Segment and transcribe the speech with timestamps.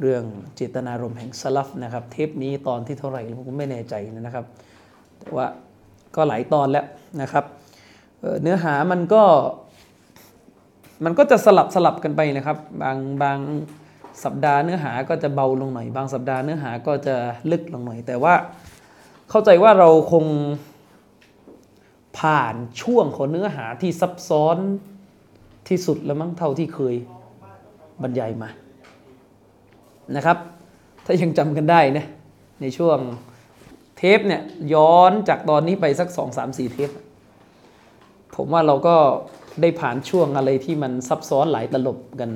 [0.00, 0.24] เรื่อง
[0.56, 4.46] เจตนารมณ์แห่งสลับนะครับเทปนี้ตอนที่เท่าไหร่ผมไม่แน่ใจนะครับ
[5.18, 5.46] แต่ว่า
[6.16, 6.86] ก็หลายตอนแล้ว
[7.22, 7.44] นะครับ
[8.20, 9.22] เเนื้อหามันก็
[11.04, 13.38] มันก็จะสลับสลับกันไปนะครับ บางบาง
[14.24, 17.16] สัปดาห์เนื้อหาก็จะเบาลงหน่อย บางสัปดาห์เนื้อหาก็จะ
[17.50, 18.34] ลึกลงหน่อย แต่ว่า
[19.30, 20.24] เข้าใจว่าเราคง
[22.18, 24.56] ผ่านช่วงของเนื้อหาที่ซับซ้อน
[25.68, 26.94] ที่สุดแล้วมั้งเท่าที่เคย
[28.02, 28.48] บรรยายมา
[30.16, 30.38] นะครับ
[31.04, 32.06] ถ้ายังจำกันได้นะ
[32.60, 32.98] ในช่วง
[33.96, 34.42] เทปเนี่ย
[34.74, 36.90] ย้อนจากตอนนี้ไปสักสองสามสี่เทป
[38.36, 38.96] ผมว่าเราก็
[39.60, 42.30] ได้ผ่านช่วงอะไรที่มันซับซ้อนหลายตลบกัน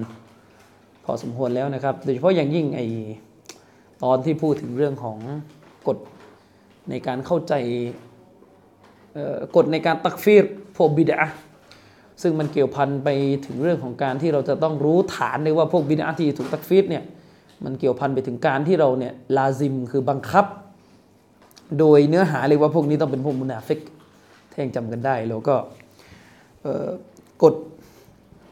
[1.04, 2.80] พอสมควรแล้วนะครับ โดยเฉพาะอย่างยิ่งไอ
[4.04, 5.18] ตอนที่พูดถึงเรื่องของ
[5.88, 5.98] กฎ
[6.90, 7.54] ในการเข้าใจ
[9.56, 10.44] กฎในการตักฟีร
[10.76, 11.20] พวกบิดา
[12.22, 13.08] ซึ่งมันเกี่ยวพันไป
[13.46, 17.04] ถึงเรื่องของการที่เราจะต้องรู้ฐานเลยว่าพวกบิดาที่ถูกตักฟีรเนี่ย
[17.64, 20.46] มันเกี่ยวพันไปถึงการที่เราเนี่ยลาซิมคือบังคับ
[21.78, 23.80] โดยเนื้อหาเลยว่าพวกนี้ต้องเป็นพวกมุนาฟิก
[24.50, 25.56] ถ้ายังจำกันได้แล้วก็
[27.42, 27.54] กฎ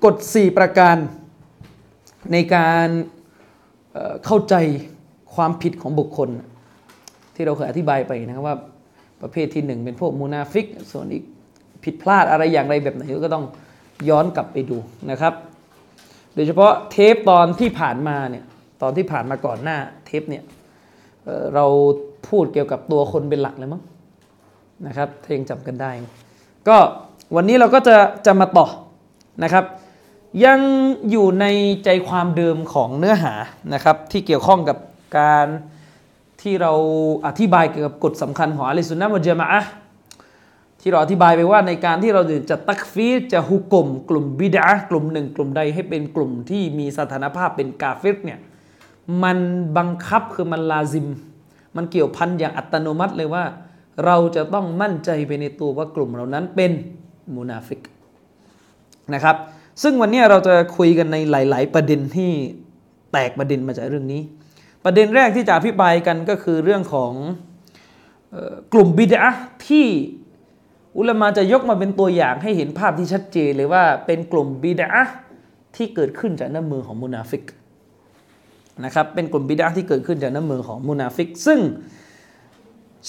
[0.05, 0.97] กฎ4ประการ
[2.33, 2.89] ในการ
[3.93, 4.55] เเข้าใจ
[5.35, 6.29] ความผิดของบุคคล
[7.35, 8.57] ที่เราเคยอธิบายไปนะครับว่า
[9.23, 11.25] ประเภทที่หนึ่งเป็นพวกมุนาฟิก ส่วนอีก
[11.85, 13.45] ผิดพลาดอะไรอย่างไรแบบไหนก็ต้อง
[14.09, 14.79] ย้อนกลับไปดู
[15.11, 15.35] นะครับ
[16.35, 18.45] โดยเฉพาะเทปตอนที่ผ่านมาเนี่ย
[18.83, 20.45] ตอนที่ผ่านมาก่อนหน้าเทปเนี่ย
[21.25, 21.67] เเรา
[22.29, 23.83] พูดเกี่ยวกับตัวคนเป็นหลักเลยมั้ง
[24.87, 25.91] นะครับถ้ายังจำกันได้
[26.69, 26.77] ก็
[27.37, 28.67] วันนี้เราก็จะจะมาต่อ
[29.45, 29.65] นะครับ
[30.45, 30.61] ยัง
[31.11, 31.47] อยู่ใน
[31.85, 33.35] ใจความเดิมของเนื้อหา
[33.75, 34.79] นะครับ ที่เกี่ยวข้องกับ
[35.19, 35.47] การ
[36.43, 36.73] ที่เรา
[37.27, 39.63] อธิบายเกี่ยวกับกฎสำคัญของอะลัยสุนนะมุจมะอะ
[40.81, 48.39] ที่เราอธิบายไปว่าในการที่เราจะตักฟีจะฮุกกลมกลุ่มบิดากลุ่มหนึ่งกลุ่มใดให้เป็นกลุ่มที่มีสถานภาพเป็นกาเฟรเนี่ย
[49.23, 49.39] มัน
[49.79, 51.07] บังคับคือมันลาซิม
[51.77, 53.45] มันเกี่ยวพันอย่างอัตโนมัติเลยว่า
[54.05, 56.73] เราจะต้องมั่นใจไปในตัวว่ากลุ่มเหล่านั้นเป็น
[57.35, 57.81] มุนาฟิก
[59.15, 59.37] นะครับ
[59.83, 62.31] ซึ่งวันนี้เราจะคุยกันในหลาย ๆ ประเด็นที่
[63.13, 64.23] แตกประเด็นมาจากเรื่องนี้
[64.85, 67.13] ประเด็นแรกที่จะอภิปรายกันก็คือเรื่องของ
[68.35, 69.25] ออกลุ่มบิดอะห์
[69.69, 69.87] ที่
[70.97, 74.89] อุลามะจะยกมาเป็นตัวอย่างให้เห็นภาพที่ชัดเจนเลยว่าเป็นกลุ่มบิดอะห์
[75.77, 77.43] ที่เกิดขึ้นจากน้ำมือของมุนาฟิก
[78.85, 81.61] นะครับเป็นกลุ่มบิดอะห์ที่เกิดขึ้นจากน้ำมือของมุนาฟิก ซึ่ง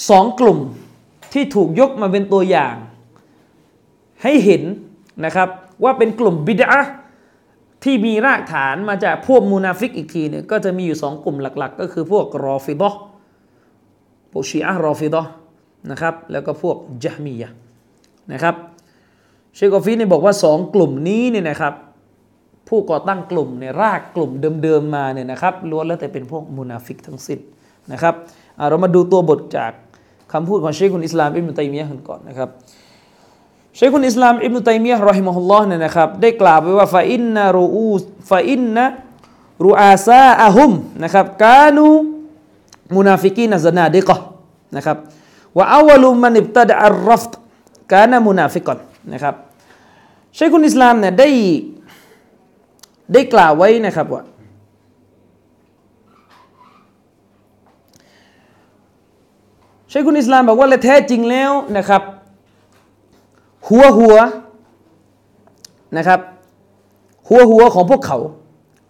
[0.09, 0.59] สองกลุ่ม
[1.33, 2.75] ที่ถูกยกมาเป็นตัวอย่าง
[4.23, 4.63] ให้เห็น
[5.25, 5.49] นะครับ
[5.83, 6.71] ว่าเป็นกลุ่มบิดอะห์
[7.83, 12.99] ที่มีรากฐานมาจากพวกมุนาฟิกอีกทีเนี่ยก็จะมีอยู่สองกลุ่มหลัก ๆ ก็คือพวกรอฟิดะห์
[14.31, 15.31] พวกชีอะรอฟิดะห์
[15.91, 17.51] นะครับแล้วก็พวกญะฮ์มียะห์
[18.33, 18.55] นะครับ
[19.55, 21.73] เชคกอฟีเนี่ยบอกว่าสองกลุ่มนี้เนี่ยนะครับ
[22.67, 24.31] ผู้ก่อตั้งกลุ่มเนี่ยรากกลุ่ม
[24.63, 27.39] เดิมๆมาเนี่ยนะครับล้วนแล้วแต่เป็นพวกมุนาฟิกทั้งสิ้น
[27.91, 28.13] นะครับ
[28.69, 29.71] เรามาดูตัวบทจาก
[30.33, 32.49] คำพูดของเชคุลอิสลามอิบนุตัยมียะห์กันก่อนนะครับ
[33.75, 40.71] เชคุลอิสลามอิบนุตัยมียะห์رحمه اللهเนี่ยนะครับได้กล่าวไว้ว่าفإن رؤو فإن رؤساءهم
[41.03, 44.17] นะครับكانوا منافقين زنادقة
[44.75, 44.97] นะครับ
[45.57, 48.77] ว่าأول من ابتدع الرفض كان منافقا
[49.13, 49.35] นะครับ
[50.35, 51.29] เชคุลอิสลามเนี่ยได้
[53.13, 54.23] ได้กล่าวไว้นะครับว่า
[59.89, 62.01] เชคุนอิสลามบอกว่าและแท้จริงแล้วนะครับ
[63.67, 64.17] หัวหัว
[65.97, 66.19] นะครับ
[67.27, 68.17] หัวหัวของพวกเขา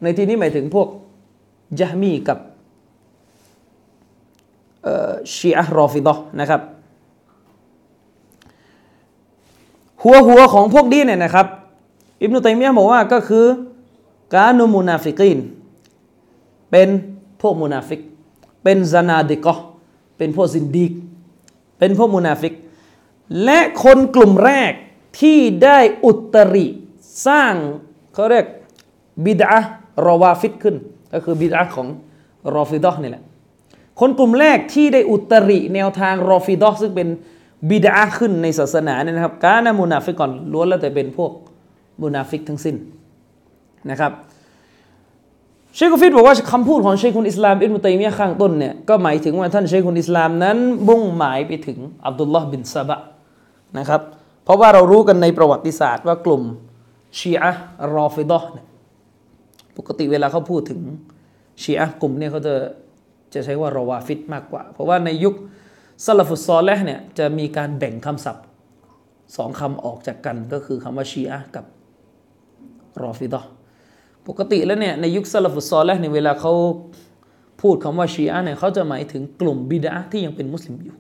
[0.04, 0.88] ในที่นี้หมายถึงพวก
[1.80, 2.38] ยะมีกับ
[4.84, 6.62] เชีอะรอฟิดะนะครับ
[10.04, 11.48] หัวหัวของพวกนี้เนี่ยนะครับ
[12.22, 13.46] อิบนุตัยมียะบอกว่าก็คือ
[14.36, 15.40] كانوا منافقين
[16.72, 16.90] เป็น
[17.42, 18.02] พวกมุนาฟิก
[18.64, 19.64] เป็นซานาดิกะห์
[20.18, 20.92] เป็นพวกซินดีก
[21.80, 22.54] เป็นพวกมุนาฟิก
[23.44, 24.72] และคนกลุ่มแรก
[25.20, 26.66] ที่ได้อุตริ
[27.28, 27.54] สร้าง
[28.14, 28.46] เขาเรียก
[29.26, 29.62] บิดอะ
[30.06, 30.76] รอวาฟิดขึ้น
[31.14, 31.88] ก็คือบิดอะของ
[32.56, 33.24] รอฟิดอนี่แหละ
[34.00, 37.08] คนกลุ่มแรกที่ได้อุตริแนวทางรอฟิดอซึ่งเป็น
[37.70, 41.32] บิดอะขึ้นในศาสนาเนี่ยนะครับ كان منافقاล้วนแล้วแต่เป็นพวก
[42.02, 42.76] มุนาฟิกทั้งสิ้น
[43.92, 44.12] นะครับ
[45.76, 50.58] เชคุฟิดบอกว่าคำพูดของเชคุลอิสลามอิบนุตัยมียะข้างต้นเนี่ยก็หมายถึงว่าท่านเชคุลอิสลามนั้น
[50.88, 52.98] มุ่งหมายไปถึงอับดุลลอฮ์บินซาบะ
[53.78, 54.02] นะครับ
[54.44, 56.44] เพราะว่าเรารู้กันในประวัติศาสตร์ว่ากลุ่ม
[57.20, 57.52] ชีอะ
[57.96, 58.68] รอฟิดะเนี่ย
[59.78, 60.82] ปกติเวลาเขาพูดถึง
[61.62, 62.54] ชีอะกลุ่มเนี่ยเขาจะ
[63.34, 65.36] จะใช้ว่ารอวาฟิดมากกว่า เพราะว่าในยุค
[66.06, 68.46] ซาลฟุตซอลและเนี่ยจะมีการแบ่งคำศัพท์
[69.36, 71.66] สองคำออกจากกันก็คือคำว่าชีอะกับ
[73.04, 73.46] รอฟิดะ
[74.28, 76.54] ปกติแล้วเนี่ยในยุคซาลฟุตซอลและในเวลาเขา
[77.62, 80.96] พูดคำว่าชีอะเนี่ยเขาจะหมายถึงกลุ่มบิดาที่ยังเป็นมุสลิมอยู่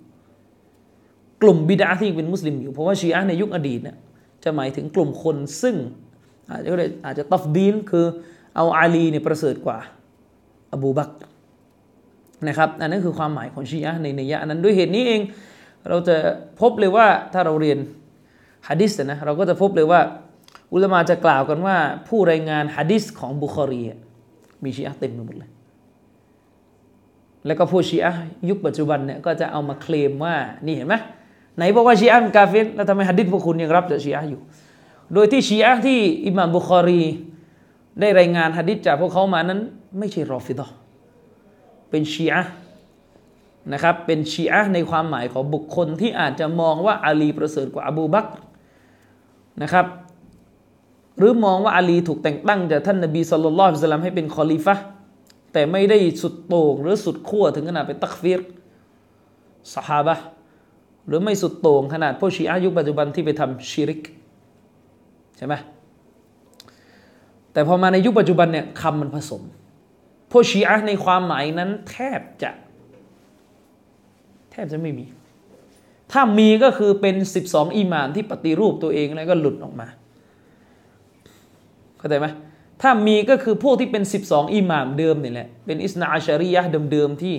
[1.42, 3.98] กลุ่มบิดาที่ยังเป็นมุสลิมอยู่เพราะว่าชีอะในยุคอดีตเนี่ย
[4.44, 5.75] จะหมายถึงกลุ่มคนซึ่ง
[6.50, 6.69] อาจจะ
[7.06, 8.06] อาจจะตัฟดีนคือ
[8.56, 9.78] เอาอาลีเนี่ยประเสริฐกว่า
[10.74, 11.12] อบูบัก
[12.48, 15.21] นะครับอันนั้นคือความหมายของชีอะในในยะนั้นด้วยเหตุนี้เอง
[15.89, 16.16] เราจะ
[16.62, 17.80] พบเลยว่าถ้าเราเรียน
[18.68, 20.00] ฮะดิษนะเราก็จะพบเลยว่า
[20.73, 21.77] อุลมาจะกล่าวกันว่า
[22.07, 23.81] ผู้รายงานฮะดิษของบุคอรี
[24.63, 25.51] มีชีอะเต็มไปหมดเลย
[27.45, 28.13] แล้วก็ผู้ชีอะ
[28.50, 30.35] ยุคปัจจุบันเนี่ยก็จะเอามาเคลมว่า
[30.65, 30.95] นี่เห็นไหม
[31.56, 34.41] ไหนบอกว่าชีอะเป็นกาเฟรแล้วทำไมฮะดิษพวกคุณยังรับจากชีอะอยู่
[35.13, 37.01] โดยที่ชีอะที่อิหม่ามบุคอรี
[38.00, 39.59] ได้รายงานฮะดิษจากพวกเขามานั้น
[39.97, 40.68] ไม่ใช่รอฟิดอ
[41.89, 42.41] เป็นชีอะ
[43.73, 48.27] นะครับเป็นชีอะในความหมายของบุคคลที่อาจจะมองว่าอาลีประเสริฐกว่าอบูบัก
[49.61, 49.85] นะครับ
[51.17, 54.75] หรือมองว่าอาลีถูกแต่งตั้งจากท่านนบีสุลต่านสลัมให้เป็นคอลิฟะ
[55.53, 58.41] แต่ไม่ได้สุดโต่งหรือสุดขั้วถึงขนาดเป็นตักฟิร
[59.73, 60.15] สหาบะ
[61.07, 64.01] หรือไม่สุดโต่งขนาดพวกชีอะยุคปัจจุบันที่ไปทำชิริก
[65.38, 65.53] ใช่ไหม
[67.53, 69.41] แต่พอมาในยุคปัจจุบันเนี่ยคำมันผสม
[70.31, 72.51] พวกชีอะในความหมายนั้นแทบจะ
[74.51, 75.06] แทบจะไม่มี
[76.11, 79.88] ถ้ามีก็คือเป็นสิบสองอิหมามที่ปฏิรูปตัวเองแล้วก็หลุดออกมา
[82.06, 82.30] เข้าใจไหม
[82.81, 86.62] ถ้ามีก็คือพวกที่เป็นสิบสองอิหม่ามเดิมนี่แหละ เป็นอิสนาอาชริยะ
[86.92, 87.36] เดิมๆที่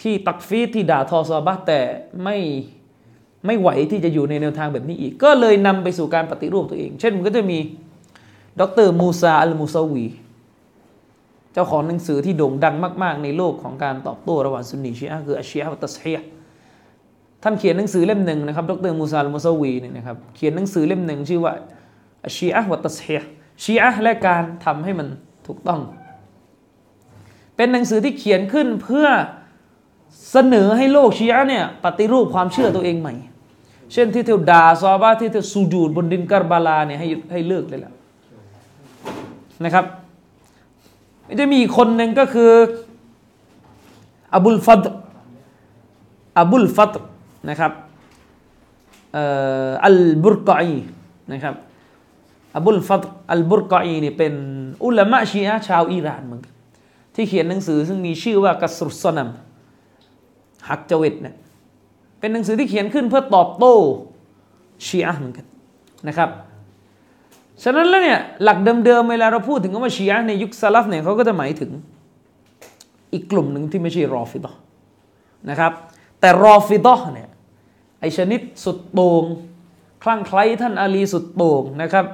[0.00, 1.80] ที่ตักฟีรที่ด่าทอซอฮาบะแต่
[2.24, 2.38] ไม่
[3.46, 7.58] ไม่ไหวที่จะอยู่ในแนวทางแบบนี้อีก ก็เลยนำไปสู่การปฏิรูปตัวเอง เช่นมันก็จะมี
[8.60, 10.06] ดรมูซาอัลมูซาวี
[11.52, 16.18] เจ้าของหนังสือที่โด่งดังมาก ๆ ในโลกของการตอบโต้ระหว่างซุนนีชีอะคือالشيعة والتصحيح
[17.42, 21.52] ท่านเขียนหนังสือเล่มหนึ่งนะครับ ดรมูซาอัลมูซาวีเนี่ยนะครับ เขียนหนังสือเล่มหนึ่งชื่อว่า
[22.24, 23.20] الشيعة والتصحيح
[23.62, 25.08] ชีอะและการทำให้มัน
[25.46, 25.80] ถูกต้อง
[27.56, 29.06] เป็นหนังสือที่เขียนขึ้นเพื่อ
[30.30, 33.14] เสนอให้โลกชีอะเนี่ยปฏิรูปความเชื่อตัวเองใหม่
[33.92, 37.92] เช่นที่เธอดาซอบาที่เธอสูญูดบนดินกาบาลาเนี่ยให้ให้เลิกเลยล่ะ
[39.64, 39.84] นะครับ
[41.40, 42.50] จะมีคนหนึ่งก็คือ
[44.34, 44.84] อบุลฟัด
[46.38, 46.92] อบุลฟัด
[47.50, 47.72] นะครับ
[49.84, 50.78] อัลบุรกอี
[51.32, 51.54] นะครับ
[52.56, 53.02] อบุลฟัด
[53.32, 54.34] อัลบุรกอีนี่เป็น
[54.84, 56.54] อุลามะชีอะชาวอิหร่านเหมือนกัน
[57.14, 59.28] ที่เขียนหนังสือซึ่งมีชื่อว่ากัสรุสนัม
[60.68, 61.34] ฮักจวิตเนี่ย
[62.18, 63.74] เป็นหนังสือที่เขียนขึ้นเพื่อตอบโต้
[64.86, 65.46] ชีอะเหมือนกัน
[66.08, 66.30] นะครับ
[67.62, 71.70] ฉะนั้นแล้วเนี่ยหลักเดิมๆเวลาเราพูดถึงคำว่าชีอะในยุคซาลฟเนี่ยเขาก็จะหมายถึง
[73.12, 74.52] อีกกลุ่มหนึ่งที่ไม่ใช่รอฟิดะ
[75.50, 75.72] นะครับ
[76.20, 77.28] แต่รอฟิดะเนี่ย
[78.00, 79.24] ไอชนิดสุดโต่ง
[80.02, 82.06] คลั่งไคล้ท่านอาลีสุดโต่งนะครับ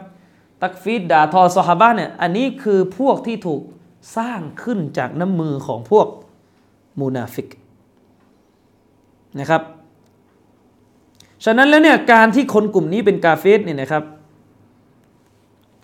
[0.63, 3.63] ตักฟีรด่าทอซอฮาบะเนี่ยอันนี้คือพวกที่ถูก
[4.17, 6.07] สร้างขึ้นจากน้ำมือของพวก
[7.01, 7.49] มุนาฟิก
[9.41, 9.63] นะครับ
[11.45, 14.05] ฉะนั้นแล้วเนี่ยการที่คนกลุ่มนี้เป็นกาเฟรเนี่ยนะครับ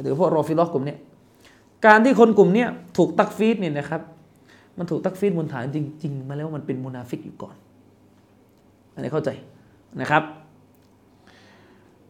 [0.00, 0.96] หรือพวกรอฟิดอกลุ่มนี้
[1.86, 4.02] การที่คนกลุ่มนี้ถูกตักฟีรเนี่ยนะครับ
[4.78, 7.56] มันถูกตักฟีรบนฐานจริง ๆ มาแล้วมันเป็นมุนาฟิกอยู่ก่อน
[8.94, 9.30] อันนี้เข้าใจ
[10.00, 10.22] นะครับ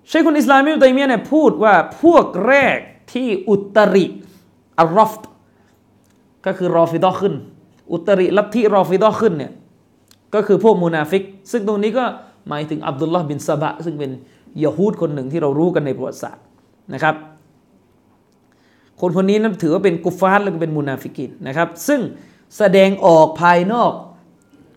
[0.08, 2.78] เชคุลอิสลามอิบนุตัยมียะเนี่ยพูดว่าพวกแรก
[3.12, 4.06] ที่อุตริ
[4.78, 5.12] الرفض
[6.46, 7.34] ก็คือรอฟิดอขึ้น
[7.92, 9.52] อุตริลัทธิรอฟิดอขึ้นเนี่ย
[10.34, 12.04] ก็คือพวกมุนาฟิก ซึ่งตรงนี้ก็
[12.48, 14.10] หมายถึงอับดุลลอฮ์บินซาบะ ซึ่งเป็น
[14.64, 16.44] ยะฮูดคนหนึ่งที่เรารู้กันในประวัติศาสตร์
[16.94, 17.14] นะครับ
[19.00, 22.00] คนคนนี้นับถือว่าเป็นกุฟาร์และเป็นมุนาฟิกินนะครับ ซึ่ง
[22.56, 23.92] แสดงออกภายนอก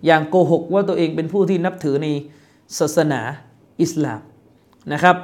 [0.05, 2.07] อย่างโกหกว่าตัวเองเป็นผู้ที่นับถือใน
[2.79, 3.21] ศาสนา
[3.81, 4.21] อิสลาม
[4.93, 5.15] นะครับ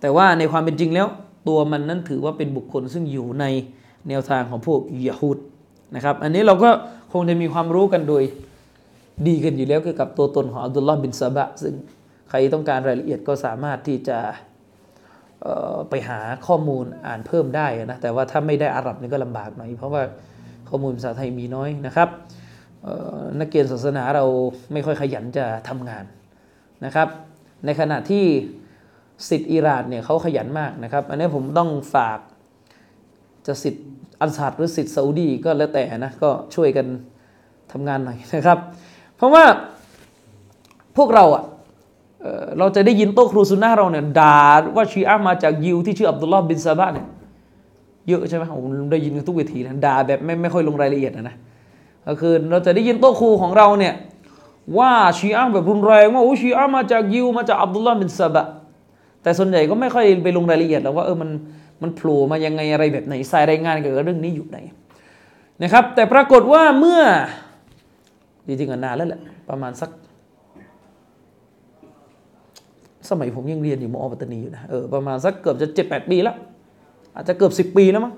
[0.00, 1.06] แต่ว่าในความเป็นจริงแล้ว
[1.48, 3.44] ตัวมันนั้นถือว่าเป็นบุคคลซึ่งอยู่ใน
[4.08, 5.38] แนวทางของพวกยะฮูด
[5.94, 6.70] นะครับ อันนี้เราก็
[7.12, 8.22] คงจะมีความรู้กันโดย
[9.26, 11.74] ดีกันอยู่แล้วเกี่ยวกับตัวตนของอับดุลลอฮ์บินซาบะ ซึ่ง
[12.28, 14.18] ใครต้องการรายละเอียดก็สามารถที่จะ
[15.90, 20.02] ไปหาข้อมูลอ่านเพิ่มได้นะ แต่ว่าถ้าไม่ได้อาหรับนี่ก็ลำบากหน่อย เพราะว่า
[20.68, 22.08] ข้อมูลภาษาไทยมีน้อยนะครับ
[23.40, 24.24] นักเรียนศาสนาเรา
[24.72, 26.04] ไม่ค่อยขยันจะทำงาน
[26.84, 27.08] นะครับ
[27.64, 28.24] ในขณะที่
[29.28, 32.18] สิทธิ์อิหร่านเนี่ยเขาขยันมากนะครับ อันนี้ผมต้องฝาก
[33.46, 33.86] จะสิทธิ์
[34.20, 36.86] อันซาดหรือสิทธิ์ซาอุดีก็แล้วแต่นะ ก็ช่วยกัน
[37.72, 38.58] ทำงานหน่อยนะครับ
[39.16, 39.44] เพราะว่า
[40.96, 41.44] พวกเราอะ
[42.58, 44.40] เราจะได้ยินโต๊ะครูซุนนะเราเนี่ยด่า
[44.76, 47.06] ว่าชีอะมาจากยิวที่ชื่ออับดุลลอฮ์บินซาบะเนี่ย
[48.08, 51.36] เยอะใช่ไหมผมได้ยินกันทุกเวทีนะด่าแบบไม่ไม่ค่อยลงรายละเอียดนะ
[52.06, 53.94] ก็คือเราจะได้ยินโต๊ะครูของเราเนี่ย
[54.78, 58.46] ว่าชีอะแบบรุนแรงว่าโอ้ชีอะมาจากยิวมาจากอับดุลลอฮ์บินซาบะ
[59.22, 61.30] แต่ส่วนใหญ่ก็ไม่ค่อยไปลงรายละเอียดแล้วว่าเออมัน
[61.82, 64.58] มันโผล่มายังไงอะไรแบบไหนสายรายงานเกี่ยวกับเรื่องนี้อยู่ไหน
[65.62, 67.00] นะครับ แต่ปรากฏว่าเมื่อ
[68.46, 69.90] จริงๆนานแล้วแหละประมาณสัก
[73.10, 76.36] สมัยผมยังเรียนอยู่มอปัตตานีอยู่นะเออประมาณสักเกือบจะเจ็ดแปดปีแล้ว
[77.14, 78.14] อาจจะเกือบสิบปีแล้วมั้ง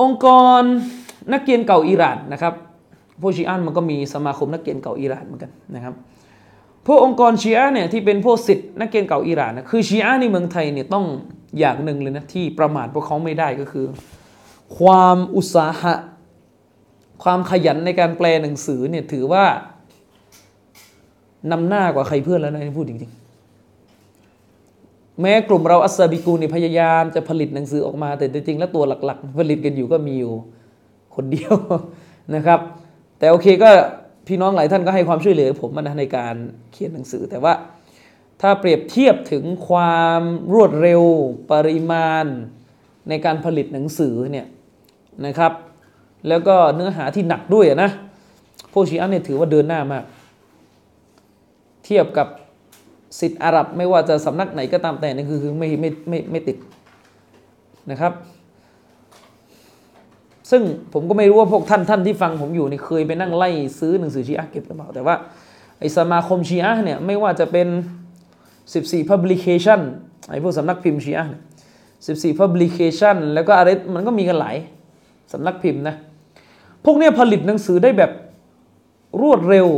[0.00, 0.26] องค์ก
[0.60, 0.62] ร
[1.32, 2.54] นักเรียนเก่าอิหร่านนะครับ
[3.20, 5.94] พวกชีอันมันก็มีสมาคมนักเรียนเก่าอิหร่านเหมือนกันนะครับ
[6.86, 11.04] พวกองค์กรชีอะเนี่ยที่เป็นพวกสิทธิ์นักเรียนเก่าอิหร่านนะคือชีอะในเมืองไทยเนี่ยต้อง
[11.58, 13.86] อย่างหนึ่งเลยนะที่ประมาทพวกเขาไม่ได้ก็คือ
[14.78, 15.94] ความอุตสาหะ
[17.22, 19.44] ความขยันในการแปลหนังสือเนี่ยถือว่า
[21.52, 23.20] นำหน้ากว่าใครเพื่อนแล้วนะพูดจริงๆ
[25.20, 30.32] แม้กลุ่มเราอัสซาบิกูเนี่ยพยายามจะผลิตหนังสือออกมาแต่จริงๆแล้วตัวหลัก ๆ ผลิตกันอยู่ก็มีอยู่
[31.14, 31.54] คนเดียว
[32.34, 32.60] นะครับ
[33.18, 33.70] แต่โอเคก็
[34.26, 36.34] พี่น้องหลายท่านก็ให้ความช่วยเหลือผมนะในการ
[36.72, 37.54] เขียนหนังสือ แต่ว่า
[38.40, 40.22] ถ้าเปรียบเทียบถึงความ
[40.54, 41.02] รวดเร็ว
[41.52, 42.24] ปริมาณ
[43.08, 44.46] ในการผลิตหนังสือเนี่ย
[45.26, 45.52] นะครับ
[46.28, 47.90] แล้วก็เนื้อหาที่หนักด้วยนะ
[48.72, 50.04] พวกชีอะเนี่ยถือว่าเดินหน้ามาก
[51.84, 52.28] เทียบกับ
[53.20, 56.56] สิทธิ์อาหรับไม่ว่าจะสำนักไหนก็ตามแต่นี่คือไม่ไม่ไม่ไม่ติด
[57.90, 58.12] นะครับ
[60.50, 60.62] ซึ่ง
[60.92, 65.14] ผมก็ไม่รู้ว่าพวกท่านท่านที่ฟังผมอยู่นี่เคยไปนั่งไล่ซื้อหนังสือชีอะเก็บหรือเปล่า แต่ว่า
[65.78, 67.68] ไอสมาคมชีอะเนี่ยไม่ว่าจะเป็น
[68.38, 69.80] 14 publication
[70.30, 71.26] ไอพวกสำนักพิมพ์ชีอะ
[71.82, 74.56] 14 publication แล้วก็อะไรมันก็มีกันหลาย
[75.32, 75.96] สำนักพิมพ์นะ
[76.84, 78.10] พวกนี้ผลิตหนังสือได้แบบ
[79.22, 79.68] รวดเร็ว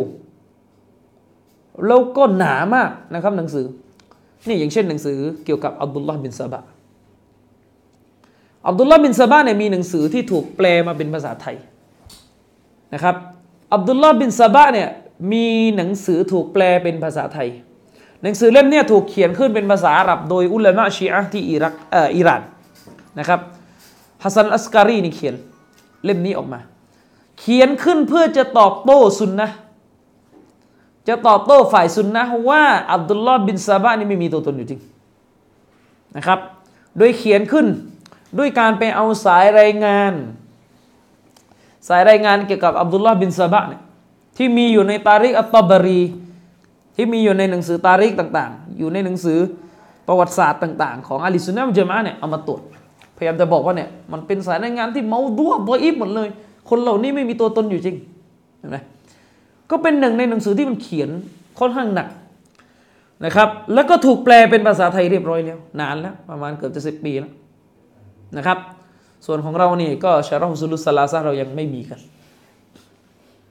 [1.86, 3.66] แล้วก็หนามากนะครับหนังสือ
[4.46, 6.62] นี่อย่างเช่นหนังสือเกี่ยวกับอับดุลลาห์บินซาบะ
[8.68, 11.56] อับดุลลาห์บินซาบะเนี่ยมีหนังสือที่ถูกแปลมาเป็นภาษาไทย
[12.94, 13.16] นะครับ
[13.74, 14.88] อับดุลลาห์บินซาบะเนี่ย
[15.32, 15.46] มี
[15.76, 17.48] หนังสือถูกแปลเป็นภาษาไทย
[18.22, 22.42] หนังสือเล่มนี้ถูกเขียนขึ้นเป็นภาษาอาหรับโดยอุลามะชีอะที่อิรักเอ่ออิหร่าน
[23.18, 23.40] นะครับ
[24.22, 25.34] ฮัสซันอัสการีนี่เขียน
[26.04, 26.60] เล่มนี้ออกมา
[27.38, 29.48] เขียนขึ้นเพื่อจะตอบโต้ซุนนะ
[31.08, 34.80] จะตอบโต้ฝ่ายซุนนะว่าอับดุลลอฮ์บินซาบะนี่ไม่มีตัวตนอยู่จริง
[36.16, 36.38] นะครับ
[36.98, 37.66] โดยเขียนขึ้น
[38.38, 40.12] ด้วยการไปเอาสายรายงาน
[41.88, 43.82] สายรายงานเกี่ยวกับอับดุลลอฮ์บินซาบะเนี่ย
[44.36, 46.00] ที่มีอยู่ในตาริกอัตตบรี
[46.96, 49.38] ที่มีอยู่ในหนังสือตาริกต่างๆ อยู่ในหนังสือ
[50.08, 52.60] ประวัติศาสตร์ต่าง ๆ ของอาลีซุนนะมุจมะเนี่ยเอามาตรวจ
[53.16, 56.28] พยายามจะบอกว่าเนี่ยมันเป็นสายรายงานที่เมาดัวบอยฟหมดเลย
[56.68, 57.96] คนเหล่านี้ไม่มีตัวตนอยู่จริง
[58.58, 58.76] เห็นไหม
[59.70, 61.10] ก็เป็นหนึ่งในหนังสือที่มันเขียน
[61.58, 62.08] ค่อนข้างหนัก
[63.24, 67.32] นะครับ แล้วก็ถูกแปลเป็นภาษาไทยเรียบร้อยแล้ว นานแล้ว ประมาณเกือบจะสิบปีแล้ว
[68.36, 68.58] นะครับ
[69.26, 72.00] ส่วนของเรานี่ก็ชารอฮุสุลุสลาซาเรายังไม่มีกัน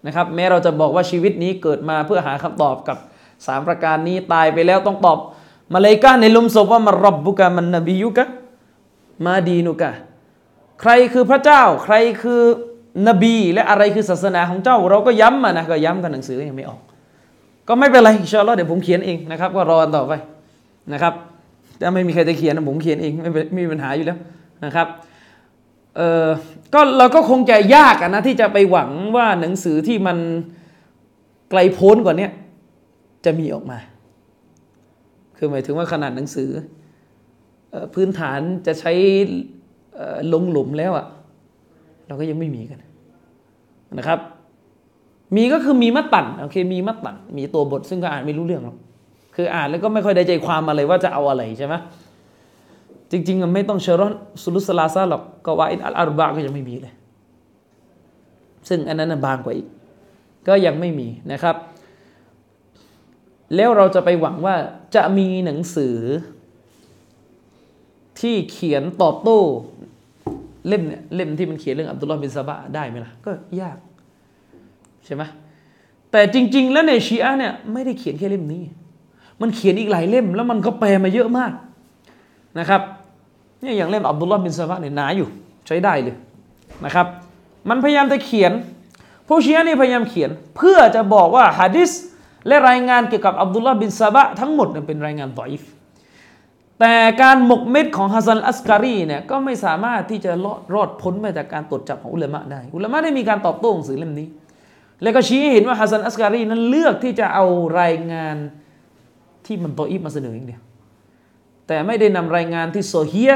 [0.05, 2.97] นะครับแม้เราจะบอกว่าชีวิตนี้เกิดมาเพื่อหาคำตอบกับ
[3.47, 5.17] สามประการนี้ตายไปแล้วต้องตอบ
[5.73, 8.25] มาเลยกาในลุมศพว่ามันรับบุกามันนบียุกะ
[9.25, 9.91] มาดีนุกะ
[10.81, 12.41] ใครคือพระเจ้า ใครคือ
[13.07, 16.81] นบีและอะไรคือศาสนาของเจ้า เราก็ย้ำมานะก็ย้ำกันหนังสือยังไม่ออก
[17.67, 20.13] ก็ไม่เป็นไรอินชาอัลลอฮ์เดี๋ยวผมเขียนเองนะครับ ก็รอต่อไป
[20.93, 21.13] นะครับ
[21.81, 24.17] จะไม่มีใครจะเขียนผมเขียนเองไม่ไม่มีปัญหาอยู่แล้ว
[24.65, 24.87] นะครับ
[25.95, 26.27] เออ
[26.73, 30.17] ก็เราก็คงจะยากนะที่จะไปหวังว่าหนังสือที่มัน
[31.49, 32.27] ไกลโพ้นกว่านี้
[33.25, 33.77] จะมีออกมา
[35.37, 36.49] คือหมายถึงว่าขนาดหนังสือ
[37.93, 38.91] พื้นฐานจะใช้
[40.33, 41.05] ลงหลุมแล้วอะ
[42.07, 42.79] เราก็ยังไม่มีกัน
[43.97, 44.19] นะครับ
[45.35, 48.77] มีก็คือมีมัดตันโอเคมีมัดตันมีตัวบทซึ่งก็อ่านไม่รู้เรื่องหรอก
[49.35, 51.75] คืออ่านแล้วก็ไม่ค่อยได้ใจความอะไรว่าจะเอาอะไรใช่ไหม
[53.11, 56.93] จริงๆ ไม่ต้องเชรอนสุลุสลาซาหรอกก็ว่าอินอัลอาร์บาก็ยังไม่มีเลย
[58.67, 59.67] ซึ่งอันนั้นบางกว่าอีก
[60.47, 61.55] ก็ยังไม่มีนะครับ
[63.55, 64.55] แล้วเราจะไปหวังว่า
[64.95, 65.97] จะมีหนังสือ
[68.19, 69.39] ที่เขียนตอบโต้
[70.67, 73.77] เล่มเนี่ยเล่มที่มันเขียนเรื่องอับดุลลอฮ์บินซาบะได้ไหมล่ะ ก็ยาก
[75.05, 75.23] ใช่ไหม
[76.11, 78.63] แต่จริง ๆ แล้วในชีอะเนี่ยไม่ได้เขียนแค่เล่มนี้
[79.41, 81.51] มันเขียนอีกหลายเล่ม แล้วมันก็แปลมาเยอะมาก
[82.59, 82.81] นะครับ
[83.61, 85.27] เนี่ยอย่างเล่มอับดุลลอฮ์บินซาบะเนี่ยหนาอยู่
[85.67, 86.15] ใช้ได้เลย
[86.85, 87.07] นะครับ
[87.69, 88.51] มันพยายามจะเขียน
[89.27, 91.91] พวกชีอะนี่พยายามเขียน เพื่อจะบอกว่าฮะดิษ
[92.47, 95.63] และรายงานเกี่ยวกับอับดุลลอฮ์บินซาบะทั้งหมดเนี่ยเป็นรายงานดอยฟ
[96.79, 100.31] แต่การหมกเม็ดของฮัสซันอัสการีเนี่ยก็ไม่สามารถที่จะ
[100.73, 104.27] รอดพ้นไปจากการตรวจจับของอุลามะได้ อุลามะได้มีการตอบโต้หนังสือเล่มนี้
[105.03, 107.45] แล้วก็ชี้เห็นว่าฮัสซันอัสการีนั้นเลือกที่จะเอา
[107.81, 108.37] รายงาน
[109.45, 110.61] ที่มันฎออีฟมาเสนออย่างเดียว
[111.67, 113.33] แต่ไม่ได้นำรายงานที่ซอเฮียะห์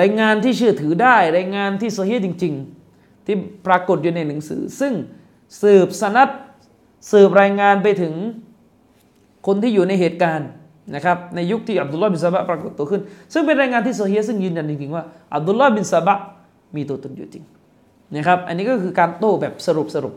[0.00, 2.54] รายงานที่เชื่อถือได้ รายงานที่ซอเฮียะห์จริง
[2.88, 3.36] ๆ ที่
[3.66, 4.92] ปรากฏอยู่ในหนังสือ ซึ่ง
[5.62, 6.28] สืบสะนัด
[7.12, 8.14] สืบรายงานไปถึง
[9.46, 10.48] คนที่อยู่ในเหตุการณ์
[10.94, 13.02] นะครับในยุคที่อับดุลลอฮ์บินซาบะปรากฏตัวขึ้น
[13.32, 16.18] ซึ่งเป็นรายงานที่โซเฮียซึ่งยืนยันจริงๆว่าอับดุลลอฮ์บินซาบะ
[16.76, 17.44] มีตัวตนอยู่จริง
[18.16, 20.14] นะครับอันนี้ก็คือการโต้แบบสรุปสรุป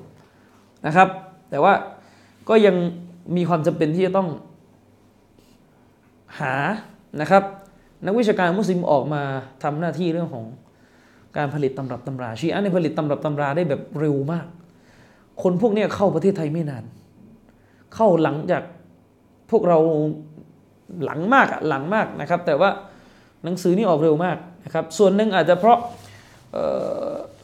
[0.85, 1.07] นะครับ
[1.49, 1.73] แต่ว่า
[2.49, 2.75] ก็ยัง
[3.35, 4.29] มีความจำเป็นที่จะต้อง
[6.39, 6.55] หา
[7.21, 7.43] นะครับ
[8.05, 9.21] นักวิชาการมุสลิมออกมา
[9.63, 10.45] ทำหน้าที่เรื่องของ
[11.37, 14.45] การผลิตตำรับตำราชีอะในผลิตตำรับตำราได้แบบเร็วมาก
[15.41, 16.83] คนพวกนี้เข้าประเทศไทยไม่นาน
[17.95, 18.63] เข้าหลังจาก
[19.51, 19.79] พวกเรา
[21.03, 22.69] หลังมากหลังมากนะครับ แต่ว่า
[23.43, 25.77] หนังสือนี่ออกเร็วมากนะครับ ส่วนหนึ่งอาจจะเพราะ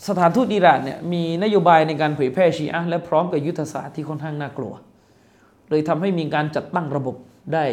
[0.07, 4.73] สถานทูตอิหร่านเนี่ยมีนโยบายในการเผยแพร่ชีอะและพร้อมกับยุทธศาสตร์ที่ค่อนข้างน่ากลัว
[5.69, 7.15] เลยทำให้มีการจัดตั้งระบบ
[7.53, 7.65] ได้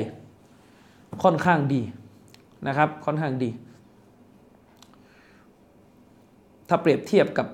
[1.22, 1.82] ค่อนข้างดี
[2.66, 3.50] นะครับ ค่อนข้างดี
[6.68, 7.46] ถ้าเปรียบเทียบกับ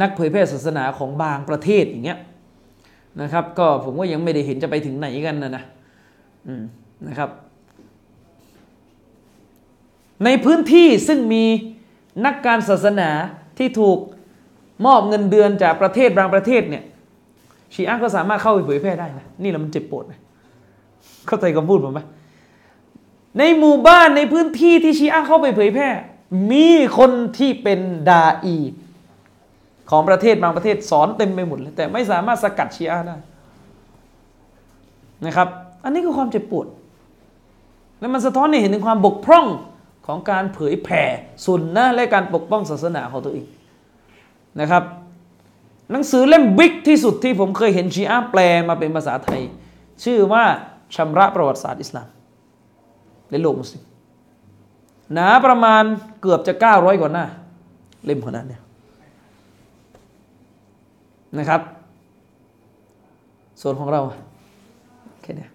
[0.00, 2.18] นักเผยแพร่ศาสนาของบางประเทศอย่างเงี้ย
[3.22, 5.64] นะครับ ก็ผมก็ยังไม่ได้เห็นจะไปถึงไหนกันนะนะ
[7.08, 7.30] นะครับ
[10.24, 11.44] ในพื้นที่ซึ่งมี
[12.26, 13.10] นักการศาสนา
[13.58, 13.98] ที่ถูก
[14.86, 16.84] มอบเงินเดือนจากประเทศบางประเทศเนี่ย
[17.74, 20.20] ชีอะก็สามารถเข้าไปเผยแพร่ได้นะนี่แหละมันเจ็บปวดนะ
[21.28, 22.00] เข้าใจคำพูดผมไหม
[23.38, 25.88] ในหมู่บ้านในพื้นที่ที่ชีอะเข้าไปเผยแพร่
[26.52, 26.68] มี
[26.98, 27.80] คนที่เป็น
[28.10, 28.56] ดาอี
[29.90, 33.16] ของประเทศบางประเทศสอนเต็มไปหมดเลยแต่ไม่สามารถสกัดชีอะได้
[35.26, 35.48] นะครับ
[35.84, 36.66] อันนี้คือความเจ็บปวด
[38.00, 39.46] และมันสะท้อนให้เห็นถึงความบกพร่อง
[40.06, 41.02] ของการเผยแผ่
[41.44, 43.46] สุนนะและการปกป้องศาสนาของตัวเอง
[44.60, 44.82] นะครับ
[45.90, 49.40] หนังสือเล่มบิ๊กที่สุดที่ผมเคยเห็นชีอะแปลมาเป็นภาษาไทย
[50.04, 50.44] ชื่อว่า
[50.94, 52.08] ชำระประวัติศาสตร์อิสลาม
[53.30, 53.82] ในโลกมุสลิม
[55.12, 55.82] หนาประมาณ
[56.20, 57.26] เกือบจะ 900 กว่าหน้า
[58.04, 58.58] เล่มขนาดนี้
[61.38, 61.60] นะครับ
[63.62, 64.00] ส่วนของเรา
[65.22, 65.48] แค่นี้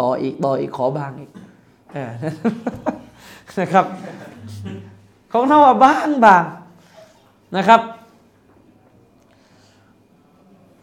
[0.00, 1.30] ต่ออีกต่ออีกขอบางอีก
[3.60, 3.84] นะครับ
[5.32, 6.44] ของเราบางบาง
[7.56, 7.80] นะครับ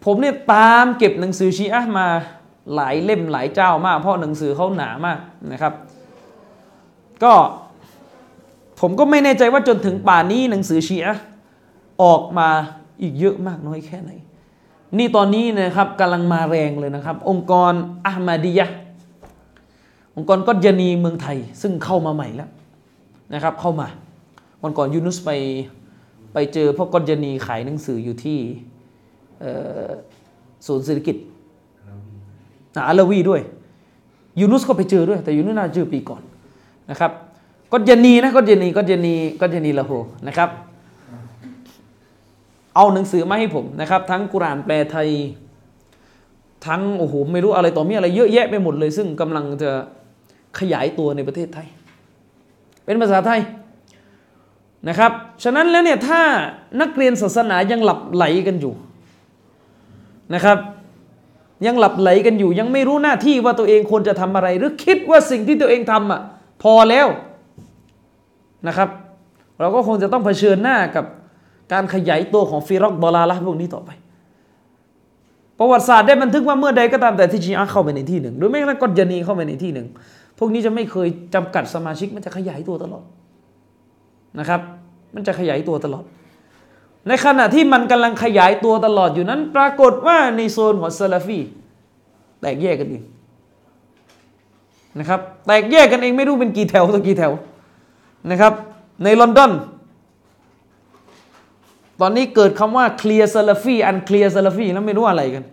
[0.04, 2.08] ผมเนี่ยตามเก็บหนังสือชีอะมา
[2.76, 5.20] หลายเล่มหลายเจ้ามาก เพราะหนังสือเขาหนามาก
[5.52, 5.74] นะครับ
[7.24, 7.34] ก็
[8.80, 11.18] ผมก็ไม่แน่ใจว่าจนถึงป่านนี้หนังสือชีอะ
[12.04, 12.50] ออกมา
[13.02, 14.12] อีกเยอะมากน้อยแค่ไหน
[14.98, 17.74] นี่ตอนนี้นะครับกำลังมาแรงเลยนะครับ องค์กร
[18.06, 18.68] อามาดียะ
[20.16, 22.50] องค์กรก็ยานีเมืองไทย ซึ่งเข้ามาใหม่แล้ว
[23.34, 23.88] นะครับ เข้ามา
[24.62, 25.30] วันก่อนยูนุสไป
[26.34, 28.40] ไปเจอพวกกอนยานีขายหนังสืออยู่ที่
[30.68, 31.16] ศูนย์เศรษฐกิจ
[32.88, 33.42] อาลวีด้วย
[34.40, 36.22] ยูนุสก็ไปเจอด้วย แต่ยูนุสน่าเจอปีก่อน
[36.90, 37.12] นะครับ
[37.72, 39.92] ก็ยานีนะก็ยานีก็ยานีก็ยานีละโห
[40.28, 40.50] นะครับ
[42.76, 45.10] เอาหนังสือมาให้ผมนะครับ ทั้งกุรานแปลไทย
[46.66, 49.72] ทั้งโอ้โหไม่รู้อะไรต่อมีอะไรเยอะแยะไปหมดเลย ซึ่งกำลังจะ
[50.60, 51.68] ขยายตัวในประเทศไทย
[52.86, 53.42] เป็นภาษาไทย
[54.90, 55.12] นะครับ
[55.44, 56.22] ฉะนั้นแล้วเนี่ยถ้า
[56.82, 58.74] นักเรียนศาสนายังหลับไหลกันอยู่
[60.34, 60.58] นะครับ
[61.66, 66.22] ยังหลับไหลกันอยู่ ยังไม่รู้หน้าที่ว่าตัวเองควรจะทำอะไร หรือคิดว่าสิ่งที่ตัวเองทำอะ
[66.64, 67.08] พอแล้ว
[68.68, 68.90] นะครับ
[69.60, 71.06] เราก็คงจะต้องเผชิญหน้ากับ
[71.74, 73.90] การขยายตัวของฟิรอกบอลาละพวกนี้ต่อไป
[75.60, 79.88] ประวัติศาสตร์ได้บันทึกว่าเมื่อใดก็ตามแต่ที่ชีอะเข้าไปในที่หนึ่ง หรือแม้กระทั่งกอดยานีเข้าไปในที่หนึ่ง
[80.40, 83.04] พวกนี้จะไม่เคยจำกัดสมาชิกมันจะขยายตัวตลอด
[84.40, 84.62] นะครับ
[85.16, 86.04] มันจะขยายตัวตลอด
[87.08, 91.40] ในขณะที่มันกำลังขยายตัวตลอดอยู่นั้น ปรากฏว่าในโซนของซาลาฟี
[92.42, 93.04] แตกแยกกันเอง
[95.00, 97.34] นะครับ แตกแยกกันเองไม่รู้เป็นกี่แถวตัวกี่แถว
[98.32, 98.54] นะครับ
[99.04, 99.52] ในลอนดอน
[102.02, 105.46] ตอนนี้เกิดคำว่า clear ซาลาฟี unclear ซาลาฟีแล้วไม่รู้อะไรกัน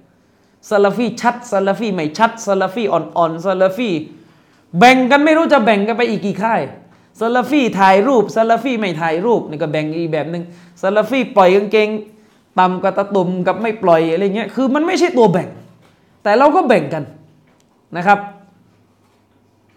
[0.71, 3.91] ซาลาฟีชัดซาลาฟีไม่ชัดซาลาฟีอ่อนๆซาลาฟี
[4.79, 6.61] แบ่งกันไม่รู้จะแบ่งกันไปอีกกี่ค่าย
[7.21, 10.43] ซาลาฟีถ่ายรูปซาลาฟีไม่ถ่ายรูปนี่ก็แบ่งอีกแบบหนึ่ง
[10.83, 11.89] ซาลาฟีปล่อยกางเกง
[12.59, 15.49] ต่ำกับตะตุ่มกับไม่ปล่อยอะไรเงี้ยคือมันไม่ใช่ตัวแบ่ง
[16.23, 17.05] แต่เราก็แบ่งกัน
[17.97, 18.19] นะครับ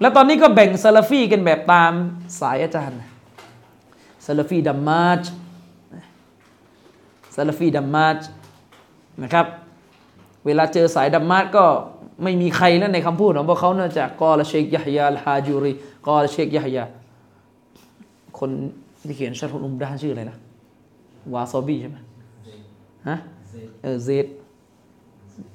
[0.02, 1.94] แล้วตอนนี้ก็แบ่งซาลาฟีกันแบบตาม
[2.40, 2.98] สายอาจารย์
[4.26, 5.22] ซาลาฟีดัมมาจ
[7.36, 8.20] ซาลาฟีดัมมาจ
[9.24, 9.46] นะครับ
[10.46, 11.66] เวลาเจอสายดัมมาจก็
[12.24, 15.72] ไม่มีใครแล้วในคำพูดของพวกเขาเนื่อกจากกอลเชคยะฮยาลฮาจูรี
[16.08, 16.86] กอลเชคยะฮยา
[18.40, 18.50] คน
[19.08, 20.38] ที่เขียนชัดอุมดานชื่ออะไรนะ
[21.34, 21.98] วาซอบีใช่ไหม
[23.08, 23.18] ฮะ
[23.84, 24.26] เออเซด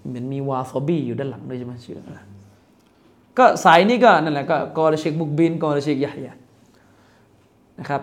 [0.06, 2.20] เหมือนมีวาซอบีอยู่ด้านหลังด้วยใช่ไหมชื่ออะไร
[3.38, 6.34] ก็สายนี้ก็นั่นแหละก็กอละเชคบุกบินกอละเชคยะฮยา
[7.78, 8.02] นะครับ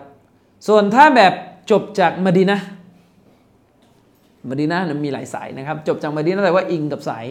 [0.66, 1.32] ส่วนถ้าแบบ
[1.70, 2.58] จบจากมดีนะ
[4.48, 7.24] มดีนะมีหลายสายนะครับ จบจากมดีนะแต่ว่าอิงกับสาย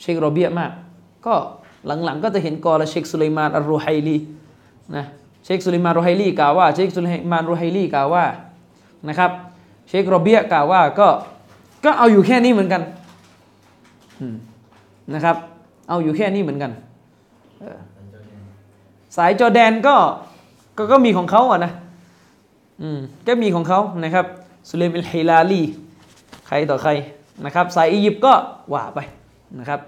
[0.00, 0.72] เชคโรเบียมาก
[1.26, 1.34] ก็
[2.04, 4.16] หลังๆ ก็จะเห็นกอละเชคสุลัยมานอัลรูไฮลี
[4.96, 5.04] นะ
[5.46, 8.24] เชคสุลัยมานรูไฮลีกล่าวว่าเชคสุลัยมานรูไฮลีกล่าวว่า
[9.08, 9.30] นะครับ
[9.88, 11.08] เชคโรเบียกล่าวว่าก็
[11.84, 12.82] ก็เอาอยู่แค่นี้เหมือนกัน
[15.14, 15.36] นะครับ
[15.88, 16.70] เอาอยู่แค่นี้เหมือนกัน
[19.16, 19.96] สายจอแดนก็
[20.76, 21.72] ก็ก็มีของเขาอะนะ
[22.82, 24.26] อืมก็มีของเขานะครับ
[24.68, 25.62] สุเลมิลฮิลาลี
[26.46, 26.90] ใครต่อใคร
[27.44, 28.32] นะครับ สายอียิปต์ก็
[28.72, 28.98] ว่าไป
[29.58, 29.80] นะครับ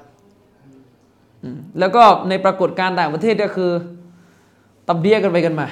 [1.79, 3.71] แล้วก็ในปรากฏการณ์ต่างประเทศก็คือ
[4.89, 5.67] ตับเดียกันไปกันมา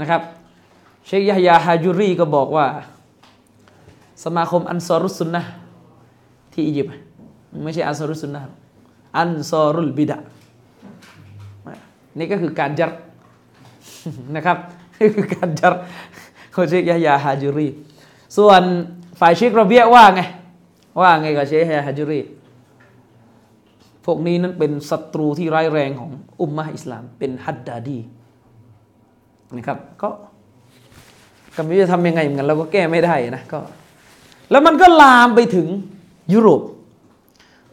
[0.00, 0.20] นะครับ
[1.06, 2.66] เชคยาฮยาฮาจูรีก็บอกว่า
[4.24, 5.42] สมาคมอันซอรุสุนนะ
[6.52, 6.92] ที่อียิปต์
[7.64, 8.40] ไม่ใช่อันซอรุสุนนะ
[9.16, 10.18] อันซอรุลบิดะ
[12.18, 12.90] นี่ก็คือการจัด
[14.36, 14.58] นะครับ
[14.98, 15.74] นี่คือการจัด
[16.54, 17.68] ของเชคยาฮยาฮาจูรี
[18.36, 18.62] ส่วน
[19.20, 20.20] ฝ่ายเชคโรเบียว่าไง
[21.00, 22.20] ว่าไงกับเชคยาฮาจูรี
[24.06, 27.98] พวกนี้นั้นเป็นศัตรูที่ร้ายแรงของอุมมะอิสลาม เป็นฮัดดาดี
[29.56, 30.08] นะครับ ก็
[31.56, 33.60] ก็ไม่รู้จะทำยังไงเหมือนกันเราก็แก้ไม่ได้นะก็
[34.50, 35.68] แล้วมันก็ลามไปถึง
[36.32, 36.62] ยุโรป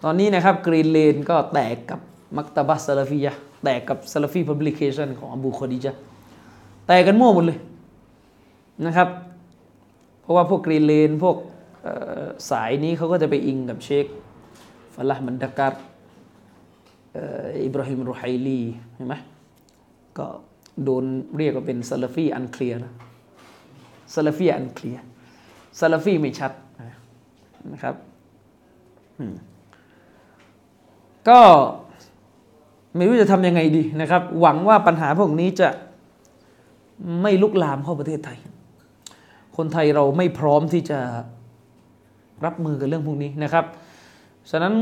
[0.04, 2.00] ตอนนี้นะครับกรีนเลนก็แตกกับ
[2.38, 5.91] มักตาบัสซาลฟียะแตกกับ Salafi Publications ของอบูคอดีจา
[6.88, 7.60] แตกกันมั่วหมดเลย
[8.86, 9.10] นะครับ
[10.22, 11.38] เพราะว่าพวกกรีนเลนพวก
[12.50, 14.06] สายนี้เขาก็จะไปอิงกับเชค
[14.94, 15.74] ฟลาห์มันดาการ
[17.63, 18.62] อิบราฮิมรูไฮลี
[18.95, 19.15] เห็นไหม
[20.17, 20.28] ก็
[20.84, 21.04] โดน
[21.38, 22.93] เรียกว่าเป็นซาลฟี unclear นะ
[24.13, 25.04] ซาลฟีอันเคลียร์
[25.80, 26.52] ซาลฟีไม่ชัด
[27.74, 27.95] นะครับ
[31.30, 31.39] ก็
[32.95, 35.69] ไม่รู้จะทำยังไงดีนะครับ หวังว่าปัญหาพวกนี้จะ
[37.21, 38.39] ไม่ลุกลามเข้าประเทศไทย
[39.58, 41.00] คนไทยเราไม่พร้อมที่จะ
[42.45, 43.65] รับมือกับเรื่องพวกนี้นะครับ
[44.52, 44.74] ฉะนั้น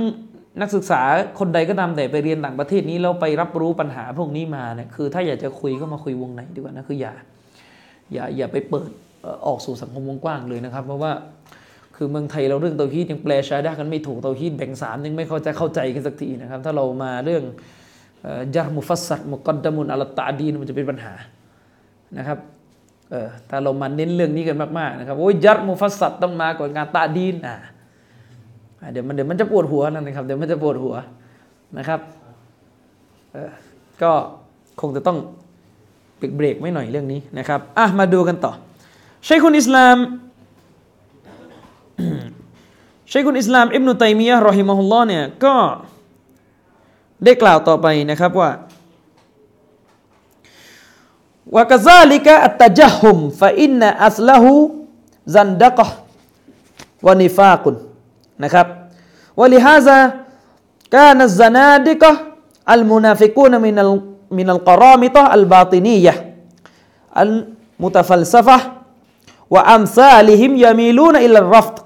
[0.62, 1.02] นักศึกษา
[1.40, 7.14] คนใดก็ตามแต่ไปเรียนต่างประเทศนี้แล้วไปรับรู้ปัญหาพวกนี้มาเนี่ยคือ ถ้าอยากจะคุยก็มาคุยวงไหนดีกว่านะคืออย่า
[8.14, 8.90] อย่าอย่าไปเปิด
[9.46, 11.12] ออกสู่สังคมวงกว้างเลยนะครับ เพราะว่า
[11.96, 17.44] คือเมืองไทยเราเรื่องเตาฮีดยังแปลชาดากันไม่ถูกเตาฮีดแบ่งสามยังไม่เข้าใจเข้าใจกันสักทีนะครับ ถ้าเรามาเรื่อง
[18.56, 21.14] ยามุฟัสซัดมุกอดดามุนอัลตาดีนมันจะเป็นปัญหา
[22.18, 22.40] นะครับ
[23.50, 27.56] ถ้าเรามาเน้นเรื่องนี้กันมากๆนะครับโอ้ยยัดมุฟัสซัดต้องมาก่อนงานตาดีนอ่า
[28.92, 30.96] เดี๋ยวมันเดี๋ยวมันจะปวดหัวนั่นนะครับ เดี๋ยวมันจะปวดหัว
[31.78, 32.00] นะครับ
[34.02, 34.12] ก็
[34.82, 35.18] คงจะต้อง
[36.18, 38.52] เบรกเบรกไม่หน่อยเรื่องนี้นะครับอะมาดูกันต่อ
[39.28, 39.98] ชัยคุณอิสลาม
[43.12, 45.56] ชัยคุณอิสลามอิบนุตัยมียะรอฮิมะฮุลลอฮ์เนี่ยก็
[47.24, 48.50] ได้กล่าวต่อไปนะครับว่า
[51.56, 54.52] ว่ากะซาลิกะอัตตะจัฮุมฟะอินนะอัสละหู
[55.36, 55.86] ซันดะกะ
[57.06, 57.76] วะนิฟากุน
[58.44, 58.68] นะครับ
[59.40, 59.98] วลิฮาซา
[60.96, 62.12] กานัซนาดิกะ
[62.72, 63.94] อัลมุนาฟิกูนมินัล
[64.38, 66.14] มินัลกรามิตะอัลบาตินียะ
[67.22, 67.32] อัล
[67.84, 68.58] มุตฟัลซฟะ
[69.54, 71.82] วะอัมซาลิฮิมยามีลูนอิลลรัฟต์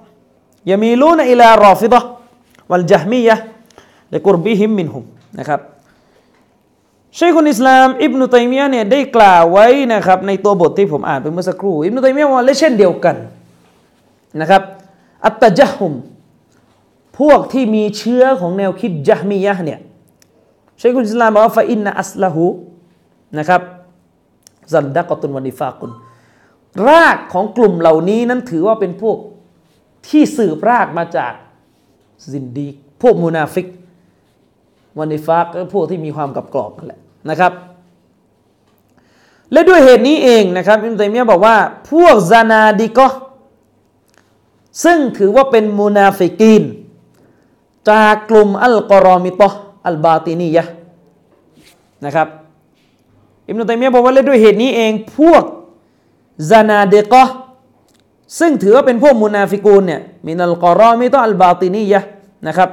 [0.72, 2.00] ยามีลูนอิลลารอฟิดะ
[2.70, 3.36] วัลจฮมียะ
[4.10, 5.04] และกุรบิฮิมมินฮุม
[5.40, 5.60] นะครับ
[7.20, 13.16] ชัยคุณอิสลามอิบนุตัยมียะเนี่ยได้กล่าวไว้นะครับในตัวบทที่ผมอ่านไปเมื่อสักครู่อิบนุตัยมียะว่าและเช่นเดียวกัน
[14.42, 14.62] นะครับ
[15.26, 15.94] التجهم
[17.20, 19.80] พวกที่มีเชื้อของแนวคิดยะมียะเนี่ย
[20.82, 22.46] ชัยคุลอิสลามบอกว่าفإن أصله
[23.38, 23.62] นะครับ
[24.74, 25.92] زندقة ونفاق
[26.88, 29.18] รากของกลุ่มเหล่านี้นั้นถือว่าเป็นพวก
[30.08, 31.34] ที่สืบรากมาจาก
[32.32, 32.68] ซินดีก
[33.02, 33.68] พวกมูนาฟิก
[34.98, 37.00] ونفاقก็พวกที่มีความกลับกลอกนั่นแหละ
[37.30, 37.54] นะครับ
[39.52, 41.58] และด้วยเหตุนี้เองนะครับอิบนุตัยมียะบอกว่า
[41.92, 43.00] พวกซานาดิก
[44.84, 46.64] ซึ่งถือว่าเป็นมูนาฟิกีน
[47.90, 50.64] จากกลุ่มالقرامطة الباطنية
[52.06, 52.28] นะครับ
[53.48, 55.44] อิบนุตัยมียะบอกว่าและด้วยเหตุนี้เองพวก
[56.50, 57.14] ซานาดิก
[58.40, 62.02] ซึ่งถือว่าเป็นพวกมุนาฟิกูนเนี่ยمن القرامطة الباطنية
[62.48, 62.70] นะครับ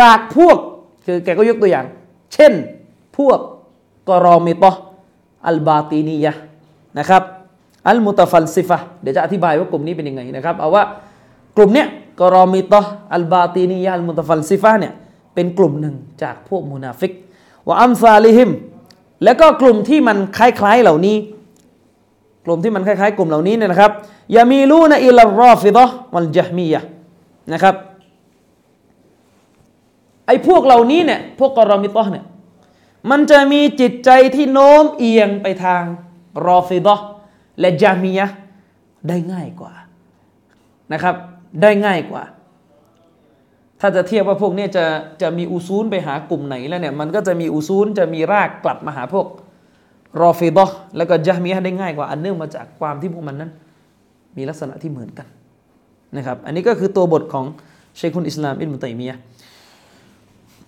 [0.00, 0.56] จากพวก
[1.04, 1.86] คือแกก็ยกตัวอย่าง
[2.32, 2.52] เช่น
[3.18, 3.38] พวก
[4.08, 6.32] قرامطة الباطنية
[6.98, 7.22] นะครับ
[7.88, 10.82] المتفلسفةเดี๋ยวจะอธิบายว่ากลุ่มนี้เป็นยังไงนะครับเอาว่า
[11.56, 11.86] กลุ่มเนี้ย
[12.20, 12.80] قرامطة
[13.14, 14.92] الباطنية المتفلسفةเนี่ย
[15.34, 17.12] เป็นกลุ่มหนึ่งจากพวกมุนาฟิก
[17.66, 18.50] وأمثالهم
[19.24, 21.16] แล้วก็กลุ่มที่มันคล้ายๆเหล่านี้
[22.44, 23.92] กลุ่มที่มันคล้ายๆ กลุ่มเหล่านี้เนี่ยนะครับ
[24.34, 26.80] يميلون إلى الرافضة والجهمية
[27.52, 27.74] นะครับ
[30.26, 32.24] ไอ้พวกเหล่านี้เนี่ยพวกกรอมิตอเนี่ย
[33.10, 35.82] มันจะมีจิตใจที่โน้มเอียงไปทาง
[36.46, 37.00] รอฟิดะ
[37.60, 38.26] และจามียะ
[39.08, 39.72] ได้ง่ายกว่า
[40.92, 41.16] นะครับ
[41.60, 42.24] ได้ง่ายกว่า
[43.80, 44.84] ถ้าจะเทียบว่าพวกนี้จะ
[45.22, 49.26] จะมีอุซูลไปหากลุ่มไหนแล้วเนี่ยมันก็จะมีอุซูลจะมีรากกลับมาหาพวก
[50.22, 53.50] รอฟิดะแล้วก็จามียะได้ง่ายกว่าอันเนื่องมาจากความที่พวกมันนั้น
[54.36, 55.26] มีลักษณะที่เหมือนกัน
[56.16, 57.44] นะครับ อันนี้ก็คือตัวบทของ
[57.96, 59.16] เชคุลอิสลามอิบนุตัยมียะ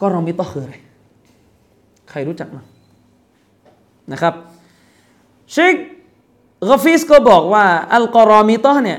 [0.01, 0.75] กอรอมิตอคืออะไร
[2.11, 2.67] ใครรู้จักมั้ง
[4.13, 4.35] นะครับ
[5.53, 5.75] เชค
[6.69, 8.99] กฟิสก็บอกว่าالقرامطةเนี่ย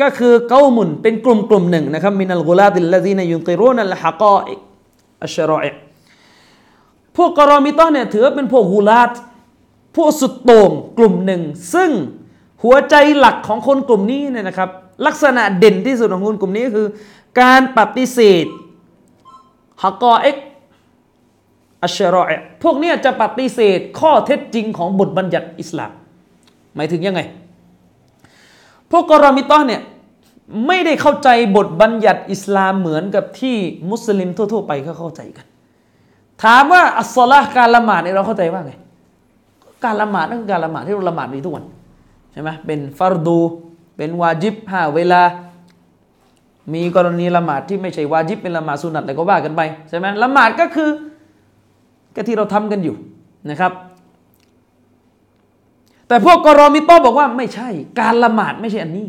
[0.00, 5.70] ก็คือقومเป็นกลุ่มกลุ่มหนึ่งนะครับمن الغلاة الذين ينكرون الحقائق الشرائع
[7.16, 9.10] พวกกรอมิตอเนี่ยถือว่าเป็นพวกغلاة
[9.96, 11.42] พวกสุดโต่งกลุ่มหนึ่ง
[11.74, 11.90] ซึ่ง
[12.62, 14.70] หัวใจหลักของคนกลุ่มนี้เนี่ยนะครับ
[15.06, 16.86] ลักษณะเด่นที่สุดของคนกลุ่มนี้คือ
[17.40, 18.46] การปฏิเสธ
[19.82, 20.36] ฮะกอเอ็ก
[21.84, 22.30] อัชรออ
[22.62, 25.90] พวกนี้จะปฏิเสธข้อเท็จจริงของบทบัญญัติอิสลาม
[26.76, 27.20] หมายถึงยังไง
[28.92, 29.82] พวกกรอมิตอเนี่ย
[30.66, 33.56] ไม่ได้เข้าใจบทบัญญัติอิสลามเหมือนกับที่
[33.90, 35.46] มุสลิมทั่ว ๆ ไปเขาเข้าใจกัน
[36.44, 38.72] ถามว่าอัสลาการละหมาดเนี่ยเราเข้าใจว่าไง
[39.84, 41.64] การละหมาดนั่นคือการละหมาดที่เราละหมาดในทุกวัน
[42.32, 43.38] ใช่ไหมเป็นฟารดู
[43.96, 45.22] เป็นวาจิบห้าเวลา
[46.74, 50.90] มีกรณีละหมาดที่ไม่ใช่วาจิบเป็นละหมาดสุนัตแต่ก็ว่ากันไปใช่ไหมละหมาดก็คือ
[52.14, 52.96] ก็ที่เราทำกันอยู่
[53.50, 53.72] นะครับ
[56.12, 57.68] แต่พวกกรอมิโตบอกว่าไม่ใช่
[58.00, 59.06] การละหมาดไม่ใช่อันนี้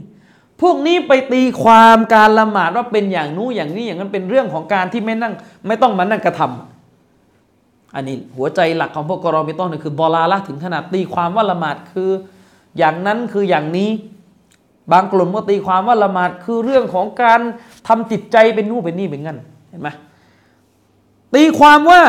[0.61, 5.33] พวกนี้ไปตีความการละหมาดว่าเป็นอย่างนู้อย่างนี้อย่างนั้นเป็นเรื่องของการที่ไม่นั่ง
[5.67, 12.09] ไม่ต้องมานั่งกระทำอันนี้หัวใจหลักของพวกกรอมิโตเนี่ยคือบอลาละถึงขนาดตีความว่าละหมาดคือ
[12.77, 13.89] อย่างนั้นคืออย่างนี้
[14.91, 17.39] บางกลุ่มก็ตีความว่าละหมาดคือเรื่องของการ
[17.87, 19.39] ทำจิตใจเป็นนู่นเป็นนี่เป็นงั้น
[19.69, 19.89] เห็นไหม
[21.35, 22.01] ตีความว่า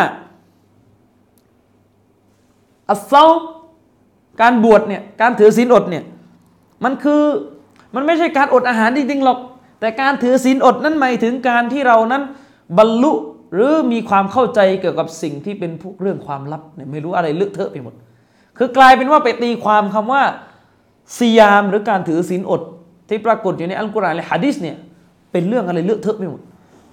[2.91, 3.25] อัสซา
[4.41, 6.05] การบวชเนี่ยการถือศีลอดเนี่ย
[6.85, 7.23] มันคือ
[7.95, 9.39] มันไม่ใช่การอดอาหารจริงๆหรอก
[9.81, 12.23] แต่การถือศีลอดนั้นหมายถึงการที่เรานั้น
[12.79, 13.13] บรรลุ
[13.55, 17.95] หรือมีความเข้าใจเกี่ยวกับสิ่งที่เป็นพวกเรื่องความลับเนี่ยไม่รู้อะไรเลอะเทอะไปหมด
[18.59, 20.23] คือกลายเป็นว่าไปตีความคำว่า
[21.17, 22.63] ซียามหรือการถือศีลอด
[23.09, 24.77] ที่ปรากฏอยู่ในอัลกุรอานและฮะดิษเนี่ย
[25.33, 26.41] เป็นเรื่องอะไรเลอะเทอะไปหมด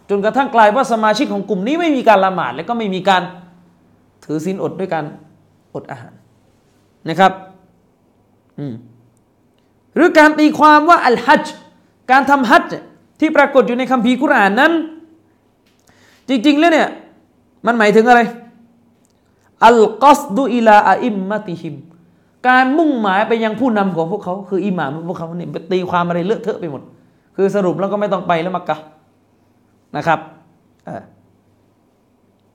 [0.10, 3.24] จนกระทั่งกลายว่าสมาชิกของกลุ่มนี้ไม่มีการละหมาดและก็ไม่มีการ
[4.26, 5.06] ถือศีลอดด้วยการ
[5.76, 6.14] อดอาหาร
[7.10, 7.32] นะครับ
[9.96, 11.46] หรือการตีความว่าอัลฮัจ
[12.12, 12.72] การทำฮัจ
[13.20, 14.72] ที่ปรากฏอยู่ในคัมภีร์กุรอานนั้น
[16.30, 16.90] จริง ๆ แล้วเนี่ย
[17.66, 18.22] มันหมายถึงอะไร
[19.66, 21.76] อัลกัสดูอิลาอาอิมมาติฮิม
[22.48, 26.82] การมุ่งหมายไปยังผู้นำของพวกเขา คืออิหม่ามพวกเขาเนี่ยตีความอะไรเลอะเทอะไปหมด
[27.36, 28.78] คือสรุปแล้วก็ไม่ต้องไปแล้วมักกะ
[29.98, 30.20] นะครับ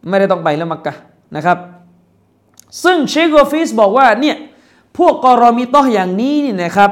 [0.08, 0.94] ไม่ได้ต้องไปแล้วมักกะ
[1.36, 1.58] นะครับ
[2.84, 4.36] ซึ่งเชคกฟิสบอกว่าเนี่ย
[4.98, 6.90] พวกกรอมิตออย่างนี้นี่นะครับ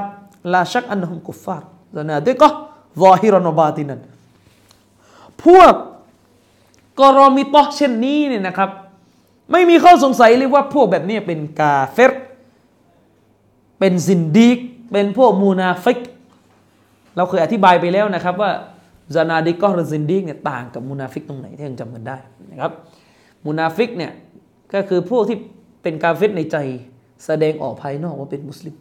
[0.52, 4.00] لا شك أنهم كفار زنادقة ظاهرا باطنا
[5.44, 5.72] พวก
[7.00, 8.70] กรอมิตอเช่นนี้เนี่ยนะครับ
[9.52, 12.12] ไม่มีข้อสงสัยเลยว่าพวกแบบนี้เป็นกาเฟร
[13.78, 14.58] เป็นซินดีก
[14.92, 15.98] เป็นพวกมูนาฟิก
[17.16, 18.50] เราเคยอธิบายไปแล้วนะครับว่า
[19.14, 22.16] ซานาดิกอหรือซินดีกเนี่ยต่างกับมูนาฟิกตรงไหนที่ยังจำกันได้
[22.50, 22.72] นะครับ
[23.46, 24.12] มูนาฟิกเนี่ย
[24.74, 25.38] ก็คือพวกที่
[25.84, 26.56] เป็นกาเฟรในใจ
[27.26, 28.74] แสดงออกภายนอกว่าเป็นมุสลิม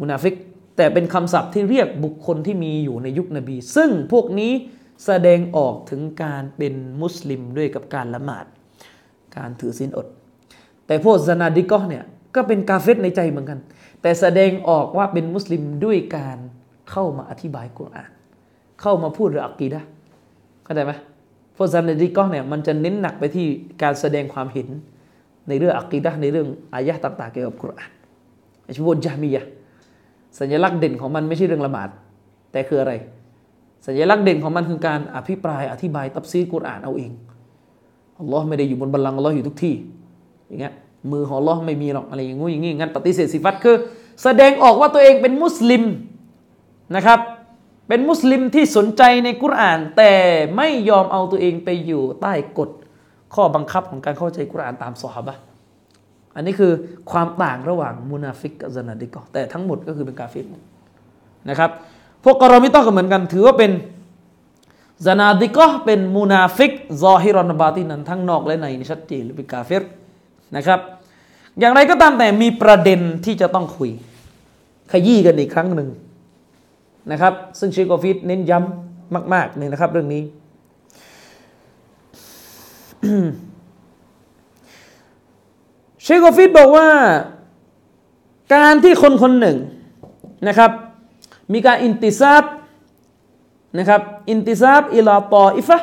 [0.00, 0.34] มุนาฟิก
[0.76, 4.52] แต่เป็นคำศัพท์ที่เรียกบุคคลที่มีอยู่ในยุคนบี ซึ่งพวกนี้
[5.06, 8.44] แสดงออกถึงการเป็นมุสลิมด้วยกับการละหมาด
[9.36, 10.06] การถือศีลอด
[10.86, 13.58] แต่พวกซานาดิกอเนี่ยก็เป็นกาเฟรในใจเหมือนกัน
[14.02, 16.38] แต่แสดงออกว่าเป็นมุสลิมด้วยการ
[16.90, 18.10] เข้ามาอธิบายกุรอาน
[18.80, 19.80] เข้ามาพูดเรื่องอักีดะ
[20.64, 20.92] เข้าใจไหม
[21.56, 23.46] พวกซานาดิกอเนี่ยมันจะเน้นหนักไปที่
[23.82, 24.68] การแสดงความเห็น
[25.50, 27.90] ในเรื่องอักีดะในเรื่องอายะต่าง ๆ เกี่ยวกับกุรอาน
[28.74, 29.44] เฉพาจามียะ
[30.38, 31.88] สัญลักษณ์เด่นของมันไม่ใช่เรื่องละหมาด
[32.52, 32.92] แต่คืออะไร
[33.86, 37.10] สัญลักษณ์เด่นของมันคือการอภิปรายอธิบายตับซีกุรอานเอาเอง
[38.18, 39.74] อัลลอฮ์ไม่ได้อยู่บนบัลลังก์อัลลอฮ์อยู่ทุกที่
[40.48, 40.74] อย่างเงี้ย
[41.12, 43.76] มือของอัลลอฮ์ไม่มีหรอกอะไรอย่างงู้อย่างงี้งั้นปฏิเสธสิฟัตคือ
[44.22, 45.82] แสดงออกว่าตัวเองเป็นมุสลิม
[46.96, 47.20] นะครับ
[47.88, 50.12] เป็นมุสลิมที่สนใจในกุรอาน แต่
[50.56, 52.70] ไม่ยอมเอาตัวเองไปอยู่ใต้กฎ
[53.34, 55.34] ข้อบังคับของการเข้าใจกุรอานตามสฮาบะ
[56.36, 56.72] อันนี้คือ
[57.10, 60.46] ความต่างระหว่างมุนาฟิกกับซานาดิกอแต่ทั้งหมดก็คือเป็นกาฟิร
[61.48, 61.70] นะครับ
[62.24, 63.72] พวกกรอมิตอก็เหมือนกัน ถือว่าเป็น
[65.06, 69.84] ซานาดิกะเป็นมูนาฟิกظاهرا باطناทั้งนอกและในนี่ชัดเจนหรือเป็นกาเฟร
[70.56, 70.80] นะครับ
[71.58, 73.90] อย่างไรก็ตามแต่มีประเด็นที่จะต้องคุย
[74.92, 75.88] ขยี้กันอีกครั้งหนึ่ง
[77.12, 80.22] นะครับ ซึ่งเชคอฟิดเน้นย้ำมากๆเลยนะครับ เรื่องนี้
[86.02, 86.88] เชคอฟิดบอกว่า
[88.54, 89.56] การที่คนคนหนึ่ง
[90.48, 90.70] นะครับ
[91.52, 92.44] มีการانتساب
[93.78, 95.78] นะครับانتساب إلى طائفة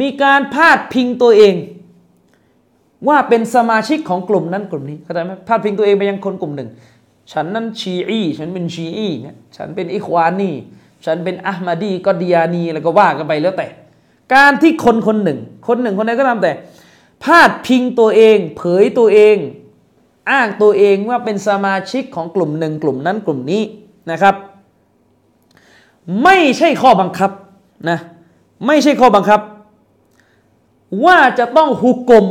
[0.00, 1.54] มีการพาดพิงตัวเอง
[3.08, 6.68] ว่าเป็นสมาชิกของกลุ่มนั้นกลุ่มนี้เข้าใจไหมพาดพิงตัวเองไปยังคนกลุ่มหนึ่ง
[7.32, 10.50] ฉันนั้นชีอีฉันเป็นชีอีเนี่ยฉันเป็นอิควานี
[11.04, 13.68] ฉันเป็นอัลมาดีกอดียานีแล้วก็ว่ากันไปแล้วแต่
[14.34, 16.52] การที่คนคนหนึ่ง คนหนึ่งคนใดก็ตามแต่
[17.24, 19.36] พาดพิงตัวเอง เผยตัวเอง
[20.30, 23.62] อ้างตัวเองว่าเป็นสมาชิกของกลุ่มหนึ่งกลุ่มนั้นกลุ่มนี้
[24.10, 24.34] นะครับ
[26.24, 27.30] ไม่ใช่ข้อบังคับ
[27.90, 27.98] นะ
[28.66, 29.40] ไม่ใช่ข้อบังคับ
[31.04, 32.26] ว่าจะต้องหุกกลม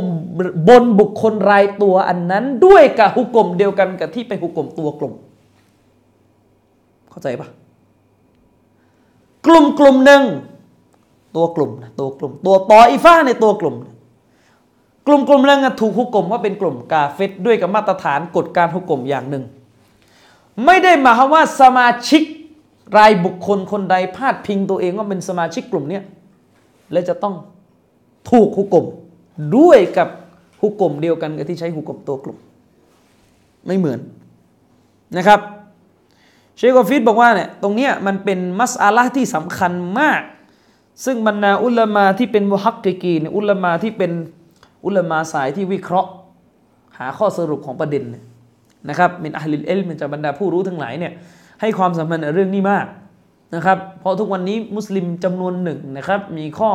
[0.68, 5.14] บนบุคคลรายตัวอันนั้นด้วยกับหุกกลมเดียวกันกับที่ไปหุกกลมตัวกลุ่ม
[7.10, 7.48] เข้าใจปะ
[9.46, 10.22] กลุ่มกลุ่มหนึ่ง
[11.36, 13.76] ตัวกลุ่มนะตัวกลุ่ม ตัวต่ออีฟ้าในตัวกลุ่ม
[15.06, 19.44] กลุ่มกลุ่มหนึ่งถูกหุกกลมว่าเป็นกลุ่มกาเฟตด้วยกับมาตรฐานกฎการหุกกลมอย่างหนึ่ง
[20.64, 22.22] ไม่ได้หมายความว่าสมาชิก
[22.98, 26.00] รายบุคคลคนใดพาดพิงตัวเองว่าเป็นสมาชิกกลุ่มนี้
[26.92, 27.34] และจะต้อง
[28.30, 28.86] ถูกหุกกลม
[29.56, 30.08] ด้วยกับ
[30.60, 32.38] หุกกลมเดียวกันกับที่ใช้หุกกลมตัวกลุ่ม
[33.66, 33.98] ไม่เหมือน
[35.16, 35.40] นะครับ
[36.56, 40.22] เชคกอฟีบอกว่าเนี่ยตรงเนี้ยมันเป็นمسألةที่สำคัญมาก
[41.04, 44.12] ซึ่งบรรดาอุลามาที่เป็นمحققينอุลามาที่เป็น
[44.84, 46.10] อุลามาสายที่วิเคราะห์
[46.98, 48.04] หาข้อสรุปของประเด็น
[48.88, 51.12] นะครับเป็นอัลลิลเอลมันจากบรรดาผู้รู้ทั้งหลายเนี่ย
[51.60, 52.86] ให้ความสำคัญในเรื่องนี้มาก
[53.54, 56.70] นะครับ เพราะทุกวันนี้มุสลิมจำนวนหนึ่งนะครับ มีข้อ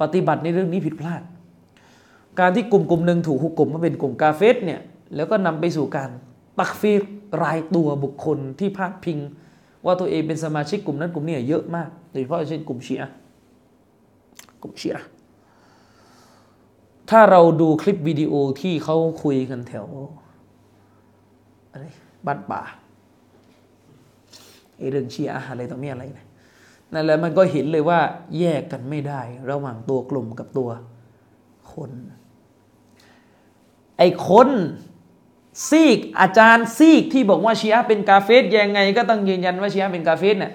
[0.00, 1.22] ปฏิบัติในเรื่องนี้ผิดพลาด
[2.40, 4.80] การที่กลุ่มกลุ่มหนึ่งถูกหุกกลุ่มมาเป็นกลุ่มกาเฟสเนี่ย
[5.16, 6.10] แล้วก็นำไปสู่การ
[6.58, 7.02] ตักฟีร
[7.42, 9.18] รายตัวบุคคลที่พาดพิง
[9.84, 13.02] ว่าตัวเองเป็นสมาชิกกลุ่มนั้นกลุ่มนี้เยอะมากโดยเฉพาะเช่นกลุ่มเชีย
[14.62, 14.96] กลุ่มเชีย
[17.10, 19.86] ถ้าเราดูคลิปวิดีโอที่เขาคุยกันแถว
[21.70, 21.84] อะไร
[22.26, 22.62] บ้านป่า
[24.92, 26.26] เรื่องชีอะอะไรต่อมีอะไรนะ
[26.92, 28.00] นั่นแหละมันก็เห็นเลยว่า
[28.38, 30.68] แยกกันไม่ได้ ระหว่างตัวกลุ่มกับตัว
[31.72, 31.90] คน
[33.98, 34.48] ไอ้คน
[35.68, 40.52] ซีกอาจารย์ซีกที่บอกว่าชีอะเป็นกาเฟสยังไง ก็ต้องยืนยันว่าชีอะเป็นกาเฟสเนี่ย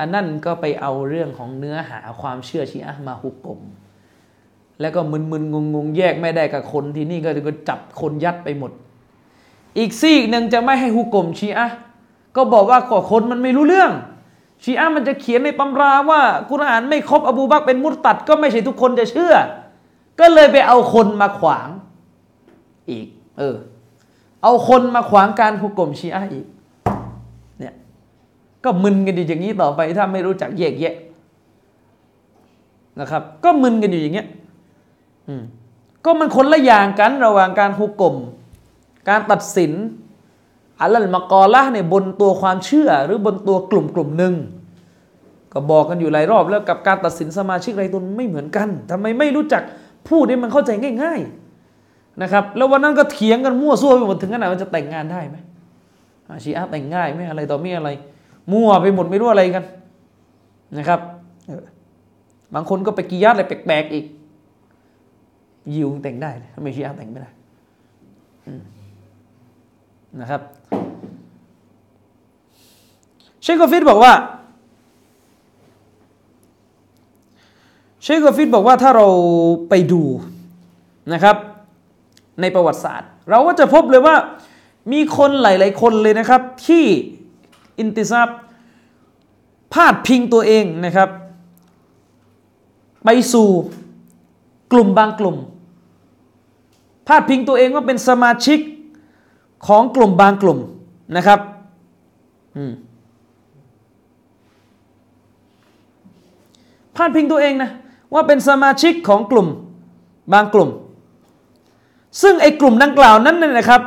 [0.00, 3.60] อันนั่นก็ไปเอาเรื่องของเนื้อหาความเชื่อชีอะมาหุกกลม
[4.80, 8.72] แล้วก็มึนๆงงๆ แยกไม่ได้กับคนที่นี่ก็จะจับคนยัดไปหมด
[9.78, 11.68] อีกซีกหนึ่งจะไม่ให้หุกกลมชีอะ
[12.36, 13.92] ก็บอกว่าก็คนมันไม่รู้เรื่อง
[14.62, 19.34] ชีอะมันจะเขียนในตำราว่ากุรอานไม่ครบอบูบักเป็นมุตตัด ก็ไม่ใช่ทุกคนจะเชื่อ
[20.20, 21.68] ก็เลยไปเอาคนมาขวาง
[22.90, 23.06] อีก
[23.38, 23.56] เออ
[24.42, 26.46] เอาคนมาขวางการหุกกลมชีอะอีก
[28.64, 30.94] ก็มึนกันอยู่อย่างนี้ต่อไปถ้าไม่รู้จักแยกแยะ
[33.00, 34.26] นะครับ ก็มึนกันอยู่อย่างเงี้ย
[35.28, 35.42] อืม
[36.04, 38.16] ก็มันคนละอย่างกันระหว่างการหุกกลม
[39.08, 39.72] การตัดสิน
[40.80, 44.34] อัลลมกอละเนี่ยบนตัวความเชื่อ หรือบนตัวกลุ่มกลุ่มหนึ่ง
[45.52, 49.62] ก็บอกกันอยู่หลายรอบแล้วกับการตัดสินสมาชิกรายตัวไม่เหมือนกันทำไมไม่รู้จัก
[50.08, 50.70] พูดให้มันเข้าใจ
[51.02, 51.20] ง่าย
[51.70, 55.36] ๆนะครับ แล้ววันนั้นก็เถียงกันมั่วซั่วไปหมดถึงขนาดว่าจะแต่งงานได้ไหม
[56.44, 57.90] ชีอะแต่งง่ายไหมอะไรต่อมีอะไร
[58.52, 59.64] มั่วไปหมดไม่รู้อะไรกัน
[60.78, 61.00] นะครับ
[62.54, 64.06] บางคนก็ไปกียัดอะไรแปลกๆอีก
[65.74, 67.30] ยิวแต่งได้ทำไมชีอะแต่งไม่ได้
[70.20, 70.40] นะครับ
[73.42, 74.12] เชคกฟิดบอกว่า
[78.02, 79.06] เชคกฟิดบอกว่าถ้าเรา
[79.68, 80.02] ไปดู
[81.12, 81.36] นะครับ
[82.40, 84.16] ในประวัติศาสตร์ เราก็จะพบเลยว่า
[84.92, 86.84] มีคนหลาย ๆ คนเลยนะครับที่
[87.78, 88.28] อินติซับ
[89.72, 91.10] พาดพิงตัวเองนะครับ
[93.04, 93.48] ไปสู่
[94.72, 95.36] กลุ่มบางกลุ่ม
[97.06, 98.60] พาดพิงตัวเองว่าเป็นสมาชิก
[99.66, 100.58] ของกลุ่มบางกลุ่ม
[101.16, 101.40] นะครับ
[106.96, 107.70] พาดพิงตัวเองนะ
[108.14, 109.48] ว่าเป็นสมาชิกของกลุ่ม
[110.32, 110.70] บางกลุ่ม
[112.22, 113.82] ซึ่งไอ้กลุ่มดังกล่าวนั้นเนี่ยนะครับ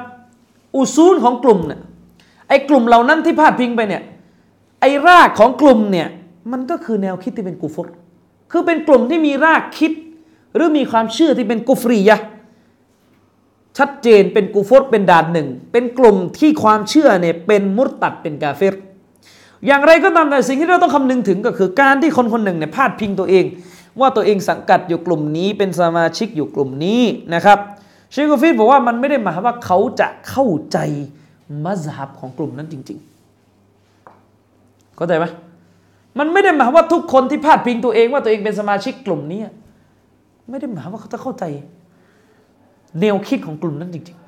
[0.76, 1.82] อุซูลของกลุ่มเนี่ย
[2.54, 4.04] อ้กลุ่มเหล่านั้นที่พาดพิงไปเนี่ย
[4.82, 6.08] ไอ้รากของกลุ่มเนี่ย
[6.52, 7.88] มันก็คือแนวคิดที่เป็นกุฟร
[8.52, 9.92] คือเป็นกลุ่มที่มีรากคิด
[10.56, 12.18] หรือมีความเชื่อที่เป็นกุฟรียะ
[13.78, 18.76] ชัดเจนเป็นกูฟรเป็นด่านหนึ่ง เป็นกลุ่มที่ความเชื่อเนี่ยเป็นมุตตัดเป็นกาเฟร
[19.66, 23.46] อย่างไรก็ตามแต่สิ่งที่เราต้องคำนึงถึงก็คือการที่คนคนหนึ่งเนี่ยพาดพิงตัวเอง
[24.00, 27.02] ว่าตัวเองสังกัดอยู่กลุ่มนี้เป็นสมาชิกอยู่กลุ่มนี้
[27.34, 27.58] นะครับ
[28.12, 30.78] เชคกฟิดบอกว่ามันไม่ได้หมายว่าเขาจะเข้าใจ
[31.66, 33.00] มัสฮับของกลุ่มนั้นจริง
[33.78, 35.26] ๆ เข้าใจไหม
[36.20, 39.40] มันไม่ได้หมายว่าทุกคนที่พาดพิงตัวเองว่าตัวเองเป็นสมาชิกกลุ่มนี้
[40.50, 41.44] ไม่ได้หมายว่าเขาจะเข้าใจ
[43.00, 44.28] แนวคิดของกลุ่มนั้นจริง ๆ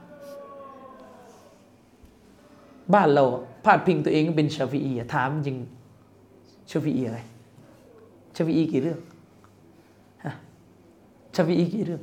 [2.94, 3.24] บ้านเรา
[3.66, 5.58] พาดพิงตัวเองเป็นชาฟีอีถามจริง
[6.70, 7.20] ชาฟีอีอะไร
[8.36, 9.00] ชาฟีอีกี่เรื่อง
[11.36, 12.02] ชาฟีอีกี่เรื่อง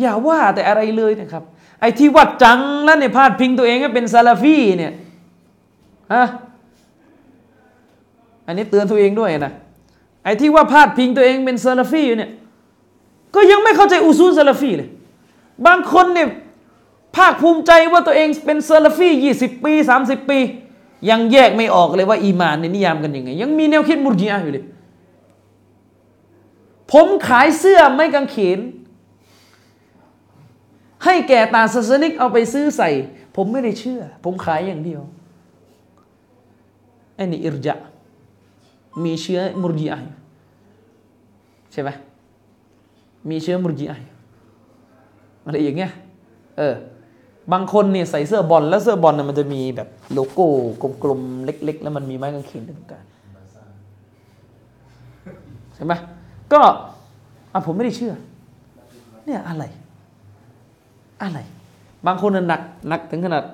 [0.00, 1.44] อย่าว่าแต่อะไรเลยนะครับ
[1.80, 4.92] ไอ้ที่วัดจังแล้วเนี่ยพาดพิงตัวเองเป็นซาลาฟีเนี่ย
[6.14, 6.26] ฮะ
[8.46, 9.52] อันนี้เตือนตัวเองด้วยนะ
[10.24, 12.30] ไอ้ที่ว่าพาดพิงตัวเองเป็นซาลาฟีเนี่ย
[13.34, 14.88] ก็ยังไม่เข้าใจอุซูลซาลาฟีเลย
[15.66, 16.28] บางคนเนี่ย
[17.16, 20.38] ภาคภูมิใจว่าตัวเองเป็นซาลาฟียี่สิบปีสามสิบปี
[21.10, 24.64] ยังแยกไม่ออกเลยว่าอีมานในนิยามกันยังไง ยังมีแนวคิดมุรจิอาอยู่เลย
[26.92, 28.58] ผมขายเสื้อไม่กางเขน
[31.04, 32.90] ให้แก่ตาศาสนิกเอาไปซื้อใส่
[33.36, 35.00] ผมไม่ได้เชื่อ ผมขายอย่างเดียว
[37.14, 37.74] ไอ้นี่อิรจะ
[39.04, 39.94] มีเชื้อมุรจิอ
[41.72, 41.90] ใช่ไหม
[43.30, 43.92] มีเชื้อมุรจิอ
[45.44, 45.92] อะไรอย่างเงี้ย
[46.58, 46.74] เออ
[47.52, 50.46] บางคนเนี่ยใส่เสื้อบอลแล้วเสื้อบอลน่ยมันจะมีแบบโลโก้
[51.02, 53.04] กลมๆเล็ก ๆ แล้วมันมีไม้กางเขนตรงกลาง
[55.74, 55.92] ใช่ไหม
[56.52, 56.60] ก็
[57.52, 58.12] อะผมไม่ได้เชื่อ
[59.26, 59.64] เนี่ยอะไร
[61.22, 61.38] อะไร
[62.06, 63.44] บางคนน่ะหนักหนักถึงขนาด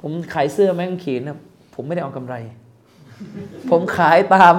[0.00, 1.38] ผมขายเสื้อไม้กางเขนนะ
[1.74, 2.34] ผมไม่ได้เอากำไร
[3.70, 4.54] ผมขายตาม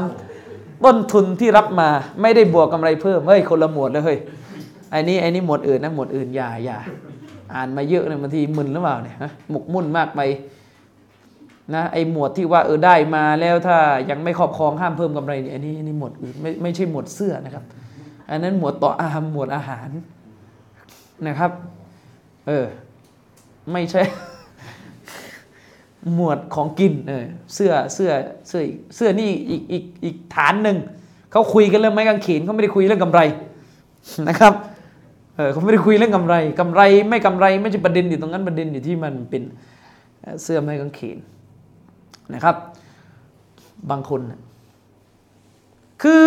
[0.85, 1.89] ต้นทุนที่รับมา
[2.21, 4.19] ไม่ได้บวกกำไรเพิ่มเฮ้ยคนละหมวดเลยเฮ้ย
[4.91, 6.77] ไอ้นี่ไอ้นี่หมวดอื่นนะหมวดอื่นอย่าอย่า
[7.53, 9.17] อ่านมาเยอะเนี่ยบางทีมึนหรือเปล่าเนี่ย
[9.51, 10.21] หมกมุ่นมากไป
[11.75, 13.77] นะไอ้หมวดที่ว่าเออได้มาแล้วถ้า
[14.09, 17.63] ยังไม่ครอบครองห้ามเพิ่มกำไรเนี่ยอันนี้อันนี้หมวดอื่นไม่ไม่ใช่หมวดเสื้อนะครับ
[18.29, 19.89] อันนั้นหมวดต่ออาหมหมวดอาหาร
[21.27, 21.51] นะครับ
[22.47, 22.65] เออ
[23.71, 24.01] ไม่ใช่
[26.13, 28.11] หมวดของกิน เออ เสื้อเสื้อ
[28.47, 28.61] เสื้อ
[28.95, 30.77] เสื้อนี่อีกอีกอีกฐานหนึ่ง
[31.31, 33.21] เขาคุยกันเรื่องไม้กางเขนเขาไม่ได้คุยเรื่องกำไร
[34.29, 34.53] นะครับ
[35.35, 39.43] เออเขาไม่ได้คุยเรื่องกำไรกำไรไม่กำไรไม่ใช่ประเด็นอยู่ตรงนั้นประเด็นอยู่ที่มันเป็น
[40.43, 41.17] เสื้อไม้กางเขน
[42.33, 42.55] นะครับ
[43.89, 44.21] บางคน
[46.01, 46.23] คือ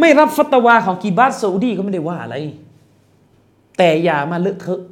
[0.00, 2.36] ไม่รับฟัตวาของกีบาสซาอุดีก็ไม่ได้ว่าอะไร
[3.76, 4.82] แต่อย่ามาเลอะเทอะ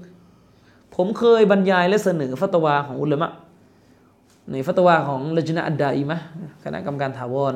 [0.97, 3.31] ผมเคยบรรยายและเสนอฟัตวาของอุลามะ
[4.53, 6.19] ในฟัตวาของลจนะอัดดาอิมะ
[6.65, 7.55] คณะกรรมการถาวร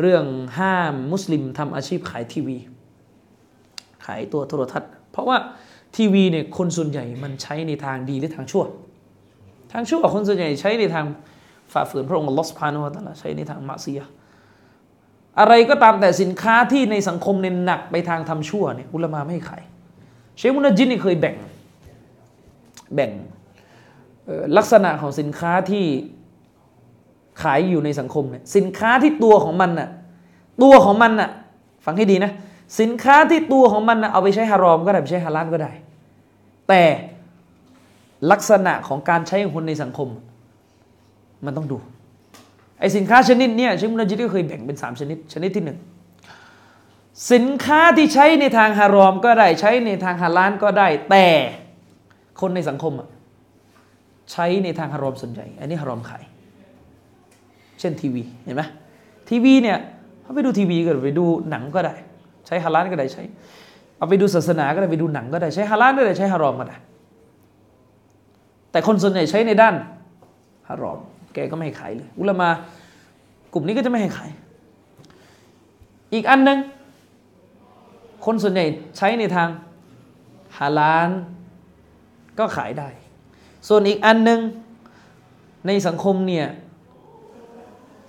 [0.00, 0.24] เรื่อง
[0.58, 2.56] ห้ามมุสลิมทำอาชีพขายทีวี
[4.04, 5.36] ขายตัวโทรทัศน์ เพราะว่า
[5.96, 8.64] ทีวีเนี่ยคนส่วนใหญ่มันใช้ในทางดีหรือทางชั่ว
[9.72, 11.04] ทางชั่วคนส่วนใหญ่ใช้ในทาง
[11.72, 14.02] ฝ่าฝืนพระองค์ลอสพานุตะละใช้ในทางมาเซีย
[15.40, 19.62] อะไรก็ตามแต่สินค้าที่ในสังคมเน้นหนักไปทางทำชั่วเนี่ยอุลามาไม่ขาย
[20.36, 21.36] เชคมุนจินนี่เคยแบ่ง
[22.94, 23.12] แบ่ง
[24.56, 25.84] ลักษณะของสินค้าที่
[27.42, 29.88] ขายอยู่ในสังคมเนี่ยสินค้าที่ตัวของมันน่ะ
[30.62, 31.30] ตัวของมันน่ะ
[31.84, 32.32] ฟังให้ดีนะ
[32.80, 35.72] สินค้าที่ตัวของมันน่ะเอาไปใช้ฮารอมก็ได้ไปใช้ฮาลาลก็ได้
[36.68, 36.82] แต่
[38.30, 40.08] ลักษณะของการใช้ของคนในสังคม
[41.44, 41.78] มันต้องดู
[42.78, 45.78] ไอสินค้าชนิดเนี้ยชิมุนจิตก็เคยแบ่งเป็น 3 ชนิด ชนิดที่หนึ่ง
[47.32, 51.26] สินค้าที่ใช้ในทางฮารอมก็ได้ใช้ในทางฮาลาลก็ได้ แต่
[52.40, 52.92] คนในสังคม
[54.32, 56.24] ใช้ในทางฮารอมส่วนใหญ่ อันนี้ฮารอมขาย
[57.80, 58.62] เช่นทีวีเห็นไหม
[59.28, 59.78] ทีวีเนี่ย
[60.22, 61.94] เขาไปดูทีวีก็ไปดูหนังก็ได้
[62.46, 63.22] ใช้ฮาลาลก็ได้ใช้
[63.98, 66.76] เอาไปดูศาสนาก็ได้ไปดูหนังก็ได้ใช้ฮาลาลก็ได้ใช้ฮารอมก็ได้
[68.70, 69.74] แต่คนส่วนใหญ่ใช้ในด้าน
[70.68, 70.98] ฮารอม
[71.34, 72.48] แกก็ไม่ให้ขายเลย อุลามา
[73.52, 74.30] กลุ่มนี้ก็จะไม่ให้ขาย
[76.14, 76.58] อีกอันหนึ่ง
[78.24, 78.64] คนส่วนใหญ่
[78.96, 79.48] ใช้ในทาง
[80.58, 81.10] ฮาลาล
[82.38, 82.88] ก็ขายได้
[83.68, 84.40] ส่วนอีกอันหนึ่ง
[85.66, 86.46] ในสังคมเนี่ย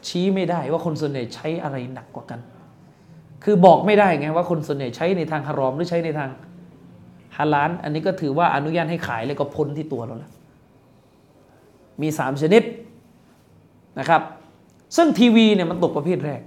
[0.07, 2.39] ชี้ไม่ได้ว่าคนส่วนใหญ่ใช้อะไรหนักกว่ากัน
[3.43, 6.30] คือบอกไม่ได้ไงว่าคนส่วนใหญ่ใช้ในทางฮารอมหรือใช้ในทาง
[7.38, 10.32] ฮาลาน อันนี้ก็ถือว่าอนุญาตให้ขายเลยก็พ้นที่ตัวเราแล้ว
[12.01, 12.63] มีสามชนิด
[13.99, 14.21] นะครับ
[14.95, 16.41] ซึ่งทีวีเนี่ยมันตกประเภทแรก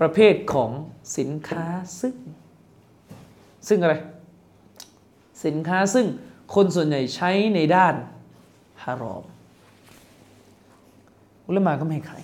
[0.00, 0.70] ประเภทของ
[1.18, 1.64] สินค้า
[2.00, 2.14] ซึ่ง
[3.68, 3.94] ซึ่งอะไร
[5.44, 6.06] สินค้าซึ่ง
[6.54, 7.94] คนส่วนใหญ่ใช้ในด้าน
[8.82, 9.24] ฮารอม
[11.46, 12.22] อุลมาก็ไม่ให้ขาย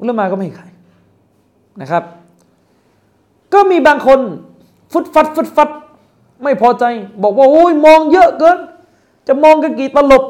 [0.00, 0.70] อุลมาก็ไม่ให้ขาย
[1.80, 2.04] นะครับ
[3.52, 4.20] ก็มีบางคน
[4.92, 5.70] ฟุดฟัดฟุดฟัด
[6.42, 6.84] ไม่พอใจ
[7.22, 8.58] บอกว่าโอ้ยมองเยอะเกิน
[9.26, 10.24] จะมองกันกี่ตลบ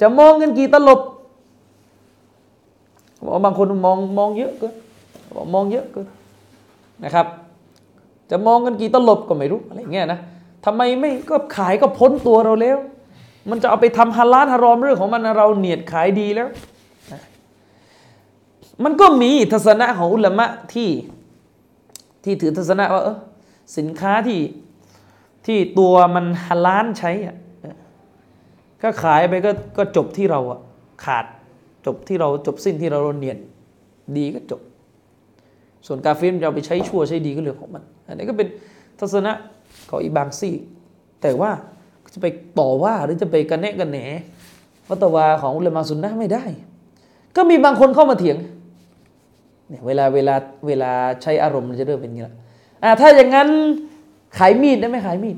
[0.00, 1.00] จะมองกันกี่ตลบ
[3.24, 4.74] บอกบางคนมองมองเยอะเกิน
[5.34, 6.06] บอกมองเยอะเกิน
[7.04, 7.26] นะครับ
[8.32, 10.20] จะมองกันกี่ตลบก็ไม่รู้อะไรเงี้ยนะ
[10.64, 12.78] ทำไมไม่ก็ขายก็พ้นตัวเราแล้ว
[13.50, 16.48] มันจะเอาไปทำฮาลาลฮารอมเรื่องของมันเราเนียดขายดีแล้ว
[18.84, 20.90] มันก็มีทัศนะของอุลามะที่
[22.24, 23.18] ที่ถือทัศนะว่าเออ
[23.76, 24.40] สินค้าที่
[25.46, 27.36] ที่ตัวมันฮาลาลใช้อะ
[28.82, 30.60] ก็ขายไปก็ก็จบที่เราอะ
[31.04, 31.24] ขาด
[31.86, 33.38] จบที่เราจบสิ้นที่เราเนียด
[34.16, 34.60] ดีก็จบ
[35.86, 38.48] ส่วนกาเฟนจะเอาไปใช้ชั่วใช้ดีก็เรื่องของมัน อันนี้ก็เป็น
[39.00, 39.32] ทัศนะ
[39.90, 40.54] ของอีบางซี่
[41.22, 41.50] แต่ว่า
[42.14, 42.26] จะไป
[42.58, 43.98] ต่อว่าหรือจะไปกันแนะกันแหน
[44.88, 46.44] ฟัตวาของอุลามาสุนนะไม่ได้
[47.36, 48.36] ก็มีบางคนเข้ามาเถียง
[49.68, 50.34] เนี่ยเวลาเวลา
[50.66, 52.34] เวลาใช้อารมณ์จะเริ่มเป็นอย่างนี้ละ
[52.82, 53.48] อ่าถ้าอย่างนั้น
[54.38, 55.36] ขายมีดได้ไหมขายมีด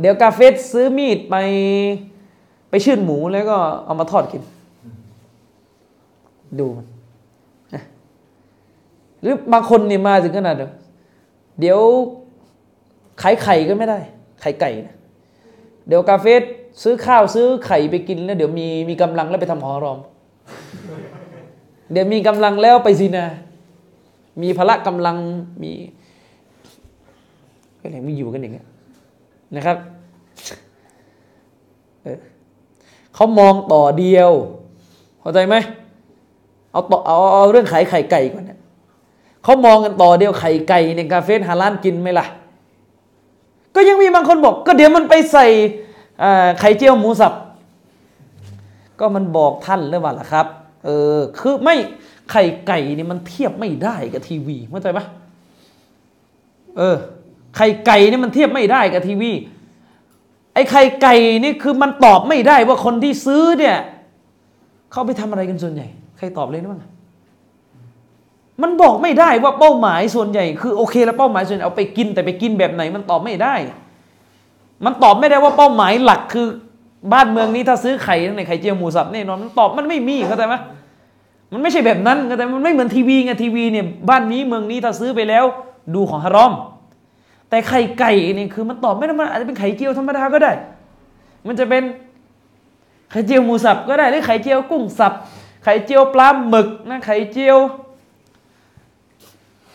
[0.00, 1.36] เดี๋ยวกาเฟสซื้อมีดไป
[2.70, 4.42] ไปชื่นหมูแล้วก็เอามาทอดกิน
[6.58, 6.86] ดูมัน
[9.20, 10.56] หรือบางคนเนี่ยมาถึงขนาด
[11.60, 11.80] เดี๋ยว
[13.22, 13.98] ขายไข่ก็ไม่ได้
[14.40, 14.96] ไข่ไก่นะ
[15.88, 16.42] เดี๋ยวกาเฟส
[16.82, 19.98] ซื้อข้าวซื้อไข่ไปกินแล้ว เดี๋ยวมีมีกำลังแล้วไปทำหอรอม
[21.92, 23.26] เดี๋ยวมีกำลังแล้วไปซีนา
[24.42, 25.16] มีพละกำลัง
[25.62, 25.72] มี
[27.80, 28.66] ก็เลยมีอยู่กันอย่างเงี้ย
[29.56, 29.76] นะครับ
[33.14, 34.30] เขามองต่อเดียว
[35.20, 35.56] เข้าใจไหม
[36.72, 38.57] เอาต่อเอาเอาเรื่องขายไข่ไก่ก่อนเนี่ย
[39.42, 42.26] เขามองกันต่อเดียวไข่ไก่ในกาเฟ่ฮาลานกินไหมล่ะ
[43.74, 45.46] ก็ยังมีบางคนบอก ก็เดี๋ยวมันไปใส่
[46.60, 47.32] ไข่เจียวหมูสับ
[48.98, 50.46] ก็มันบอกท่านหรือเปล่าล่ะครับ
[50.84, 51.76] เออ คือไม่
[52.30, 55.04] ไข่ไก่นี่มันเทียบไม่ได้กับทีวีเข้าใจปะ
[56.76, 56.96] เออ
[57.56, 59.32] ไข่ไก่นี่มันเทียบไม่ได้กับทีวี
[60.54, 63.76] ไอ้ไข่ไก่นี่คือมันตอบไม่ได้ว่าคนที่ซื้อเนี่ย
[64.92, 65.86] เขาไปทำอะไรกันส่วนใหญ่
[66.16, 66.82] ใครตอบเลยนะบ้าง
[68.62, 73.54] มันบอกไม่ได้ว่าเป้าหมายส่วนใหญ่คือโอเคแล้วเป้าหมายส่วนใหญ่เอาไปกินแต่ไปกินแบบไหนมันตอบไม่ได้
[74.84, 76.46] มันตอบไม่ได้ว่าเป้าหมายหลักคือ
[77.12, 80.54] บ้านเมืองนี้ถ้าซื้อไข่ในไข่เจียวหมูสับแน่นอนมันตอบมันไม่มีเข้าใจไหม
[81.52, 85.44] มันไม่ใช่แบบนั้นเข้าใจมันไม่เหมือนทีวีไงทีวีเนี่ยบ้านนี้เมืองนี้ถ้าซื้อไปแล้ว
[85.94, 86.52] ดูของฮารอม
[87.50, 90.52] แต่ไข่ไก่นี่คือมันตอบไม่ได้มันอาจจะเป็นไข่เจียวธรรมดาก็ได้
[91.46, 91.82] มันจะเป็น
[93.10, 95.12] ไข่เจียวหมูสับก็ได้หรือไข่เจียวกุ้งสับ
[95.64, 97.58] ไข่เจียวปลาหมึกนะไข่เจียว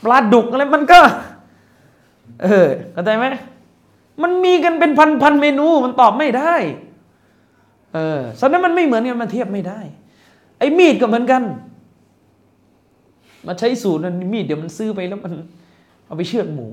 [0.03, 0.99] ปลาดุกอะไรมันก็
[2.43, 3.25] เออเข้าใจไหม
[4.23, 6.53] มันมีกันเป็นพันพันเมนูมันตอบไม่ได้
[7.93, 9.79] เออฉะนั้นมันไม่เหมือนกันมันเทียบไม่ได้
[10.59, 11.43] ไอ้มีดก็เหมือนกัน
[13.47, 15.33] มาใช้สูตรนั้นมีดเดี๋ยวมันซื้อไปแล้วมัน
[16.05, 16.67] เอาไปเชือดหมู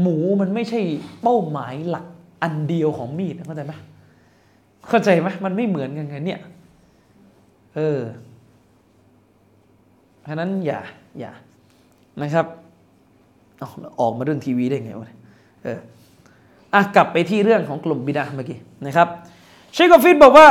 [0.00, 0.80] หมูมันไม่ใช่
[1.22, 2.06] เป้าหมายหลัก
[2.42, 3.72] อันเดียวของมีดเข้าใจไหม
[4.88, 6.40] เข้าใจไหมมันไม่เหมือนกันไงเนี่ย
[7.76, 8.00] เออ
[10.24, 10.80] เพราะนั้นอย่า
[11.20, 11.32] อย่า
[12.22, 12.46] นะครับ
[14.00, 15.10] ออกมาเรื่องทีวีได้ไงวะ
[15.62, 15.78] เออ
[16.74, 19.08] อะกลับไปที่เรื่องของกลุ่มบิดาเมื่อกี้นะครับ
[19.72, 20.48] เชคกอฟิดบอกว่า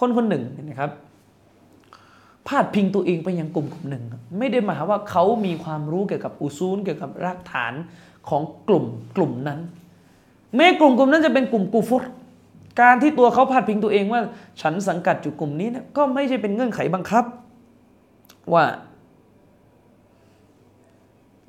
[0.00, 0.90] คนคนหนึ่งนะครับ
[2.46, 4.02] พาดพิงตัวเองไปยังกลุ่มกลุ่มหนึ่ง
[4.38, 7.72] ไม่ได้หมายว่าเขามีความรู้เกี่ยวกับอุซูลเกี่ยวกับรากฐาน
[8.28, 8.84] ของกลุ่ม
[9.16, 9.60] กลุ่มนั้น
[10.56, 12.02] แม้กลุ่มกลุ่มนั้นจะเป็นกลุ่มกูฟุต
[12.80, 14.20] การที่ตัวเขาพาดพิงตัวเองว่า
[14.60, 17.24] ฉันสังกัดอยู่กลุ่มนี้นะก็ไม่ใช่เป็นเงื่อนไขบังคับ
[18.54, 18.64] ว่า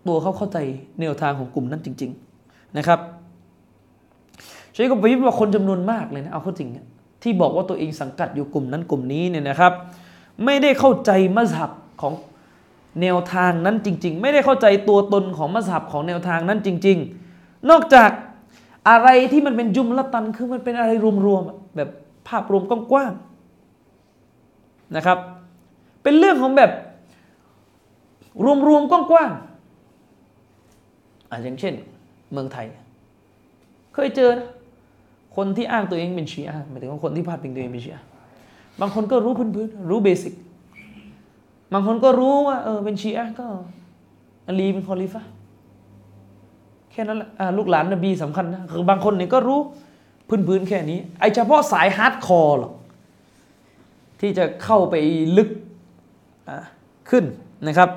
[0.07, 0.57] ตัวเขาเข้าใจ
[0.99, 2.11] แนวทางของกลุ่มนั้นจริง
[2.43, 2.99] ๆ นะครับ
[4.73, 6.69] ใช้กับวิว่าคนจำนวนมากเลยนะเอาเข้าจริง
[7.23, 9.73] ที่บอกว่าตัวเองสังกัดอยู่กลุ่มนั้นกลุ่มนี้เนี่ยนะครับ
[10.45, 11.71] ไม่ได้เข้าใจมัสฮับ
[12.01, 12.13] ของ
[13.01, 16.97] แนวทางนั้นจริง ๆ ไม่ได้เข้าใจตัวตนของมัสฮับของแนวทางนั้นจริง
[17.33, 18.09] ๆ นอกจาก
[18.89, 20.91] อะไรที่มันเป็นจุมละตันคือมันเป็นอะไร
[21.25, 21.89] รวมๆแบบ
[22.27, 25.17] ภาพรวมกว้างๆนะครับ
[26.03, 26.71] เป็นเรื่องของแบบ
[28.43, 31.73] รวมๆกว้างๆอ่าอย่างเช่น
[32.31, 32.67] เมืองไทย
[33.93, 34.49] เคยเจอนะ
[35.35, 38.03] คนที่อ้างตัวเองเป็นชีอะหมายถึงว่าคนที่พาดพิงตัวเองเป็นชีอะ
[38.81, 40.33] บางคนก็รู้พื้นๆรู้เบสิก
[41.73, 43.45] บางคนก็รู้ว่าเออเป็นชีอะก็
[44.47, 45.23] อาลีเป็นคอลิฟะ
[46.91, 49.59] แค่นั้นแหละลูกหลานนบีสำคัญนะคือบางคนเนี่ยก็รู้
[50.47, 52.73] พื้นๆแค่นี้ ไอเฉพาะสาย hardcore หรอก
[54.19, 54.95] ที่จะเข้าไป
[55.37, 55.49] ลึก
[57.09, 57.23] ขึ้น
[57.67, 57.89] นะครับ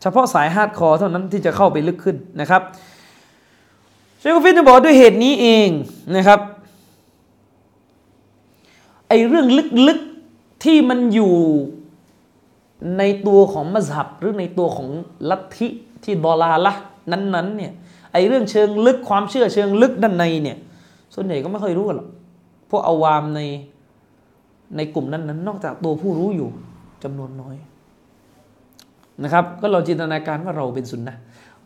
[0.00, 2.62] เฉพาะสาย hardcore เท่านั้นที่จะเข้าไปลึกขึ้นนะครับ
[4.18, 5.68] เชคกอฟีจึงบอกด้วยเหตุนี้เอง
[6.16, 6.40] นะครับ
[9.08, 9.46] ไอเรื่อง
[9.88, 11.34] ลึกๆที่มันอยู่
[12.98, 14.88] ในตัวของมัสฮับหรือในตัวของ
[15.30, 15.68] ลัทธิ
[16.04, 16.72] ที่ดอลาละ
[17.10, 17.72] นั้นๆเนี่ย
[18.12, 20.56] ไอเรื่องเชิงลึกความเชื่อเชิงลึกด้านในเนี่ย
[21.14, 22.08] ส่วนใหญ่ก็ไม่ค่อยรู้หรอก
[22.70, 23.40] พวกอาวามใน
[24.76, 26.48] ในกลุ่มนั้นนั้นนอกจากตัวผู้รู้อยู่
[27.06, 27.56] จำนวนน้อย
[29.22, 31.16] นะครับ ก็เราจินตนาการว่าเราเป็นสุนนะ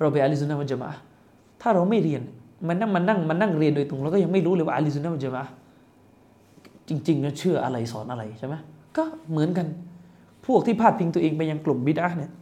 [0.00, 0.90] เราเป็นอาลีสุนนะมันจะมา
[1.60, 2.22] ถ้าเราไม่เรียน
[2.68, 5.44] มันนั่งมันนั่งมันนั่งเรียนโดยตรงแล้วก็ยังไม่รู้เลยว่าอาลีสุนนะมันจะมา
[6.88, 8.54] จริงๆนะเชื่ออะไรสอนอะไรใช่ไหม
[8.96, 9.66] ก็เหมือนกัน
[10.46, 12.32] พวกที่พาดพิงตัวเองไปยังกลุ่มบิดาเนี่ย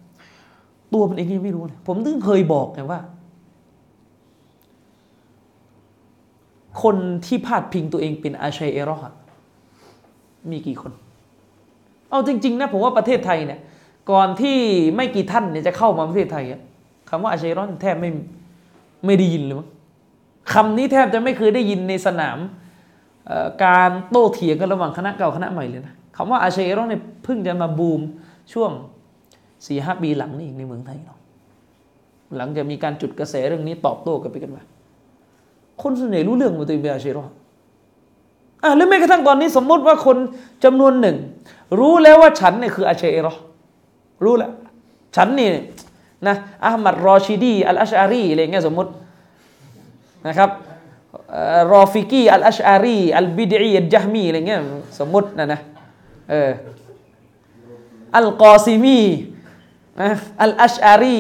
[0.93, 3.01] ตัวมันเองยังไม่รู้เลยผมถึงเคยบอกไงว่า
[6.83, 6.97] คน
[7.27, 8.99] ที่พาดพิงตัวเองเป็นอาชัยเอรอ
[10.51, 10.93] มีกี่คน
[12.11, 13.61] เอาจริง ๆ นะผมว่าประเทศไทยเนี่ย
[14.11, 14.57] ก่อนที่
[14.97, 16.45] ไม่กี่ท่านเนี่ยจะเข้ามาประเทศไทย
[17.11, 18.11] คำว่าอาชัยรอนแทบไม่
[19.07, 19.69] ไม่ได้ยินเลยมั้ง
[20.53, 22.39] คำนี้แทบจะไม่เคยได้ยินในสนาม
[23.65, 28.01] การโต้เถียงกันระหว่างคณะเก่าคณะใหม่เลยนะคำว่าอาชัยรอนเนี่ยเพิ่งจะมาบูม
[28.53, 28.71] ช่วง
[29.67, 31.19] สี่ห้าปีหลังนี่เองในเมืองไทยเนาะ
[32.37, 34.63] หลังจะมีการจุดกระแสเรื่องนี้ตอบโต้กันไปกันมา
[35.83, 37.25] คนส่วนใหญ่รู้เรื่องว่าตัวเองเป็นอาชัยรอ
[38.63, 40.17] อะแล้วแม้กระทั่งตอนนี้สมมติว่าคน
[40.65, 41.17] จำนวนหนึ่ง
[41.79, 43.33] รู้แล้วว่าฉันเนี่ยคืออาชัยรอ
[44.25, 44.53] รู้แล้ว
[45.17, 45.49] ฉันนี่
[46.27, 48.91] นะอามัดรอชิดี อัลอัชอารีอะไรเงี้ยสมมติ
[50.27, 50.51] นะครับ
[51.75, 54.61] รอฟิกีอัลอัชอารีอัลบิดีอัลจามีอะไรเงี้ย
[54.99, 55.61] สมมตินะนะ
[56.31, 56.51] เออ
[58.17, 59.01] อัลกอซิมี
[60.43, 61.19] อัลอัชอารี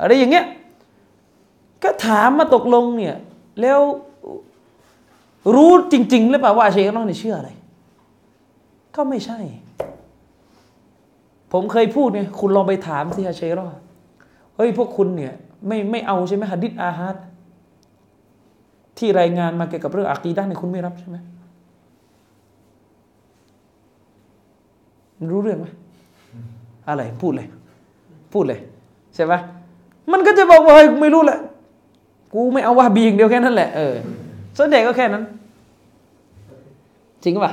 [0.00, 0.46] อะไรอย่างเงี้ย
[1.82, 3.16] ก็ถามมาตกลงเนี่ย
[3.60, 3.80] แล้ว
[5.54, 7.50] รู้จริง ๆ หรือเปล่าว่าเชคน้อเนี่ยเชื่ออะไร
[8.96, 9.38] ก็ไม่ใช่
[11.52, 13.68] ผมเคยพูดเนี่ยคุณลองไปถามสิฮะเชรอ
[14.56, 15.32] เฮ้ยพวกคุณเนี่ย
[15.66, 17.16] ไม่ไม่เอาใช่ไหมฮัดดิษอาฮัด
[18.98, 21.16] ที่รายงานมาเกี่ยวกับเรื่องอักีด้านเนี่ยคุณไม่รับใช่ไหม
[25.32, 25.66] รู้เรื่องไหม
[26.88, 27.48] อะไรพูดเลย
[28.32, 28.60] พูดเลย
[29.14, 29.32] ใช่ไหม
[30.12, 31.38] มันก็จะบอกว่าเฮ้ยไม่รู้แหละ
[32.34, 33.94] กูไม่เอาว่าบีอย่างเดียวแค่นั้นแหละเออ
[34.58, 35.22] ส่วนใหญ่ก็แค่นั้น
[37.22, 37.52] จริงป่ะ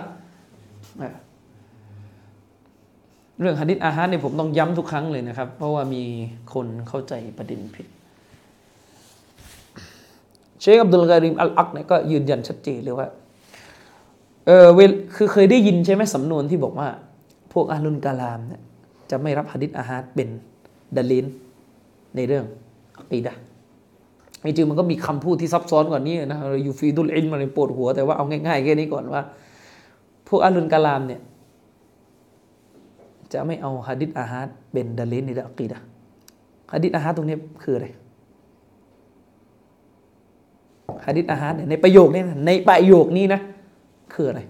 [3.41, 6.03] เรื่องฮะดิษอาหารเนี่ยผมต้องย้ำทุกครั้งเลยนะครับ เพราะว่ามี
[6.53, 7.87] คนเข้าใจประเด็นผิด
[10.61, 13.07] เชคอับดุลการิมอัลอักเนี่ยก็ยืนยันชัดเจนเลยว่า
[14.47, 16.87] เออเวลคือเคยได้ยินใช่ไหมสำนวนที่บอกว่า
[17.53, 18.61] พวกอาลุนกาลามเนี่ย
[19.11, 20.29] จะไม่รับฮะดิษอาหารเป็น
[20.95, 21.25] ดลิน
[22.15, 22.45] ในเรื่อง
[22.99, 23.33] อักีดะ
[24.45, 29.21] จริงมันก็มีคำพูดที่ซับซ้อนกว่านี้นะอยู่ฟีดุลอินมันปวดหัวแต่ว่าเอาง่ายๆแค่นี้ก่อนว่า
[30.27, 31.21] พวกอาลุนกาลามเนี่ย
[33.33, 35.77] จะไม่เอาฮะดิษอาฮัดเป็นดลินในอักีดะ
[36.73, 37.87] ฮะดิษอาฮัดตรงนี้คืออะไร
[41.05, 43.41] ฮะดิษอาฮัดในประโยคนี้ในประโยคนี้นะ
[44.13, 44.41] คืออะไร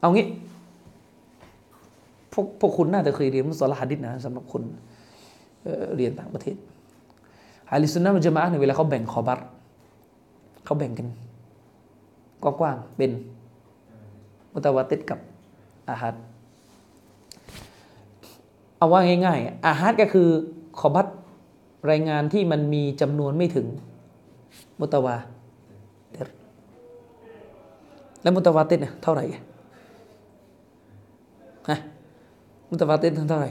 [0.00, 0.26] เอางี้
[2.32, 4.62] พวกพวกคุณน่าจะเคยเรียนมุสลิมฮะดิษนะสำหรับคุณ
[5.96, 6.56] เรียนต่างประเทศ
[7.70, 9.40] อาลิสุนนะมันจะมาในเวลาเขาแบ่งคอบัต
[10.64, 11.08] เขาแบ่งกัน
[12.42, 13.10] กว้างๆเป็น
[14.56, 15.18] มุตาวาติดกับ
[15.88, 16.14] อาฮัด
[18.76, 20.28] เอาว่าง่ายๆอาฮัดก็คือ
[20.78, 21.06] คอบัต
[21.90, 23.66] รายงานที่มันมีจำนวนไม่ถึง
[24.80, 25.16] มุตาวา
[26.14, 26.16] ต
[28.22, 29.24] แล้วมุตาวาติดเท่าไหร่
[31.68, 31.78] ฮะ
[32.70, 33.50] มุตาวาติดเท่าไหร่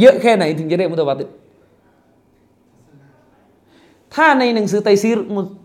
[0.00, 1.28] เยอะแค่ไหนถึงจะเรียกมุตวาติด
[4.14, 5.18] ถ้าในหนังสือไตซีร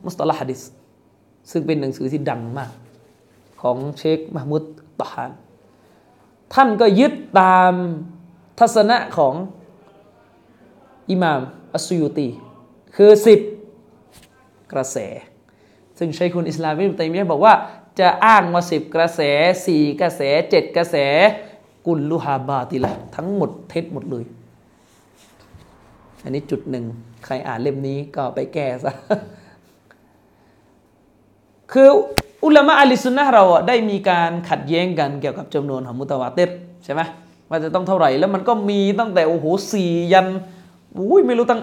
[0.05, 0.61] มุสตลาฮะดิษ
[1.51, 2.71] ซึ่งเป็นหนังสือที่ดังมาก
[3.61, 4.63] ของเชคมหมุด
[4.99, 5.31] ตฮาน
[6.53, 7.73] ท่านก็ยึดตาม
[8.59, 9.33] ทัศนะของ
[11.09, 11.41] อิหม่าม
[11.73, 12.27] อัสยุตี
[12.95, 13.39] คือสิบ
[14.73, 14.97] กระแส
[15.97, 17.53] ซึ่งใช้คุณอิสลามวิมตัยมียบอกว่า
[17.99, 19.21] จะอ้างว่าสิบกระแส
[19.65, 20.95] สี่กระแสเจ็ดกระแส
[21.85, 24.25] กุลลุฮาบาติละทั้งหมดเท็จหมดเลย
[26.23, 26.85] อันนี้จุดหนึ่ง
[27.25, 28.91] ใครอ่านเล่มนี้ก็ไปแก้ซะ
[31.71, 31.89] คือ
[32.45, 36.51] อุลามะอัลิสุนนะเราได้มีการขัดแย้งกันเกี่ยวกับจำนวนของมุตวาเตร
[36.83, 37.01] ใช่ไหม
[37.49, 40.27] ว่าจะต้องเท่าไหร่ แล้วมันก็มีตั้งแต่โอ้โหสี่ยัน
[40.97, 41.61] อุ้ยไม่รู้ตั้ง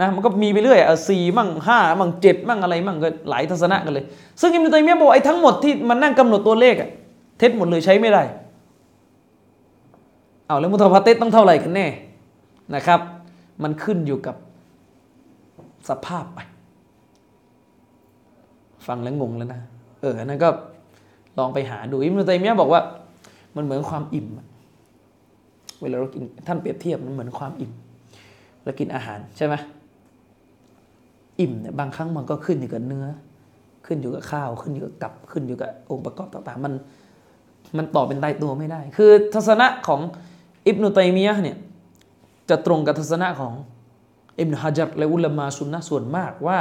[0.00, 4.04] นะมันก็มีไปเรื่อยอะสี่มั่งห้ามั่งเจ็ดมั่งอะไรมั่งก็หลายทัศนะกันเลย
[4.40, 6.90] ซึ่งอิมนุตัยมียบอกไอ้ทั้งหมดที่มันนั่งกำหนดตัวเลขอะ
[7.38, 8.22] เท็จหมดเลยใช้ไม่ได้
[10.46, 11.86] เอาแล้วมุทวาเตต้องเท่าไหร่กันแน่
[12.74, 13.00] นะครับ
[13.62, 14.36] มันขึ้นอยู่กับ
[15.88, 16.38] สภาพไป
[18.86, 19.60] ฟังแล้วงงแล้วนะ
[20.04, 20.48] ออนั่นก็
[21.38, 22.82] ลองไปหาดูอิมนุตัยมียะบอกว่า
[23.56, 24.26] มันเหมือนความอิ่ม
[25.80, 27.72] เวลาเรากินท่านเปรียบเทียบมันเหมือนความอิ่ม
[28.64, 29.54] แล้วกินอาหารใช่ไหม
[31.40, 33.06] อิ่มเนี่ยบางครั้งมันก็ขึ้นอยู่กับเนื้อ
[33.86, 36.72] ขึ้นอยู่กับข้าวขึ้นอยู่กับกับขึ้นอยู่กับองค์ประกอบต่างๆ มัน
[37.76, 40.00] มันตอบเป็นตายตัวไม่ได้ คือทัศนะของ
[40.66, 41.56] อิบนุตัยมียะเนี่ย
[42.50, 43.52] จะตรงกับทัศนะของ
[44.38, 46.58] อิบนุฮะจัรและอุลามาสุนนะส่วนมากว่า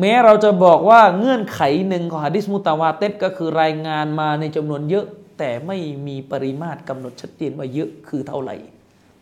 [0.00, 5.06] แม้เราจะบอกว่าเงื่อนไขหนึ่งของฮะดิษมุตาวาเตก็คือรายงานมาในจำนวนเยอะ
[5.38, 8.56] แต่ไม่มีปริมาตรกำหนดชัดเจนว่าเยอะคือเท่าไหร่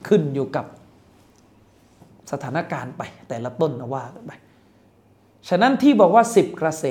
[0.06, 0.66] ขึ้นอยู่กับ
[2.30, 4.32] สถานการณ์ไป แต่ละต้นนะว่ากันไป
[5.48, 6.86] ฉะนั้นที่บอกว่าสิบกระแส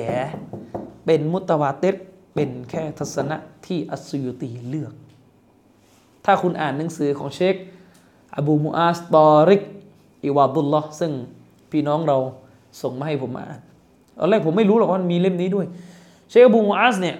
[1.06, 1.86] เป็นมุตวาเต
[2.36, 4.94] เป็นแค่ทัศนะที่อัสยุตีเลือก
[6.26, 7.56] ถ้าคุณอ่านหนังสือของเชค
[8.36, 9.64] อบูมูอาสตอริก
[10.24, 11.12] อิวาดุลลอซึ่ง
[11.72, 12.18] พี่น้องเรา
[12.82, 13.60] ส่งมาให้ผมอ่าน
[14.20, 15.66] ตอนแรกผมไม่รู้หรอกว่ามันมีเล่มนี้ด้วย
[16.30, 17.16] เชคอบูมูอาสเนี่ย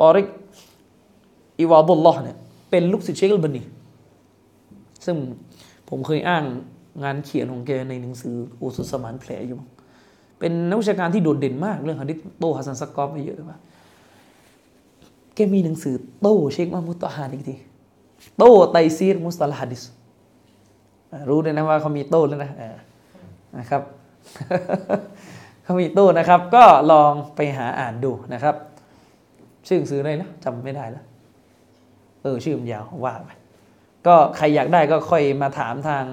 [0.00, 0.26] ตอริก
[1.60, 2.36] อิวาดุลลอฮ์เนี่ย
[2.70, 3.62] เป็นลูกศิษย์เชคอัลบานี
[5.04, 5.16] ซึ่ง
[5.88, 6.44] ผมเคยอ้าง
[7.04, 9.58] งานเขียนของแกในหนังสืออุสุสมานแผลอยู่
[10.38, 13.60] เป็นนักวิชาการที่โดดเด่นมากเรื่องฮะดิษโตฮัสซันสกอฟไปเยอะมาก
[15.34, 17.54] แกมีหนังสือโตเชคมามุตตฮานอีกที
[18.38, 19.82] โตไตซีรมุสตาลฮัดิส
[21.28, 22.50] รู้เลยนะว่าเขามีโตแล้วนะ
[23.58, 23.82] นะครับ
[25.66, 28.54] เขามีโต้นะครับ ก็ลองไปหาอ่านดูนะครับ
[29.68, 31.04] ชื่อซื้ออะไรนะจำไม่ได้แล้ว
[32.22, 33.30] เออชื่อมันยาวว่าไป
[34.06, 36.04] ก็ใครอยากได้ก็ค่อยมาถามทาง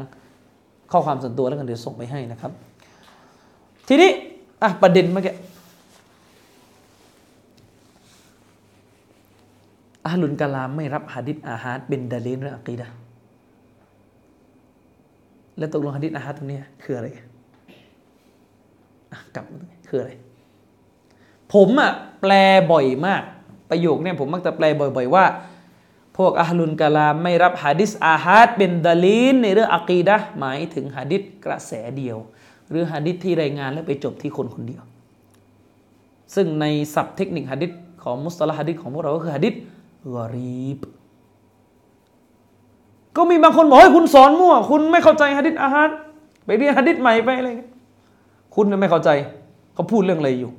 [0.92, 2.52] ข้อความส่วนตัวแล้วกันเดี๋ยวส่งไปให้นะครับ
[3.88, 4.12] ทีนี้
[4.62, 5.36] อะประเด็นเมื่อกี้
[10.06, 12.88] อาลุนกะลามไม่รับฮะดิษอาฮาดเป็นดาลีนเรื่องอะกีดะ
[15.58, 17.08] แล้วตกลงฮะดิษอาฮาดตรงนี้คืออะไร
[19.36, 19.46] กลับ
[19.88, 20.12] คืออะไร
[21.54, 21.92] ผมอะ
[22.22, 22.32] แปล
[22.72, 23.24] บ่อยมาก
[23.70, 25.26] ประโยคเนี่ยผมมักจะแปลบ่อย ๆ ว่า
[26.18, 32.18] พวกอาลุนกะลามไม่รับฮะดิษอาฮาดเป็นดาลีนในเรื่องอะกีดะหมายถึงฮะดิษกระแสเดียว
[32.70, 34.84] หรือฮะดิษที่รายงานแล้วไปจบที่คนคนเดียว
[36.36, 37.72] ซึ่งในศัพท์เทคนิคฮะดิษ
[38.04, 39.54] ของมุสลิมฮะดิษของพวกเราก็คือฮะดิษ
[40.16, 40.80] กอรีบ
[43.18, 45.90] ก็มีบางคนบอกให้คุณสอนมั่ว คุณไม่เข้าใจฮะดิษอาฮัด
[46.46, 47.50] ไปเรียนฮะดิษใหม่ไปอะไร
[48.54, 49.10] คุณไม่เข้าใจ
[49.74, 50.52] เขาพูดเรื่องอะไรอยู่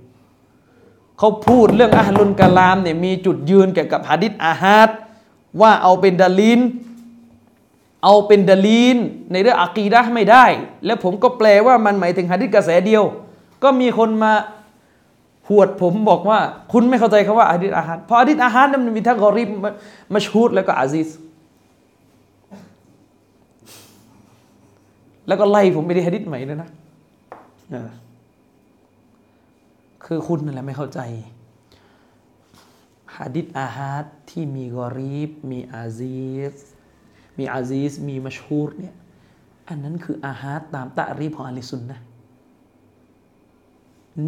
[1.19, 4.91] เขาพูดเรื่องอาลุนกะลามเนี่ยมีจุดยืนเกี่ยวกับฮะดิษอาฮัด
[5.61, 6.61] ว่าเอาเป็นดาลิน
[8.05, 8.97] เอาเป็นดาลีน
[9.33, 10.45] ในเรื่องอะกีดะไม่ได้
[10.87, 13.05] แล้วผมก็แปลว่ามันหมายถึงฮะดิษกระแสเดียว
[13.63, 14.33] ก็มีคนมา
[15.49, 16.39] หวดผมบอกว่า
[16.73, 19.49] คุณไม่เข้าใจคาว่าอาดิษอาหารเพราะอาดิษอาหารนั้นมันมีทั้งกอริบ
[20.15, 21.09] มาชูดแล้วก็อาซิส
[25.29, 26.69] แล้วก็ไล่ผมไปที่ฮะดิษใหม่เลยนะ
[30.05, 31.01] คือคุณนั่นแหละไม่เข้าใจ
[33.17, 36.55] ฮะดิษอาฮัดที่มีกอรีบ มีอาซิส
[37.39, 38.95] มีอาซิสมีมัชูรเนี่ย
[39.69, 42.01] อันนั้นคืออาฮัดตามตะรีบของอัลิสุนนะ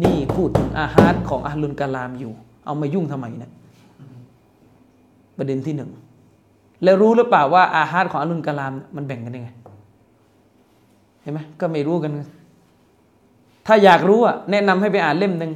[0.01, 2.33] นี่พูดถึงอาหารของอาลุนกาลามอยู่
[2.65, 3.51] เอามายุ่งทำไมเนะี่ย
[5.37, 5.91] ประเด็นที่หนึ่ง
[6.83, 9.49] แล้วรู้หรือเปล่าว่าอาหารของอาลุนกาลาม มันแบ่งกันยังไง
[11.21, 12.11] เห็นไหมก็ไม่รู้กัน
[13.67, 15.51] ถ้าอยากรู้อะแนะนำให้ไปอ่านเล่มหนึ่ง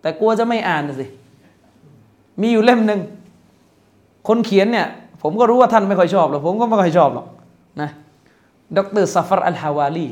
[0.00, 1.06] แต่กลัวจะไม่อ่านสิ
[2.40, 3.00] มีอยู่เล่มหนึ่ง
[4.28, 4.88] คนเขียนเนี่ย
[5.22, 7.26] ผมก็รู้ว่าท่านไม่ค่อยชอบหรอกผมก็ไม่ค่อยชอบหรอก
[7.80, 7.90] นะ
[8.76, 10.08] ดรซัฟฟาร์อัลฮาวาลี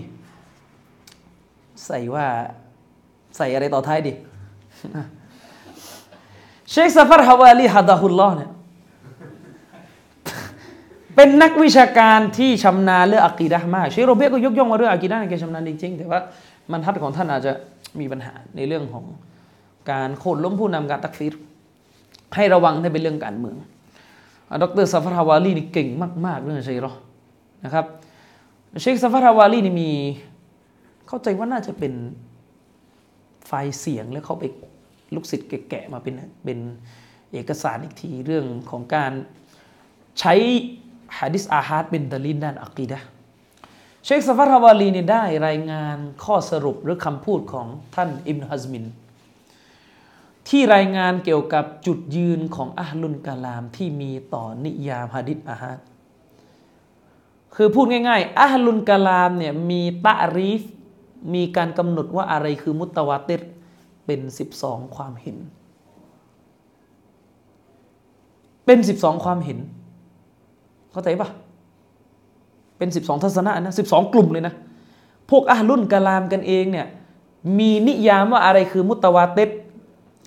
[1.87, 2.27] ใส่ว่า
[3.37, 4.13] ใส่อะไรต่อท้ายดิ
[6.71, 8.51] เชคซาฟาร์ฮาวาลีฮัดะฮุลลอฮ์เนี่ย
[11.17, 16.21] เป็นนักวิชาการที่ชำนาญเรื่องอะกีดะมากเชคโรเบก็ยกย่องว่าเรื่องอะกีดะเนี่ยแกชำนาญจริงๆแต่ว่า
[16.73, 17.53] มันฮัจของท่านอาจจะ
[18.01, 19.05] มีปัญหาในเรื่องของ
[19.91, 21.35] การโค่นล้มผู้นำการตักฟีร
[22.37, 23.57] ให้ระวังถ้าเป็นเรื่องการเมือง
[24.63, 25.89] ดรซาฟาราวาลีนี่เก่ง
[26.27, 26.93] มาก ๆ เรื่องชัยรอ
[27.65, 27.87] นะครับ
[28.81, 29.91] เชคซาฟาราวาลีนี่มี
[31.09, 31.93] เข้าใจว่าน่าจะเป็น
[33.47, 34.45] ไฟล์เสียงแล้วเขาไป
[35.15, 36.15] ลูกศิษย์แกะมาเป็น
[36.45, 36.59] เป็น
[37.33, 39.13] เอกสารอีกทีเรื่องของการ
[40.21, 40.35] ใช้
[41.19, 42.99] ฮะดิษอาฮัดเป็นดลินด้านอักีดะ
[44.05, 48.85] เชคซาฟาร์ฮาวาลีนี่ได้รายงานข้อสรุปหรือคำพูดของท่านอิบนฮัซมิน
[50.49, 55.79] ที่รายงานเกี่ยวกับจุดยืนของอัลลุนกาลามที่มีต่อนิยามฮะดิษอาฮัด
[57.55, 60.63] คือพูดง่ายๆอัลลุนกาลามเนี่ยมีตะรีฟ
[61.35, 63.43] มีการกำหนดว่าอะไรคือมุตตวาติร
[64.07, 65.37] เป็นสิบสองความเห็น
[68.67, 69.59] เป็นสิบสองความเห็น
[70.93, 71.29] เข้าใจปะ
[72.81, 74.55] เป็นสิบสองทัศนะนะสิบสองกลุ่มเลยนะ
[75.31, 76.87] พวกอาลุ่นกะลามกันเองเนี่ย
[77.59, 79.51] มีนิยามว่าอะไรคือมุตตวาติร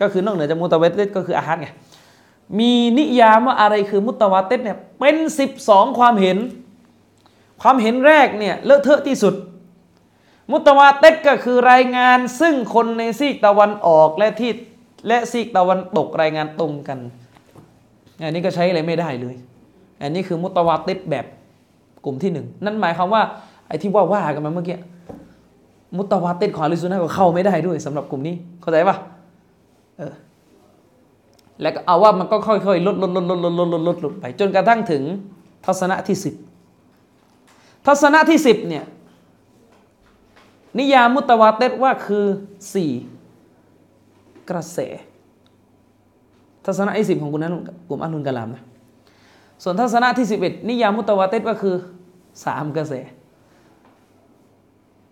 [0.02, 1.68] ก็คือนอกเหนือจากมุตตวาติรก็คืออาหารไง
[2.60, 6.38] มีนิยามว่าอะไรคือมุตตวาติรเนี่ยเป็นสิบสองความเห็น
[7.62, 9.36] ความเห็นแรกเนี่ยเลอะเทอะที่สุด
[10.52, 14.52] มุตวาเต็ดก็คือรายงานซึ่งคนในซีกตะวันออกและที่
[15.08, 17.00] และซีกตะวันตกรายงานตรงกัน
[18.22, 19.36] อันนี้ก็ใช้อะไรไม่ได้เลย
[20.02, 21.26] อันนี้คือมุตวาเต็ดแบบ
[22.06, 23.22] กลุ่มที่หนึ่งนั่นหมายความว่า
[23.68, 24.78] ไอ้ที่ว่าว่ากันมาเมื่อกี้
[25.96, 28.98] มุตตะวาเติดของลิซุนนะก็เข้าไม่ได้ด้วยสำหรับกลุ่มนี้เข้าใจปะ
[29.98, 30.14] เออ
[31.62, 35.04] แล้วก็เอาว่ามันก็ค่อยๆลดลดลดลดลดลดลดลดลงไป จนกระทั่งถึง
[35.66, 36.36] ทัศนะที่สิบ
[37.86, 38.84] ทัศนะที่สิบเนี่ย
[40.80, 42.26] นิยามมุตตะวาเติดว่าคือ
[42.74, 42.92] สี่
[44.50, 44.80] กระแส
[46.66, 47.54] ทัศนะที่สิบของกลุ่มนั้น
[47.90, 48.64] กลุ่มอัลลุนกะลามนะ
[49.64, 51.76] ส่วนทัศนะที่สิบเอ็ดนิยามมุตวาติดว่าคือ
[52.46, 52.94] สามกระแส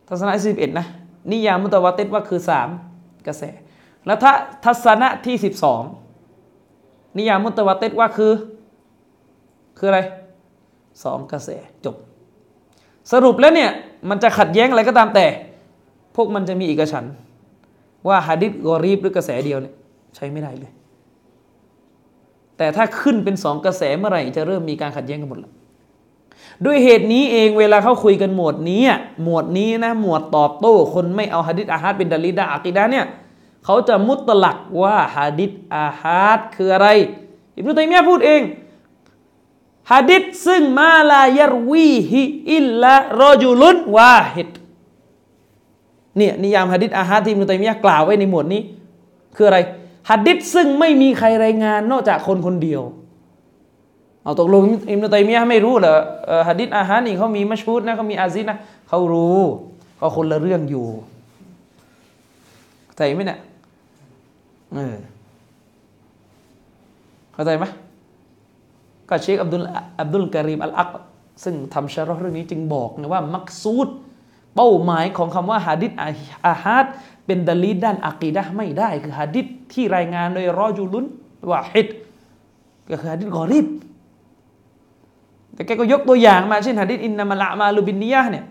[0.08, 0.86] ทัศนะที่สิบเอ็ดนะ
[1.32, 2.70] นิยามมุตวาติดว่าคือสาม
[3.28, 3.44] กระแส
[4.06, 4.32] แล้วถ้า
[4.66, 5.82] ทัศนะที่สิบสอง
[7.18, 8.34] นิยามมุตวาติดว่าคือ
[9.78, 10.00] คืออะไร
[11.04, 11.50] สองกระแส
[11.86, 11.96] จบ
[13.12, 13.72] สรุปแล้วเนี่ย
[14.10, 15.26] มันจะขัดแย้งอะไรก็ตามแต่
[16.16, 17.06] พวกมันจะมีเอกฉัน
[18.08, 19.74] ว่าฮะดิษกอรีบหรือกระแสเดียวเนี่ย
[20.16, 20.72] ใช้ไม่ได้เลย
[22.62, 25.52] แต่ถ้าขึ้นเป็นสองกระแสเมื่อไหร่จะเริ่มมีการขัดแย้งกันหมดล้ว
[26.66, 28.84] ด้วยเหตุนี้เองเวลาเขาคุยกันหมวดนี้
[29.24, 33.06] หมวดนี้นะหมวดตอบโต้ คนไม่เอาฮะดิษอาฮัดเป็นดาลิดาอักีดาเนี่ย
[33.66, 36.88] เขาจะมุตลักว่าฮะดิษอาฮัดคืออะไร
[37.56, 38.42] อิบนุตัยมียะพูดเอง
[39.92, 42.22] ฮะดิษซึ่งมาลายรวีฮิ
[42.54, 44.52] อิลละรอจุลุนวาฮิด
[46.18, 48.62] เนี่ยนิยามฮะดิษอาฮัดที่อิบนุตัยมียะกล่าวไว้ในหมวดนี้
[49.36, 49.60] คืออะไร
[50.10, 52.82] ฮัดดิษซึ่งไม่มีใครรายงานนอกจากคนคนเดียว
[54.24, 55.98] เอาตกลงอิมนุตัยมียะไม่รู้เหรอ
[56.48, 58.58] ฮัดดิษอาฮัดนี่เขามีมัชฮูดนะเขามีอาซิดนะ
[58.90, 59.40] เขารู้
[60.00, 60.88] ก็คนละเรื่องอยู่
[62.86, 63.40] เข้าใจไหมเนี่ย
[64.74, 64.96] เออ
[67.34, 67.66] เข้าใจไหม
[69.10, 69.64] ก็เชคอับดุล
[70.00, 70.90] อับดุลการีมอัลอัก
[71.44, 73.88] ซึ่งทำشرحเรื่องนี้จึงบอกนะว่า مقصود
[74.56, 75.92] เป้าหมายของคำว่าฮะดิษ
[76.48, 76.86] อาฮัด
[77.32, 81.88] เป็นดะลีลด้านอักีดะไม่ได้ คือฮะดิษที่รายงานโดยرجل واحد
[82.90, 83.68] ก็คือฮะดิษกอริบ
[85.54, 88.46] แต่แกก็ยกตัวอย่างมาเช่นฮะดิษإنما الأعمال بالنيةเนี่ย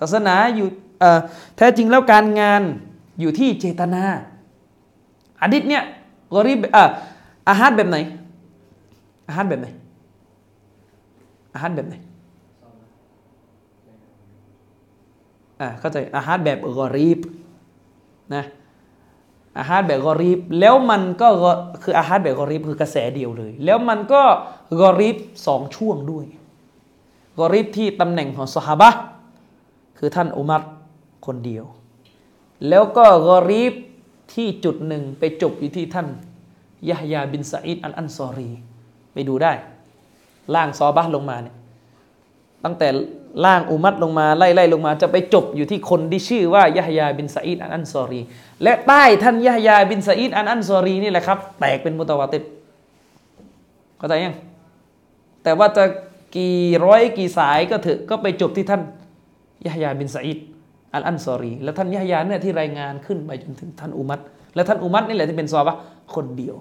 [0.00, 0.66] ศาสนาอยู่
[1.56, 2.62] แท้จริงแล้วการงาน
[3.20, 4.02] อยู่ที่เจตนา
[5.42, 5.82] ฮะดิษเนี่ย
[6.32, 6.58] กอริบ
[7.48, 7.96] อาฮัดแบบไหน
[9.28, 9.68] อาฮัดแบบไหน
[11.54, 11.94] อาฮัดแบบไหน
[15.60, 17.20] อ่าเข้าใจอาฮัดแบบกอรีบ
[18.34, 18.44] นะ
[19.58, 21.28] อาฮัดแบบกอรีบแล้วมันก็
[21.82, 24.22] คืออาฮัดแบบกอรีบคือกระแสเดียวเลย แล้วมันก็
[24.80, 25.16] กอรีบ
[25.46, 26.26] สองช่วงด้วย
[27.38, 28.90] กอรีบที่ตำแหน่งของสหบะ
[29.98, 30.62] คือท่านอุมัร
[31.26, 31.64] คนเดียว
[32.68, 33.74] แล้วก็กอรีบ
[34.32, 36.08] ที่จุดหนึ่งไปจบอยู่ที่ท่าน
[36.88, 38.50] ยะฮยาบินซาอิดอัลอันซอรี
[39.12, 39.52] ไปดูได้
[40.54, 41.56] ล่างซอบะลงมาเนี่ย
[42.64, 42.88] ตั้งแต่
[43.44, 48.20] ล่างอุมัดลงมาไล่ไล่ลงมา จะไปจบอยู่ที่คนที่ชื่อว่ายะฮยาบินซาอิดอันอันซอรี
[48.62, 52.42] และใต้ท่านยะฮยาบินซาอิดอันอันซอรีนี่แหละครับ แตกเป็นมุตวาติด
[53.98, 54.36] เข้าใจยัง
[55.42, 55.84] แต่ว่าจะ
[56.36, 58.82] กี่ร้อยกี่สายก็เถอะก็ไปจบที่ท่าน
[59.66, 60.38] ยะฮยาบินซาอิด
[60.94, 64.20] อันอันซอรี แล้วท่านยะฮยาเนี่ยที่รายงานขึ้นไปจนถึงท่านอุมัด
[64.54, 65.76] และท่านอุมัดนี่แหละที่เป็นซอบะ
[66.14, 66.56] คนเดียว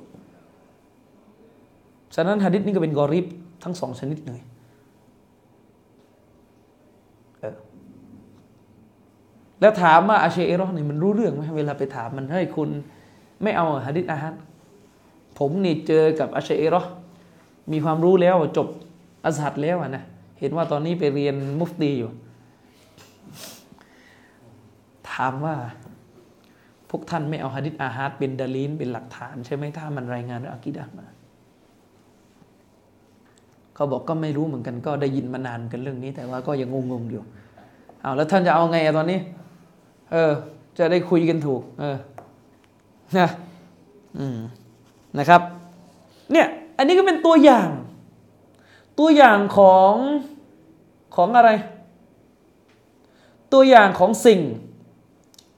[2.15, 3.25] ฉะนั้นฮะดิษนี่ก็เป็นกอริบ
[3.63, 4.41] ทั้งสองชนิดเลย
[9.61, 12.69] แล้วถามว่าอาเชเอรอเนี่ยมันรู้เรื่องไหมเวลาไปถามมันให้คุณ
[13.43, 14.33] ไม่เอาฮะดิษอาฮัด
[15.39, 16.81] ผมนี่เจอกับอาเชเอรอ
[17.71, 18.67] มีความรู้แล้วจบ
[19.25, 20.03] อัสฮัดแล้วนะ
[20.39, 22.11] เห็นว่าตอนนี้ไปเรียนมุฟตีอยู่
[25.11, 25.55] ถามว่า
[26.89, 31.05] พวกท่านไม่เอาฮะดิษอาฮัดเป็นดาลีนเป็นหลักฐาน ใช่ไหมถ้ามันรายงานเรื่องอากิดะมา
[33.75, 37.23] เขาบอกก็ไม่รู้เหมือนกันก็ได้ยินมานานกันเรื่องนี้ แต่ว่าก็ยังงงๆอยู่
[38.01, 39.19] เอาแล้วท่านจะเอาไงตอนนี้
[40.11, 40.33] เออ
[40.77, 41.97] จะได้คุยกันถูก เออ
[43.19, 43.29] นะ
[44.17, 44.39] อืม
[45.19, 45.41] นะครับ
[46.31, 46.47] เนี่ย
[46.77, 47.69] อันนี้ก็เป็นตัวอย่าง
[48.99, 49.93] ตัวอย่างของ
[51.15, 51.49] ของอะไร
[53.53, 54.41] ตัวอย่างของสิ่ง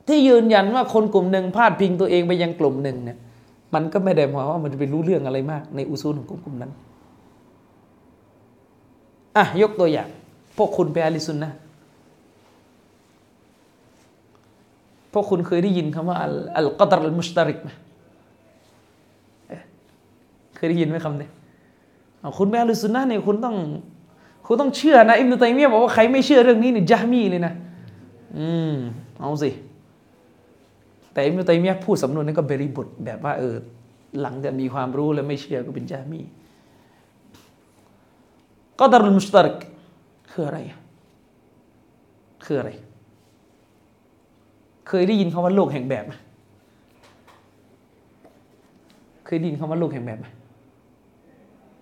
[0.08, 3.18] ที่ยืนยันว่าคนกลุ่มหนึ่งพาดพิงตัวเองไปยังกลุ่มหนึ่งเนี่ย
[3.74, 6.72] มันก็ไม่ได้หมายว่ามันจะไปรู้เรื่องอะไรมาก ในอุซูลของกลุ่มกลุ่มนั้น
[9.38, 10.10] อะยกตัวอย่าง
[10.58, 11.52] พวกคุณไปอาลิซุนนะ
[15.14, 16.18] พวกคุณเคยได้ยินคำว่า
[16.58, 17.70] อัลกัดรอัลมุชตาริกไหม
[20.56, 21.30] เคยได้ยินไหมคำนี้
[22.38, 23.56] คุณแม่ลุสุนนะเนี่ยคุณต้อง
[24.46, 27.54] คุณต้องเชื่อนะ อิมนุตัยมียะบอกว่าใครไม่เชื่อเรื่องนี้เนี่ยจามีเลยนะ
[28.38, 28.74] อืม
[29.20, 29.50] เอาสิ
[31.14, 33.56] แต่อิมนุตัยมียะพูดสำนวนนั้นก็เบริบุตแบบว่าเออ
[34.22, 36.22] หลังจากมีความรู้แล้วไม่เชื่อก็เป็นจามี
[38.80, 39.58] กัดรุลมุชตาริก
[40.32, 40.60] คืออะไร
[42.46, 42.72] คืออะไร
[44.88, 46.14] เคยได้ยินคาว่าโลกแห่งแบบไหม
[49.26, 50.26] เคยได้ยินคาว่าโลกแห่งแบบไหม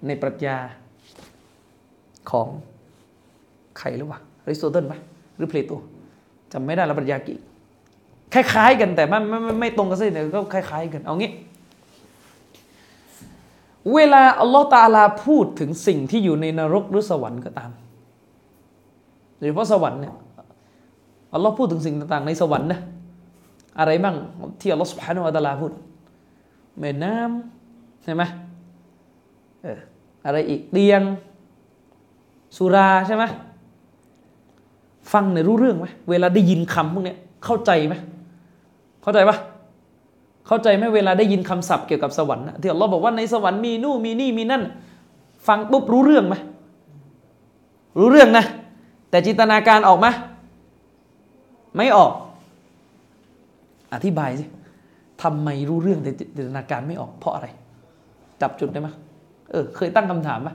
[0.08, 0.58] ในปรัชญา
[2.32, 2.47] ของ
[3.78, 4.99] ใครหรือวะอริสโตเติลปะ
[5.38, 5.72] หรือเพลโต
[6.54, 7.36] จำไม่ได้แล้วปรัชญากิ
[8.34, 11.32] คล้ายๆกันแต่ไม่ไม่ไม่ไม่ตรงกันสิแต่ก็คล้ายๆกัน เอางี้
[13.93, 17.72] เวลาอัลลอฮ์ตาลาพูดถึงสิ่งที่อยู่ในนรกหรือสวรรค์ก็ตาม
[19.38, 20.14] โดยเฉพาะสวรรค์เนี่ย
[21.34, 22.80] อัลลอฮ์พูดถึงสิ่งต่างๆในสวรรค์นะ
[23.80, 24.16] อะไรบ้าง
[24.60, 25.74] ที่อัลลอฮ์สุบฮานาอัลลอฮ์พูด
[26.80, 28.24] แม่น้ำใช่ไหม
[29.62, 29.78] เออ
[30.26, 31.02] อะไรอีกเตียง
[32.58, 33.24] สุราใช่ไหม
[35.14, 37.96] ฟังเนี่ยรู้เรื่องไหมเวลาได้ยินคำพวกเนี้ยเข้าใจไหม
[39.04, 39.38] เข้าใจปะ
[40.48, 44.64] เข้าใจไหมเวลาได้ยินคำศัพท์เกี่ยวกับสวรรค์นะที่อัลลอฮ์บอกว่าในสวรรค์มีนู่นมีนี่มีนั่น
[45.48, 46.36] ฟังปุ๊บรู้เรื่องไหม
[48.00, 48.46] รู้เรื่องนะ
[49.10, 50.08] แต่จินตนาการออกไหม
[51.76, 52.12] ไม่ออก
[53.94, 54.46] อธิบายสิ
[55.24, 57.48] ทำไมรู้เรื่องแต่จินตนาการไม่ออกเพราะอะไร
[58.42, 58.89] จับจุดได้ไหม
[59.52, 60.50] เออ เคยตั้งคำถามไหม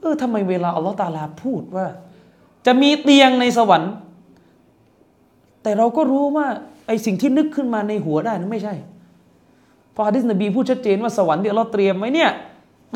[0.00, 1.86] เออทำไมเวลาอัลลอฮ์ตาลาพูดว่า
[2.66, 3.92] จะมีเตียงในสวรรค์
[5.62, 6.46] แต่เราก็รู้ว่า
[6.86, 8.74] ไอสิ่งที่นึกขึ้นมาในหัวได้นั้นไม่ใช่
[9.92, 12.30] เพราะฮะดิษนบีพูดชัดเจนว่าสวรรค์ที่เราเตรียมไว้เนี่ย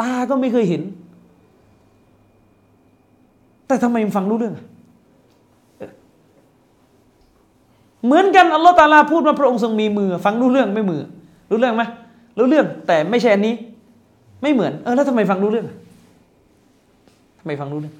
[0.00, 0.82] ตาก็ไม่เคยเห็น
[3.66, 4.56] แต่ทำไมมันฟังรู้เรื่อง
[8.04, 11.00] เหมือนกันอัลลอฮ์ตาลาพูดว่าพระองค์ทรงมีมือ ฟังรู้เรื่องไม่มือ
[11.50, 11.82] รู้เรื่องไหม
[12.38, 13.54] รู้เรื่องแต่ไม่ใช่อันนี้
[14.42, 15.66] ไม่เหมือนเออแล้วทำไมฟังรู้เรื่อง
[17.38, 17.94] ทำไมฟังรู้เรื่อง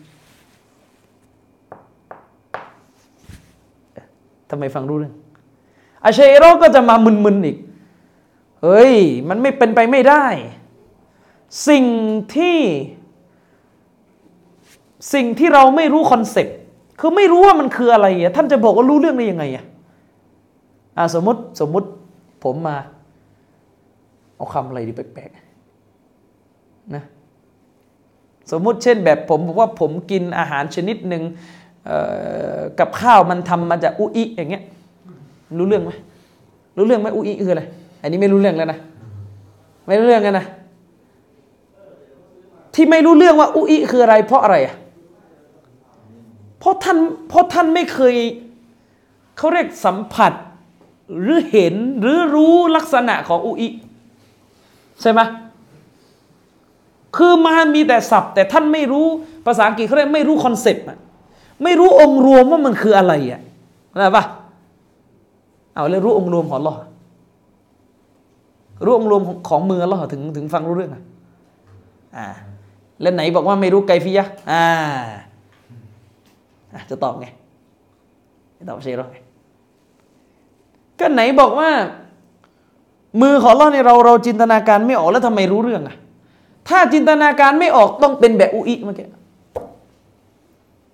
[4.50, 5.14] ทำไมฟังรู้เรื่อง
[6.04, 7.56] อาชาอิเราะห์ก็จะมามึนๆอีก
[8.62, 8.94] เฮ้ย
[9.28, 10.24] มันไม่เป็นไปไม่ได้
[11.68, 11.84] สิ่ง
[12.34, 12.58] ที่
[15.14, 16.56] สิ่งที่เราไม่รู้ concept
[17.00, 19.64] คือไม่รู้ว่ามันคืออะไรอะท่านจะบอกว่ารู้เรื่องได้ยังไงอะ
[20.96, 21.88] อะสมมติสมมติ
[22.44, 22.76] ผมมา
[24.34, 27.04] เอาคำอะไรดีแปลกๆนะ
[28.50, 31.22] สมมุติเช่นแบบผมบอกว่าผมกินอาหารชนิดหนึ่ง
[32.78, 34.62] กับข้าวมันทำมาจากอุอิอย่างเงี้ย
[35.58, 35.90] รู้เรื่องไหม
[36.76, 37.62] รู้เรื่องไหมอุอิคืออะไร
[38.02, 38.78] อันนี้ไม่รู้เรื่องแล้วนะ
[39.86, 40.46] ไม่รู้เรื่องกันนะ
[42.74, 44.74] ที่ไม่รู้เรื่องว่าอุอิคืออะไร เพราะอะไรอะ
[46.58, 48.14] เพราะท่านเพราะท่านไม่เคย
[49.36, 50.32] เขาเรียกสัมผัส
[51.20, 53.68] หรือเห็นหรือรู้ลักษณะของอุอิ
[55.00, 55.20] ใช่ไหม
[57.16, 59.06] คือมามีแต่ศัพท์ แต่ท่านไม่รู้
[59.46, 60.84] ภาษาอังกฤษเขาเรียกไม่รู้คอนเซปต์
[61.64, 63.40] ไม่รู้องค์รวมว่ามันคืออะไรอะ
[64.00, 64.24] นะปะ
[65.74, 66.76] เอาแล้วรู้องค์รวมของหรอ
[68.84, 71.02] รู้องค์รวมของมือหรอถึงถึงฟังรู้เรื่องอะ
[72.16, 72.26] อ่า
[73.00, 74.64] แล้วไหนบอกว่าไม่รู้ไกฟิยะอ่า
[76.90, 77.26] จะตอบไง
[78.68, 79.16] ตอบเชรอไง
[81.00, 81.70] ก็ไหนบอกว่า
[83.20, 85.96] มือของเราเนี่ยเราเราจินตนาการไม่ออกแล้วทำไมรู้เรื่องอะ
[86.68, 89.06] ถ้าจินตนาการไม่ออกต้องเป็นแบบอุอิเมื่อกี้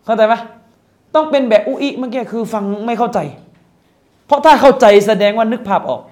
[0.05, 0.35] เข้าใจไหม
[1.15, 3.19] ต้องเป็นแบบอุอิเมื่อกี้คือฟังไม่เข้าใจ
[4.27, 6.03] เพราะถ้าเข้าใจแสดงว่านึกภาพออก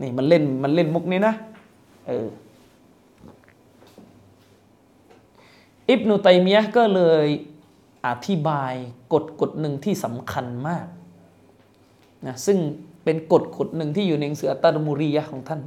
[0.00, 1.34] นี่มันเล่นมันเล่นมุกนี้นะ
[2.06, 2.26] เออ
[5.88, 7.26] อิบนุตัยมียะก็เลย
[8.06, 8.72] อธิบาย
[9.12, 10.86] กฎกฎหนึ่งที่สำคัญมาก
[12.26, 12.58] นะซึ่ง
[13.04, 15.60] เป็นกฎกฎหนึ่งที่อยู่ในหนังสืออัตตมุรียะของท่าน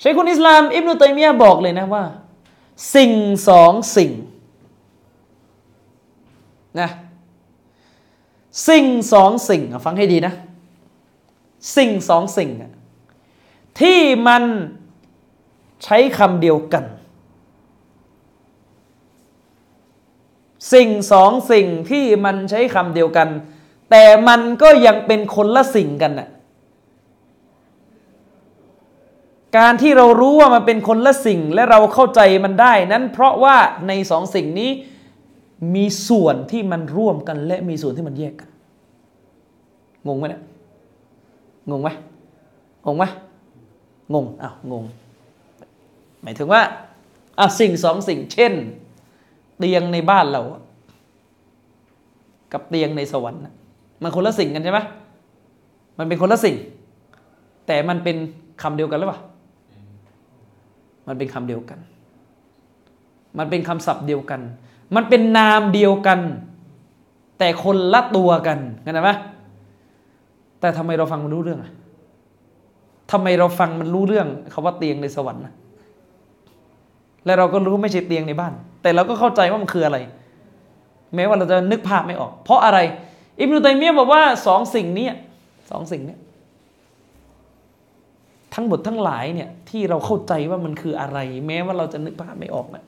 [0.00, 2.04] ใช้คุณอิสลาม อิบนุตัยมียะบอกเลยนะว่า
[2.94, 3.12] สิ่ง
[3.48, 4.12] สองสิ่ง
[6.80, 6.90] นะ
[8.68, 10.34] สิ่งสองสิ่งฟังให้ดีนะ
[11.76, 12.50] สิ่งสองสิ่ง
[13.80, 14.44] ที่มัน
[15.84, 16.84] ใช้คำเดียวกัน
[20.72, 23.28] สิ่งสองสิ่งที่มันใช้คำเดียวกัน
[23.90, 26.28] แต่มันก็ยังเป็นคนละสิ่งกันน่ะ
[29.58, 33.56] การที่เรารู้ว่ามันเป็นคนละสิ่งและเราเข้าใจมันได้ นั้นเพราะว่า
[33.88, 34.70] ในสองสิ่งนี้
[35.74, 38.48] มีส่วนที่มันร่วมกันและมีส่วนที่มันแยกกัน
[40.06, 40.42] งงไหมเนี่ย
[41.70, 41.88] งงไหม
[42.86, 43.04] งงไหม
[44.14, 44.84] งงอ้าวงง
[46.22, 46.62] หมายถึงว่า
[47.38, 48.52] อะสิ่งสองสิ่ง เช่น
[49.58, 50.42] เตียงในบ้านเรา
[52.52, 53.42] กับเตียงในสวรรค์
[54.02, 54.80] มันคนละสิ่งกันใช่ไหม
[55.98, 56.56] มันเป็นคนละสิ่ง
[57.66, 58.16] แต่มันเป็น
[58.62, 59.20] คำเดียวกันหรือเปล่า
[61.08, 61.78] มันเป็นคำเดียวกัน
[63.38, 64.40] มันเป็นคำศัพท์เดียวกัน
[64.94, 66.20] มันเป็นนามเดียวกัน
[67.38, 69.10] แต่คนละตัวกันกันไหม
[70.60, 71.72] แต่ทำไมเราฟังมันรู้เรื่องอะ
[73.12, 75.52] ทำไมเราฟังมันรู้เรื่องคาว่าเตียงในสวรรค์นะ
[77.24, 79.98] และเราก็รู้ไม่ใช่เตียงในบ้าน แต่เราก็เข้าใจว่ามันคืออะไร
[81.14, 82.78] แม้ว่าเราจะนึกภาพไม่ออก เพราะอะไร
[83.38, 85.08] อิบนุตัยมียบอกว่าสองสิ่งนี้
[85.70, 86.16] สองสิ่งนี้
[88.54, 92.84] ทั้งหมดทั้งหลายเนี่ยที่เราเข้าใจว่ามันคืออะไร แม้ว่าเราจะนึกภาพไม่ออกนะ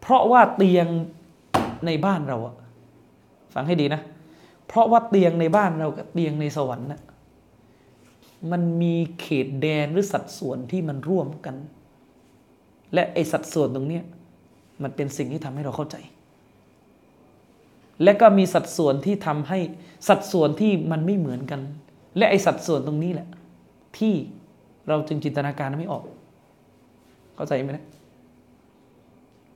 [0.00, 0.86] เพราะว่าเตียง
[1.86, 2.54] ในบ้านเราอะ
[3.54, 4.02] ฟังให้ดีนะ
[4.66, 7.00] เพราะว่าเตียงในบ้านเรากับเตียงในสวรรค์นะ่ะ
[8.50, 11.56] มันมีเขตแดนหรือสัดส่วนที่มันร่วมกัน
[12.94, 14.04] และไอสัดส่วนตรงเนี้ย
[14.82, 15.96] มันเป็นสิ่งที่ทำให้เราเข้าใจ
[18.02, 19.58] และก็มีสัดส่วนที่ทำให้
[20.08, 21.60] สัดส่วนที่มันไม่เหมือนกัน
[22.16, 23.28] และไอสัดส่วนตรงนี้แหละ
[23.98, 24.14] ที่
[24.88, 26.04] เราจึงจินตนาการไม่ออก
[27.34, 27.86] เข้าใจไหมนะ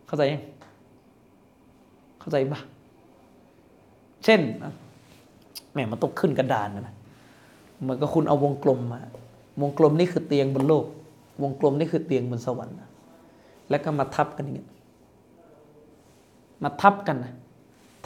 [0.07, 0.43] เข้าใจยัง
[2.21, 2.61] เข้าใจปะ
[4.25, 4.41] เช่น
[5.73, 6.95] แหมมันต้องขึ้นกระดานนะ
[7.81, 9.01] เหมือนกับคุณเอาวงกลมมา
[9.63, 10.85] วงกลมนี่คือเตียงบนโลก
[11.43, 12.77] วงกลมนี่คือเตียงบนสวรรค์
[13.71, 14.69] แล้วก็มาทับกันอย่างเงี้ย
[16.63, 17.33] มาทับกันนะ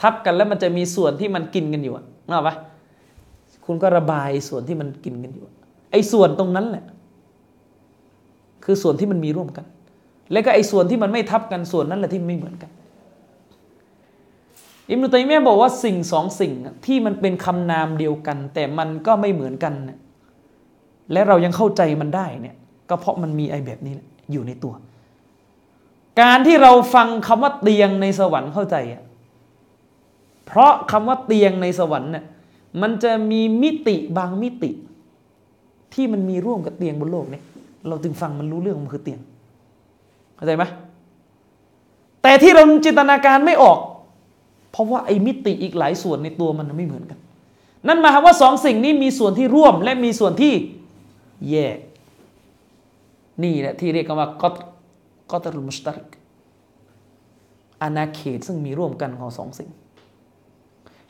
[0.01, 2.55] ทับกันแล้วมันจะมีส่วนที่มันกินกันอยู่อะนึกออกปะ
[3.65, 5.45] คุณก็ระบายส่วนที่มันกินกันอยู่
[5.91, 6.85] ไอ้ส่วนตรงนั้นแหละ
[8.65, 9.65] คือส่วนที่มันมีร่วมกัน
[10.31, 12.71] แล้วก็ไอ้ส่วนที่มันไม่ทับกันส่วนนั้นแหละที่ไม่เหมือนกัน
[14.89, 16.53] อิมนุตัยมียบอกว่าสิ่งสองสิ่ง
[16.85, 19.73] ที่มันเป็นคำนามเดียวกัน แต่มันก็ไม่เหมือนกัน
[21.11, 22.55] และเรายังเข้าใจมันได้เนี่ย
[22.89, 23.93] ก็เพราะมันมีไอ้แบบนี้
[24.31, 24.73] อยู่ในตัว
[26.21, 29.03] การที่เราฟังคำว่าเตียงในสวรรค์เข้าใจอะ
[30.49, 32.25] เพราะคำว่าเตียงในสวรรค์เนี่ย
[32.81, 34.71] มันจะมีมิติบางมิติ
[35.93, 37.43] ที่มันมีร่วมกับเตียงบนโลกเนี่ย
[37.87, 39.19] เราจึงฟังมันรู้เรื่องมันคือเตียง
[40.35, 40.63] เข้าใจไหม
[42.21, 43.79] แต่ที่เราจินตนาการไม่ออก
[44.71, 47.19] เพราะว่าไอ้มิติอีกหลายส่วนในตัวมันไม่เหมือนกัน
[47.87, 50.53] นั่นหมายความว่าสองสิ่งนี้มีส่วนที่ร่วมและมีส่วนที่
[51.49, 51.77] แยก
[53.43, 54.55] นี่แหละที่เรียกกันว่ากอต
[55.31, 56.07] กอตรุมุสตาริก
[57.81, 59.69] อาณาเขตซึ่งมีร่วมกันของสองสิ่ง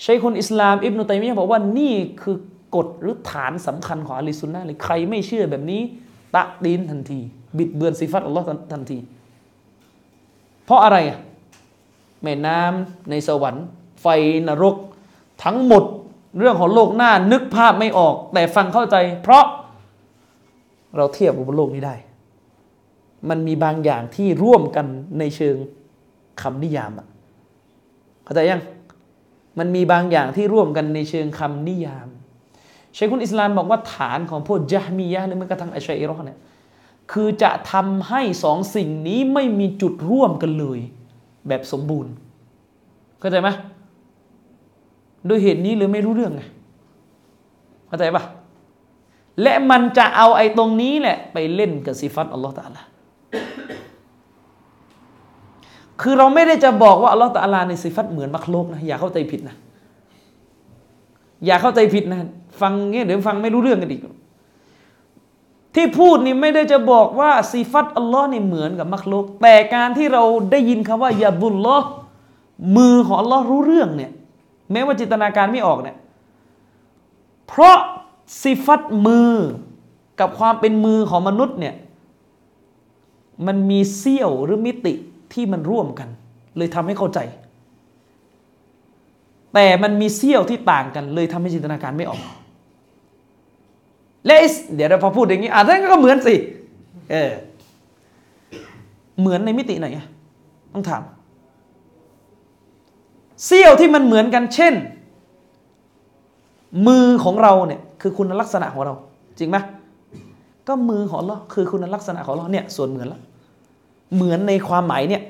[0.03, 2.37] ใช้คนอิสลาม อิบนุตัยมียะบอกว่านี่คือ
[2.75, 5.81] กฎหรือฐานสำคัญของอะลิสุนนะเลยใครไม่เชื่อแบบนี้
[6.35, 7.19] ตะดีนทันที
[7.57, 8.99] บิดเบือนสิฟัตอัลลอฮ์ทันที
[10.65, 10.97] เพราะอะไร
[12.23, 13.65] แม่น้ำในสวรรค์
[14.01, 14.07] ไฟ
[14.47, 14.75] นรก
[15.43, 15.83] ทั้งหมด
[16.39, 19.45] เรื่องของโลกหน้านึกภาพไม่ออก แต่ฟังเข้าใจ เพราะ
[20.95, 21.95] เราเทียบบนโลกนี้ได้
[23.29, 24.85] มันมีบางอย่างที่ร่วมกัน
[25.19, 25.55] ในเชิง
[26.41, 27.07] คำนิยามอะ
[28.23, 28.61] เข้าใจยัง
[29.59, 32.07] มันมีบางอย่างที่ร่วมกันในเชิงคำนิยาม
[32.93, 36.39] เชคุนอิสลามบอกว่าฐานของพวกยะมียะหรือแม้กระทั่งอัชัยรอเนี่ย
[37.11, 40.79] คือจะทำให้สองสิ่งนี้ไม่มีจุดร่วมกันเลย
[41.47, 42.13] แบบสมบูรณ์
[43.19, 43.49] เข้าใจไหม
[45.25, 46.41] โดยเหตุนี้หรือไม่รู้เรื่องไง
[47.87, 48.23] เข้าใจปะ
[49.41, 52.81] และมันจะเอาไอ้ตรงนี้แหละ ไปเล่นกับสิฟัตอัลลอฮฺตาลา
[56.01, 59.55] คือเราไม่ได้จะบอกว่าอัลลอฮฺตาลาในสิฟัตเหมือนมักโลกนะอย่าเข้าใจผิดนะ
[61.45, 62.19] อย่าเข้าใจผิดนะ
[62.61, 64.01] ฟังเงี้ยเดี๋ยวฟังไม่รู้เรื่องกันอีก
[65.75, 71.87] ที่พูดนี่ไม่ได้จะบอกว่าสีฟัตอัลลอฮ์นี่เหมือนกับมักโลก แต่การที่เราได้ยินคำว่ายาบุลลอฮ์
[72.77, 74.11] มือของอัลลอฮ์รู้เรื่องเนี่ย
[74.71, 75.97] แม้ว่าจินตนาการไม่ออกเนี่ย
[77.47, 77.77] เพราะ
[78.43, 79.33] สิฟัตมือ
[80.19, 81.75] กับความเป็นมือของมนุษย์เนี่ย
[83.45, 84.93] มันมีเสี้ยวหรือมิติ
[85.33, 86.09] ที่มันร่วมกัน
[86.57, 87.19] เลยทำให้เข้าใจ
[89.53, 92.21] แต่มันมีเสี้ยวที่ต่างกัน เลยทำให้จินตนาการไม่ออก
[94.25, 94.35] และ
[94.75, 96.35] เดี๋ยวเราพอพูดอย่างนี้อะท่านก็เหมือนสิ
[97.11, 97.31] เออ
[99.19, 99.87] เหมือนในมิติไหน
[100.73, 101.01] ต้องถาม
[103.45, 104.73] เสี้ยวที่มันเหมือนกัน เช่น
[106.87, 108.93] มือของเราเนี่ยคือคุณลักษณะของเรา
[109.37, 109.57] จริงไหม
[110.67, 113.19] ก็มือของเราคือคุณลักษณะของเราเนี่ยส่วนเหมือนละ
[114.15, 115.23] เหมือนในความหมายเนี่ย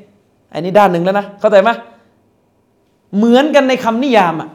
[0.54, 1.70] อันนี้ด้านหนึ่งแล้วนะ เข้าใจไหม
[3.18, 4.50] เหมือนกันในคำนิยามอะ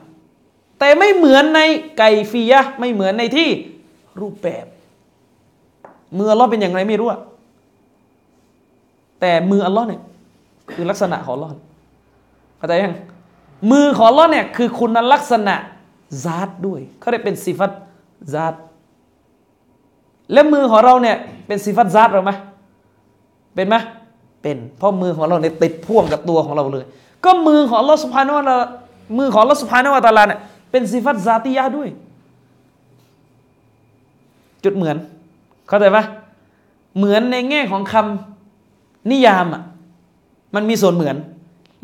[0.79, 1.61] แต่ไม่เหมือนใน
[1.99, 3.49] ไกฟียะไม่เหมือนในที่
[4.21, 4.67] รูปแบบ
[6.19, 7.21] มืออัลลอฮ์เป็นอย่างไรไม่รู้อะ
[9.21, 10.01] แต่มืออัลลอฮ์เนี่ย
[10.73, 11.53] คือลักษณะของอัลลอฮ์
[12.59, 12.95] เข้าใจยัง
[13.71, 15.55] มือของอัลลอฮ์เนี่ยคือคุณลักษณะ
[16.25, 17.73] ซาตด้วยเขาได้เป็นสิฟัต
[18.35, 18.55] ซาต
[20.33, 22.33] และมือของเราเนี่ยเป็นสิฟัตซาตหรือไหม
[23.55, 23.77] เป็นไหม
[24.45, 26.85] เป็นเพราะมือของเราเนี่ยติดพ่วงกับตัวของเราเลย
[27.25, 28.43] ก็มือของลอสุภานวะ
[29.19, 30.41] มือของลอสุภานวะตาลาเนี่ย
[30.71, 31.89] เป็นสิฟัตซาติยะด้วย
[34.65, 34.97] จุดเหมือน
[35.69, 36.05] เข้าใจปะ
[36.97, 39.63] เหมือนในแง่ของคำนิยามอะ
[40.55, 41.17] มันมีส่วนเหมือน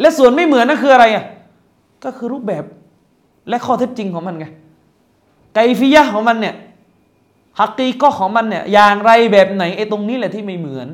[0.01, 1.25] และส่วนไม่เหมือนนั่นคืออะไรอะ
[2.05, 2.65] ก็คือรูปแบบ
[3.49, 4.47] และข้อเท็จจริงของมันไง
[5.55, 6.55] ไกฟิยะของมันเนี่ย
[7.59, 10.89] ฮักกีก็ของมันเนี่ยอย่างไรแบบไหนไอ้ตรงนี้แหละที่ไม่เหมือน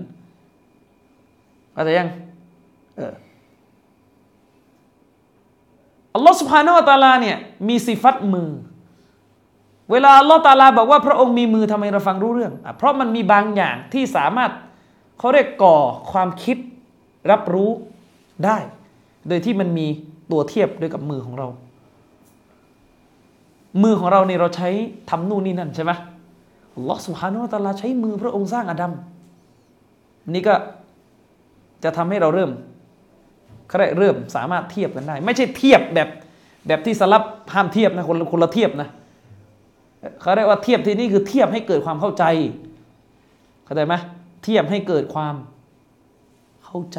[1.77, 2.09] เข้าใจยัง
[2.97, 3.15] เออ
[6.15, 7.36] อัลลอฮฺสุบฮานาอัตาลาเนี่ย
[7.69, 8.51] มีสิฟัตมือ
[9.90, 14.51] เวลาอัลลอฮฺตาลาบอกว่าพระองค์มีมือทำไมเราฟังรู้เรื่องเพราะมันมีบางอย่างที่สามารถ
[15.19, 15.77] เขาเรียกก่อ
[16.12, 16.57] ความคิด
[17.31, 17.70] รับรู้
[18.44, 18.59] ได้
[19.28, 19.86] โดยที่มันมี
[20.31, 21.48] ตัวเทียบด้วยกับมือของเรา
[23.82, 24.69] มือของเราเนี่ยเราใช้
[25.11, 25.93] ทำนู่นนี่นั่นใช่ไหม
[26.74, 28.93] อัลลอฮ์สุฮานุอัตลาใช้มือพระองค์สร้างอาดัม
[30.32, 30.55] นี่ก็
[31.85, 32.51] จะทำให้เราเริ่ม
[33.69, 36.09] เขาได้เริ่มสามารถเทียบกันได้ ไม่ใช่เทียบแบบ
[36.66, 37.23] แบบที่สลับ
[37.55, 38.89] ห้ามเทียบนะคนคนละเทียบนะ
[40.20, 42.24] เขาเรียกว่าเทียบที่นี่คือเทียบให้เกิดความเข้าใจ
[43.65, 43.94] เข้าใจไหม
[44.44, 45.35] เทียบให้เกิดความ
[46.65, 46.98] เข้าใจ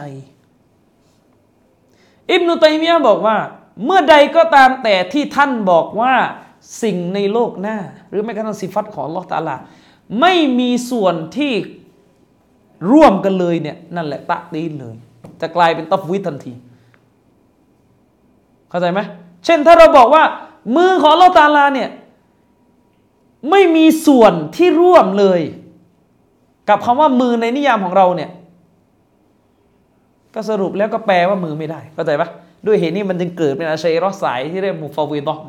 [2.29, 3.37] อิบนุตัยมียะบอกว่า
[3.85, 6.13] เมื่อใดก็ตามแต่ที่ท่านบอกว่า
[6.83, 7.77] สิ่งในโลกหน้า
[8.09, 9.55] หรือแม้กระทั่งสิฟัตของลอตาลา
[10.21, 11.53] ไม่มีส่วนที่
[12.91, 14.95] ร่วมกันเลยเนี่ยนั่นแหละตะดีเลย
[15.41, 16.53] จะกลายเป็นตัฟวิทันที
[18.69, 18.99] เข้าใจไหม
[19.45, 20.23] เช่นถ้าเราบอกว่า
[20.75, 21.89] มือของลอตาลาเนี่ย
[23.49, 25.41] ไม่มีส่วนที่ร่วมเลย
[26.69, 28.29] กับคำว่ามือในนิยามของเราเนี่ย
[30.33, 32.29] ก็สรุปแล้วก็แปลว่ามือไม่ได้ เข้าใจปะ
[32.65, 35.39] ด้วยเหตุนี้มันจึงเกิดเป็นอาชัยรอสายที่เรียกมุฟาวีดอก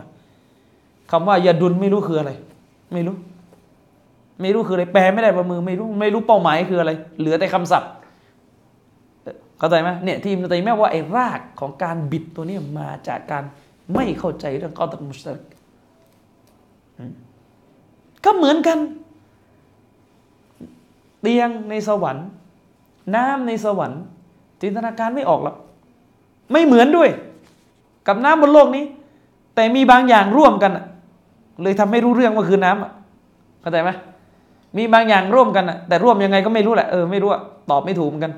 [1.11, 2.33] คำว่ายาดุลไม่รู้คืออะไร
[2.93, 3.17] ไม่รู้
[4.41, 7.91] ไม่รู้คืออะไรแปลไม่ได้ว่ามือไม่รู้ไม่รู้เป้าหมายคืออะไร เหลือแต่คำศัพท์
[9.59, 13.45] เข้าใจไหมเนี่ยที่มันตีแม้ว่าไอ้รากของการบิดตัวนี้มาจากการ
[13.95, 15.39] ไม่เข้าใจเรื่องกอตัดมุสลิม
[18.25, 18.79] ก็เหมือนกัน
[21.21, 22.27] เตียงในสวรรค์
[23.15, 24.03] น้ำในสวรรค์
[24.63, 25.57] จินตนาการไม่ออกหรอก
[26.53, 27.11] ไม่เหมือนด้วย
[28.07, 28.85] กับน้ำบนโลกนี้
[29.55, 30.73] แต่มีบางอย่างร่วมกัน
[31.63, 33.91] เลยทำให้รู้เรื่องว่าคือน้ำเข้าใจไหม
[34.77, 38.33] มีบางอย่างร่วมกันแต่ร่วมยังไงก็ไม่รู้แหละเออไม่รู้อะตอบไม่ถูกเหมือนกัน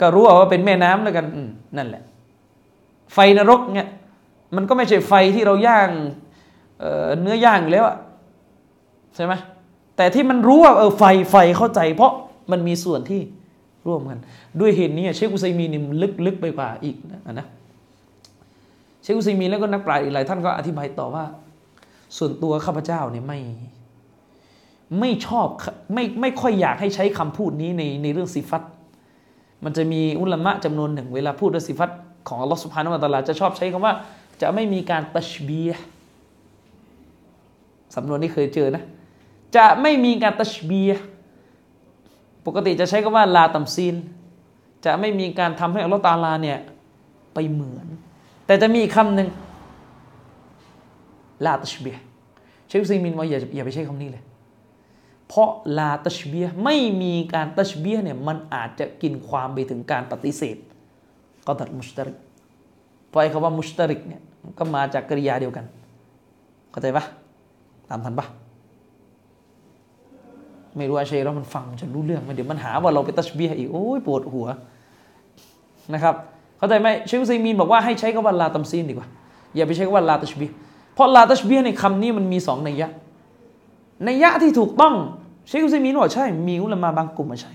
[0.00, 1.26] ก็รู้ว่าเป็นแม่น้ำแล้วกัน
[1.76, 2.02] นั่นแหละ
[3.14, 3.88] ไฟนรกเนี่ย
[4.56, 5.88] มันก็ไม่ใช่ไฟที่เราย่าง
[7.20, 7.96] เนื้อย่างอยู่แล้วอะ
[9.14, 9.32] ใช่ไหม
[9.96, 12.12] แต่ที่มันรู้ว่าเออไฟไฟเข้าใจ เพราะ
[12.50, 13.20] มันมีส่วนที่
[13.86, 14.18] ร่วมกัน
[14.60, 17.46] ด้วยเหตุนี้เชคอุซัยมีนี่ลึกลึกไปกว่าอีกนะนะ
[19.02, 21.24] เชคอุซัยมีแล้วก็นักปราชญ์อีกหลายท่านก็อธิบายต่อว่า
[22.16, 23.40] ส่วนตัวข้าพเจ้าเนี่ยไม่
[25.00, 25.48] ไม่ชอบ
[25.94, 28.62] ไม่ไม่ค่อยอยากให้ใช้คำพูดนี้ในในเรื่องสิฟัต
[29.64, 31.90] มันจะมีอุลามะจำนวนหนึ่ง เวลาพูดเรื่องสิฟัต
[32.28, 33.94] ของอัลลอฮฺสุบฮานุวะตะลาจะชอบใช้คำว่า
[34.42, 35.70] จะไม่มีการตัชบีย
[37.94, 38.82] สำนวนนี้เคยเจอนะ
[39.56, 40.90] จะไม่มีการตัชบีย
[42.46, 43.94] ปกติจะใช้คำว่าลาตัมซีน
[44.84, 46.58] จะไม่มีการทำให้อัลลอฮฺตาลาเนี่ย
[47.34, 47.86] ไปเหมือน
[48.46, 49.28] แต่จะมีคำหนึ่ง
[51.44, 51.96] ลาตัชบีย
[52.68, 54.22] เชคซีมินว่าอย่าอย่าไปใช้คำนี้เลย
[55.28, 60.56] เพราะลาตัชบียไม่มีการตัชบียเนี่ยมันอาจจะกินความไปถึงการปฏิเสธ
[61.46, 62.16] ก็ตัดมุสตริก
[63.08, 64.22] เพราะไอ้คำว่ามุสตริกเนี่ย
[64.58, 65.64] ก็มาจากกริยาเดียวกัน
[66.70, 67.04] เข้าใจปะ
[67.88, 68.26] ตามทันปะ
[70.76, 74.46] ไม่รู้อาเชแล้วมันฟังจะรู้เรื่องไหมเดี๋ยวมันหาว่าเราไปตัชเบีฮอีกโอ้ยปวดหัว
[75.94, 76.14] นะครับ
[76.58, 79.08] เข้าใจไหมเชคอุซัยมีนบอกว่าให้ใช้คำว่าลาตัมซีนดีกว่า
[79.56, 80.50] อย่าไปใช้คำว่าลาตัชเบีย
[80.96, 82.88] เพราะลาตัชเบียในคำนี้มันมีสองนัยยะ
[84.08, 84.94] นัยยะที่ถูกต้อง
[85.46, 87.52] เชคอุซัยมีนบอกใช่ มีอุลามาบางกลุ่มมาใช้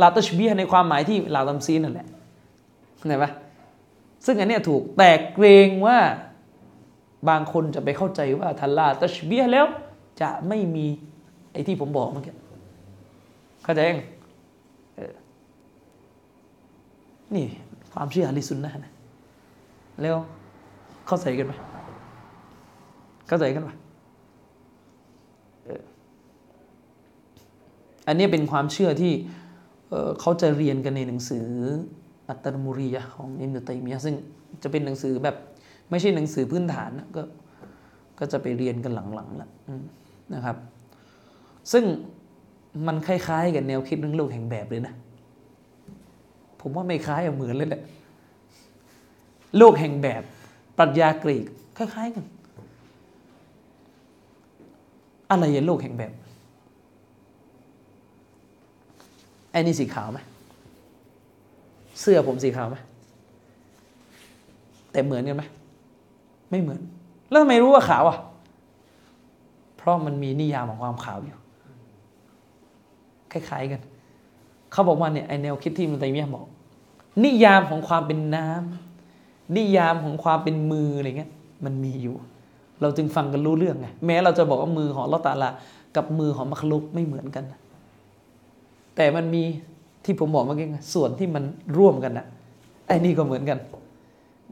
[0.00, 2.06] ลาตัชเบียในความหมายที่ลาตัมซีนนั่นแหละ
[2.96, 3.30] เข้าใจปะ
[4.26, 5.98] ซึ่งอันนี้ถูกแต่เกรงว่า
[7.28, 9.66] บางคนจะไปเข้าใจว่าทัลลาตัชเบียแล้ว
[10.20, 10.86] จะไม่มี
[11.52, 12.34] ไอ้ที่ผมบอกเมื่อกี้
[13.64, 14.00] เข้าใจยัง
[17.34, 17.44] นี่
[17.92, 18.92] ความเชื่ออลิสุนนะนะ
[20.02, 20.16] แล้ว
[21.06, 21.52] เข้าใจกันไหม
[23.32, 23.70] เข้าใจกันไหม
[28.06, 29.12] อันนี้เป็นความเชื่อที่
[30.20, 31.46] เขาจะเรียนกันในหนังสือ
[32.28, 34.14] อัตตมุรียะของอิมนุตัยมียะซึ่ง
[34.62, 35.36] จะเป็นหนังสือแบบ
[35.90, 37.22] ไม่ใช่หนังสือพื้นฐานนะก็
[38.18, 39.50] ก็จะไปเรียนกันหลังๆแล้ว
[40.34, 40.56] นะครับ
[41.72, 41.84] ซึ่ง
[42.86, 44.94] มันคล้ายๆกับแนวคิดเรื่องโลกแห่งแบบเลยนะ
[46.60, 47.82] ผมว่าไม่คล้ายเหมือนเลยแหละ
[49.58, 50.22] โลกแห่งแบบ
[50.78, 51.46] ปรัชญากรีก
[51.76, 52.24] คล้ายๆกัน
[55.32, 56.12] อะไรอย่โลกแห่งแบบ
[59.50, 60.18] ไอ้นี่สีขาวไหม
[62.00, 62.76] เสื้อผมสีขาวไหม
[64.92, 65.42] แต่เหมือนกันไหม
[66.50, 66.80] ไม่เหมือน
[67.30, 68.18] แล้วทำไมรู้ว่าขาวอะ
[69.76, 71.36] เพราะมันมีนิยามของความขาวอยู่
[73.32, 73.80] คล้ายๆกัน
[74.72, 76.46] เขาบอกว่าเนี่ยไอแนวคิดที่มันไตมียบอก
[77.24, 81.30] นิยามของความเป็นน้ำนิยามของความเป็นมืออะไรเงี้ย
[81.64, 82.16] มันมีอยู่
[82.82, 85.50] เราจึงฟังกันรู้เรื่องไงแม้เราจะบอกว่ามือของลอตาลา
[85.96, 87.44] กับมือของมัคลุกไม่เหมือนกัน
[88.96, 89.42] แต่มันมี
[90.04, 91.44] ที่ผมบอกเมื่อกี้ส่วนที่มัน
[91.78, 92.26] ร่วมกันนะ
[92.86, 93.58] ไอ้นี่ก็เหมือนกัน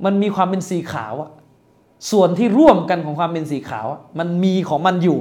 [0.05, 1.31] มันมีความเป็นสีขาวอะ
[2.11, 3.87] ส่วนที่ร่วมกันของความเป็นสีขาว
[4.19, 5.19] มันมีของมันอยู่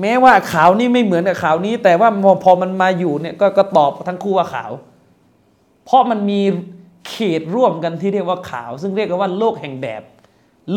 [0.00, 2.08] แม้ว่าขาวนี่ไม่เหมือนกับขาวนี้ แต่ว่า
[2.44, 4.70] พอมันมาอยู่เนี่ยกก็ตอบทั้งคู่ว่าขาว
[5.84, 6.40] เพราะมันมี
[7.08, 10.02] เขตร่วมกันที่เรียกว่าขาว ซึ่งเรียกว่าโลกแห่งแบบ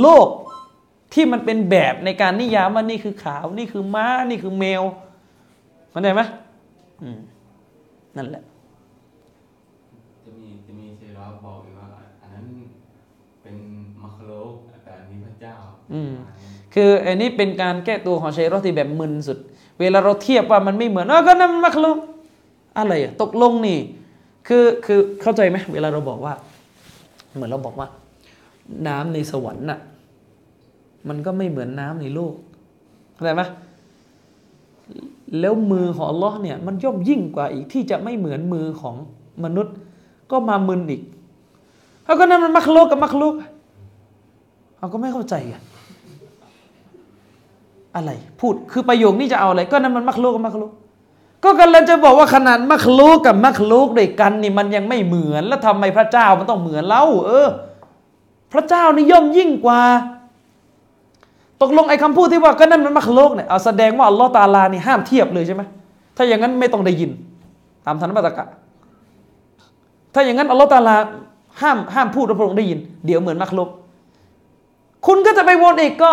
[0.01, 0.27] โลก
[1.13, 4.83] ที่มันเป็นแบบในการนิยามว่านี่คือขาว นี่คือม้า นี่คือแมว
[5.91, 6.21] เข้าใจไหม
[7.03, 7.19] อืม
[8.17, 8.43] นั่นแหละ
[10.25, 11.87] จะมีจะมีเชลาบอกอีกว่า
[12.21, 12.45] อันนั้น
[13.41, 13.55] เป็น
[14.01, 14.53] มัคโลก
[14.83, 15.55] แต่อันนี้พระเจ้า
[15.93, 16.13] อืม
[16.73, 19.37] คืออันนี้เป็นการแก้ตัวของชัยรอที่แบบมึนสุด
[19.79, 21.97] เวลาเราเทียบว่ามันไม่เหมือนเออก็นั่นมันมักลุก
[22.77, 23.79] อะไรอะตกลงนี่
[24.47, 26.33] คือคือเข้าใจไหมเวลาเราบอกว่า
[27.33, 27.87] เหมือนเราบอกว่า
[28.87, 29.79] น้ำในสวรรค์น่ะ
[31.07, 32.33] มันก็ไม่เหมือนน้ำในโลก
[33.13, 33.43] เข้าใจไหม
[35.39, 38.95] แล้วมือของอัลลอฮ์เนี่ยมันย่อมยิ่งกว่าอีกที่จะไม่เหมือนมือของ
[39.43, 39.75] มนุษย์
[40.31, 41.01] ก็มามึนอีก
[42.03, 43.35] เขาก็นั่นมันมักลุกกับมักลุก
[44.77, 45.61] เขาก็ไม่เข้าใจอะ
[47.95, 50.71] อะไร พูดคือประโยคนี้จะเอาอะไร ก็นั่นมันมักลุกกับมักลุก
[51.43, 57.47] ก็กันแล้วจะบอกว่าขนาดมักลุกกับมักลุกด้วยกันนี่มันยังไม่เหมือน แล้วทำไมพระเจ้ามันต้องเหมือนเล่าเออ
[58.53, 59.81] พระเจ้านี่ย่อมยิ่งกว่า
[61.61, 65.61] ตกลงไอ้คำพูดที่ว่าก็นั่นมันมักลุกเนี่ยเอาแสดงว่าอัลลอฮ์ตาลานี่ห้ามเทียบเลยใช่ไหม
[66.17, 67.11] ถ้าอย่างนั้นไม่ต้องได้ยิน
[67.85, 68.45] ตามธรรมบัตกะ
[70.13, 70.95] ถ้าอย่างนั้นอัลลอฮ์ตาลา
[71.61, 73.69] ห้ามห้ามพูดพระองค์ได้ยิน เดี๋ยวเหมือนมักลุก
[75.07, 76.11] คุณก็จะไปวนอีกก็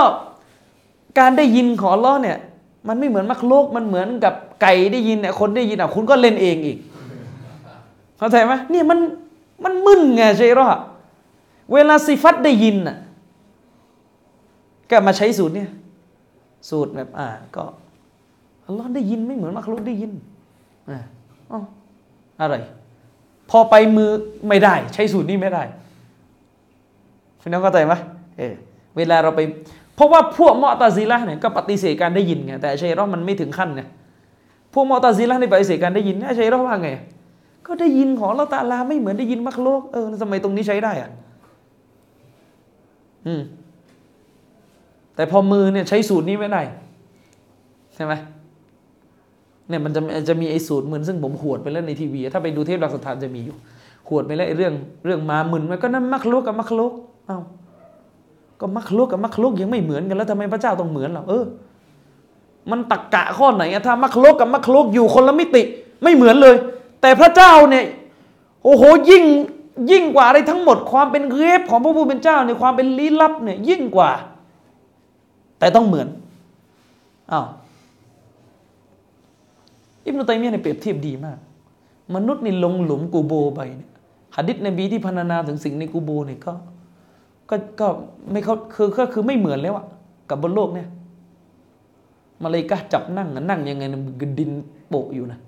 [1.19, 2.37] การได้ยินของอัลลอฮ์เนี่ย
[2.89, 6.79] มันไม่เหมือนมักโลกมันเหมือนกับไก่ได้ยินเนี่ยคนได้ยินอะคุณก็เล่นเองอีก
[8.19, 8.99] เข้าใจไหมเนี่ยมัน
[9.65, 10.69] มันมึนไงเชรอ
[11.73, 12.97] เวลาสิฟัตได้ยินอะ
[14.91, 15.71] ก็มาใช้สูตรเนี่ย
[16.71, 17.65] สูตรแบบอ่าก็
[18.67, 20.13] อัลลอฮ์ได้ยินไม่เหมือนมักโลกได้ยิน
[20.91, 20.99] อ่า
[21.53, 21.61] อ๋อ
[22.41, 22.55] อะไร
[23.51, 24.11] พอไปมือ
[24.49, 25.63] ไม่ได้ ใช้สูตรนี้ไม่ได้
[27.41, 27.95] พี่น้องเข้าใจไหม
[28.39, 28.55] เออ
[28.97, 29.41] เวลาเราไป
[29.95, 33.83] เพราะว่าพวกมอตาซิละเนี่ยก็ปฏิเสธการได้ยินไงแต่ชัยรอมันไม่ถึงขั้นไง
[34.73, 36.91] พวกมอตาซิละนี่ปฏิเสธการได้ยินชัยรอว่าไง
[37.67, 41.11] ก็ได้ยินของเราตาลาไม่เหมือนได้ยินมักโลกเออทำไมตรงนี้ใช้ได้อะ
[43.27, 43.43] อืม
[45.17, 46.63] แต่พอมือเนี่ยใช้สูตรนี้ไม่ได้
[47.95, 48.13] ใช่ไหม
[49.69, 53.57] เนี่ยมันจะจะมีไอ้สูตรมึนซึ่งผมขวดไปแล้วในทีวีถ้าไปดูเทปหลักสถานจะมีอยู่
[54.09, 54.73] ขวดไปแล้วไอ้เรื่อง
[55.05, 56.93] เรื่องมามึนมันก็นั่นมักโลกกับมักโลก
[57.27, 57.41] เอ้า
[58.61, 61.45] ก็มักลุกกับมักลุกยังไม่เหมือนกันแล้วทำไมพระเจ้าต้องเหมือนเราเออ
[62.71, 65.63] มันตักกะข้อไหนอะถ้ามักลุกกับมักลุกอยู่คนละมิติ
[66.03, 66.57] ไม่เหมือนเลย
[67.01, 67.85] แต่พระเจ้าเนี่ย
[68.65, 69.25] โอ้โหยิ่ง
[69.91, 74.11] ยิ่งกว่าอะไรทั้งหมดความเป็นเรฟของพระผู้เป็นเจ้าในความเป็นลี้ลับเนี่ยยิ่งกว่า
[75.59, 76.09] แต่ต้องเหมือน
[77.33, 77.47] อ้าว
[80.05, 81.39] อิบนุตัยมียะเนี่ยเปรียบเทียบดีมาก
[82.15, 83.91] มนุษย์นี่ลงหลุมกูโบไปเนี่ย
[84.37, 86.53] หะดิษนบีที่พรรณนาถึงสิ่งในกูโบเนี่ยก็
[87.51, 87.87] ก็ก็
[88.31, 89.87] ไม่เขาคือก็คือไม่เหมือนแล้วอะ
[90.31, 90.89] กับบนโลกเนี่ย
[92.43, 94.01] มาเลยก็จับนั่งนั่งยังไงนะ
[94.39, 94.51] ดิน
[94.89, 95.39] โปะอยู่นะ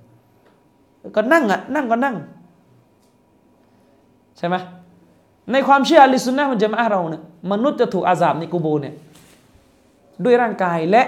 [1.16, 2.16] ก็นั่งอะนั่งก็นั่ง
[4.38, 4.56] ใช่ไหม
[5.52, 7.22] ในความเชื่ออลิสุนนะมันจะมาเราเนี่ย
[7.52, 8.94] มนุษย์จะถูกอาสาบในกูโบเนี่ย
[10.24, 11.02] ด้วยร่างกายและ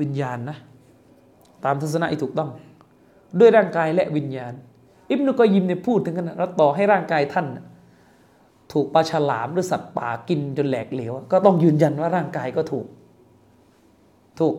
[0.00, 0.56] วิญญาณนะ
[1.64, 2.50] ตามทัศนะที่ถูกต้อง
[3.40, 4.52] ด้วยร่างกายและวิญญาณ
[5.10, 7.46] อิบนุกอยิมเนี่ยพูดถึงกันนะแล้วต่อให้ร่างกายท่าน
[8.72, 12.86] ถูกปลาฉลามหรือสัตว์ป่ากินจนแหลกเหลว ก็ต้องยืนยันว่าร่างกายก็ถูก
[14.40, 14.54] ถูก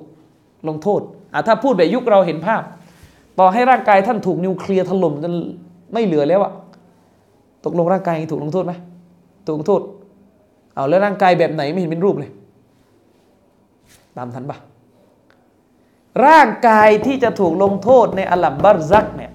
[0.68, 1.02] ลงโทษ
[1.34, 2.61] อะถ้าพูดแบบยุคเราเห็นภาพ
[3.39, 5.34] ต่อให้ร่างกายท่านถูกนิวเคลียร์ถล่มจน
[5.94, 6.52] ไม่เหลือแล้วอะ
[7.65, 8.73] ตกลงร่างกายถูกลงโทษไหม
[9.45, 9.81] ถูกลงโทษ
[10.76, 12.31] เอาแล้วร่างกายแบบไหนไม่เห็นเป็นรูปเลย
[14.18, 14.57] ตามทันปะ
[16.26, 19.31] ร่างกายที่จะถูกลงโทษในอัลลัมบัรซักเนี่ย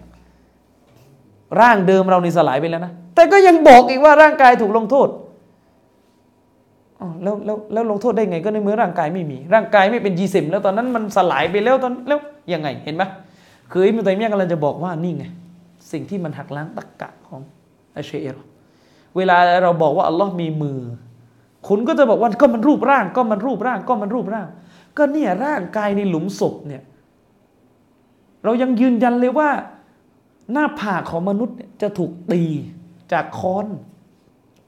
[1.61, 5.09] ร่างเดิมเรานี่สลายไปแล้วนะ แต่ก็ยังบอกอีกว่าร่างกายถูกลงโทษ
[7.23, 12.19] แล้วแล้วแล้วลงโทษได้ไงก็ในเมื่อร่างกายไม่มี ร่างกายไม่เป็นจีเซมแล้วตอนนั้นมันสลายไปแล้วตอนแล้ว
[12.53, 13.03] ยังไงเห็นไหม
[13.73, 15.25] คืออิมตัยมียกำลังจะบอกว่านี่ไง
[15.93, 17.41] สิ่งที่มันหักล้างตรกกะของ
[17.97, 18.37] อัชเชร
[19.17, 20.79] เวลาเราบอกว่าอัลลอฮ์มีมือ
[21.69, 24.47] คุณก็จะบอกว่าก็มันรูปร่าง ก็มันรูปร่าง ก็มันรูปร่าง
[24.97, 26.83] ก็เนี่ยร่างกายในหลุมศพเนี่ย
[28.45, 29.51] เรายังยืนยันเลยว่า
[30.53, 32.43] หน้าผากของมนุษย์จะถูกตี
[33.13, 33.67] จากค้อน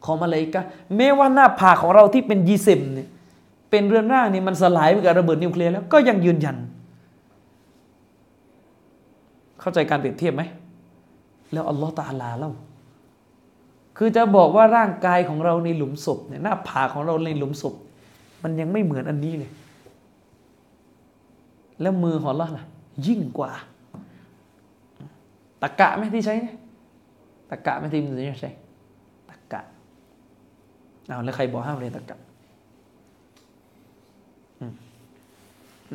[0.05, 0.63] ของมาเลยกะ
[0.97, 3.09] แม้ว่าหน้าผากของเราที่เป็นยีเซมเนี่ย
[3.71, 6.57] เป็นเรือนร่างนี่มันสลายไปกับระเบิดนิวเคลียร์แล้วก็ยังยืนยัน
[9.61, 10.43] เข้าใจการเปรียบเทียบไหม
[11.53, 12.51] แล้วอัลลอฮฺตาลาเล่า
[13.99, 17.75] คือจะบอกว่าร่างกายของเราในหลุมศพเนี่ยหน้าผากของเราในหลุมศพ
[18.43, 19.51] มันยังไม่เหมือนอันนี้เลย
[21.81, 22.65] แล้วมือของเราล่ะ
[23.07, 23.51] ยิ่งกว่า
[25.63, 26.35] ตะกะไหมที่ใช้
[27.51, 28.51] ตะกะไหมที่มันจะใช้
[29.31, 29.61] ตะกะ
[31.07, 32.19] เอาแล้วใครบอกห้ามเรียนตะกะ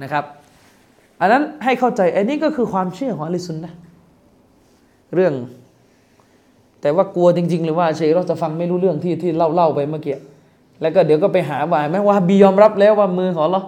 [0.02, 0.26] นะครับ
[1.20, 3.74] อันนั้นให้เข้าใจอันนี้ก็คือความเชื่อของอลิซุนนะ
[5.16, 5.34] เรื่อง
[6.82, 10.18] แต่ว่ากลัวจริง ๆ เลยว่าเชยเราจะฟังไม่รู้เรื่องที่ที่เล่าเล่าไปเมื่อกี้
[10.82, 13.62] แล้วก็เดี๋ยวก็ไปหาว่าไหมว่าบียอมรับแล้วว่ามือของเรา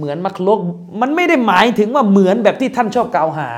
[0.00, 0.60] เหมือนมักลุก
[1.00, 3.50] มันไม่ได้หมายถึงว่าเหมือนแบบที่ท่านชอบกล่าวหา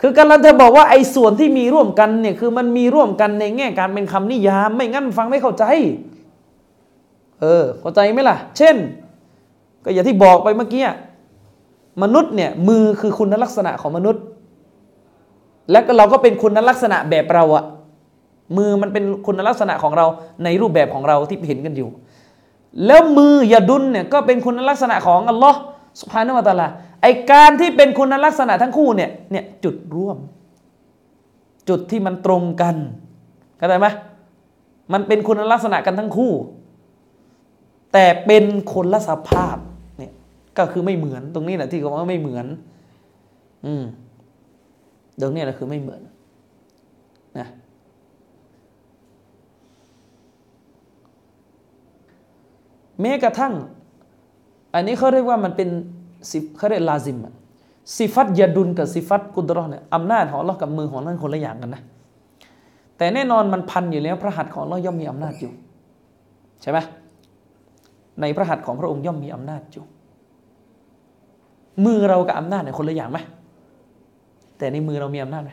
[0.00, 5.64] คือกำลังจะบอกว่าไอ้ส่วนที่มีร่วมกันเนี่ยคือมันมีร่วมกันในแง่การเป็นคำนิยาม ไม่งั้นฟังไม่เข้าใจ
[7.40, 8.76] เออ เข้าใจไหมล่ะ เช่น
[9.84, 10.84] ก็อย่างที่บอกไปเมื่อกี้
[12.02, 14.22] มนุษย์เนี่ยมือคือคุณลักษณะของมนุษย์
[15.70, 17.64] และเราก็เป็นคุณลักษณะแบบเราอะ
[18.56, 20.06] มือมันเป็นคุณลักษณะของเรา
[20.44, 21.88] ในรูปแบบของเราที่เห็นกันอยู่
[22.86, 25.58] แล้วมือยาดุลเนี่ยก็เป็นคุณลักษณะของอัลลอฮ์
[26.00, 26.68] สุภาพนวตาลา
[27.02, 30.18] ไอการที่เป็นคุณลักษณะทั้งคู่เนี่ยเนี่ยจุดร่วม
[31.68, 32.76] จุดที่มันตรงกัน
[33.56, 33.88] เข้าใจไหม
[34.92, 36.32] มันเป็นคุณลักษณะกันทั้งคู่
[37.92, 39.56] แต่เป็นคนละสภาพ
[39.98, 40.12] เนี่ย
[40.58, 42.46] ก็คือไม่เหมือนตรงนี้แหละที่เขาว่าไม่เหมือน
[43.66, 43.84] อืม
[45.20, 46.00] ตรงนี้แหละคือไม่เหมือน
[47.38, 47.48] นะ
[53.00, 53.52] แม้กระทั่ง
[54.74, 55.68] อันนี้เขาเรียกว่ามันเป็น
[56.30, 57.34] สิเขาเรียกลาซิมอะ
[57.96, 61.82] สิฟัตยาดุลกับสิฟัตกุดรอเนี่ยอำนาจของเรากับมือของนั่นคนละอย่างกันนะ
[62.96, 65.52] แต่แน่นอนมันพันอยู่แล้วพระหัตถ์ของเราย่อมมีอำนาจอยู่
[66.62, 66.78] ใช่ไหม
[68.20, 69.84] ในพระหัตถ์ของพระองค์ย่อมมีอำนาจอยู่
[71.84, 73.18] มือเรากับอำนาจเนี่ยคนละอย่างไหม
[74.58, 75.52] แต่ในมือเรามีอำนาจไหม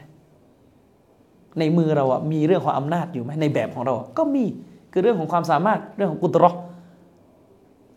[1.59, 4.43] ในมือเราอะมีเรื่องของอำนาจอยู่ไหมในแบบของเราก็มี
[4.91, 6.51] คือเรื่องของความสามารถเรื่องของกุตรอ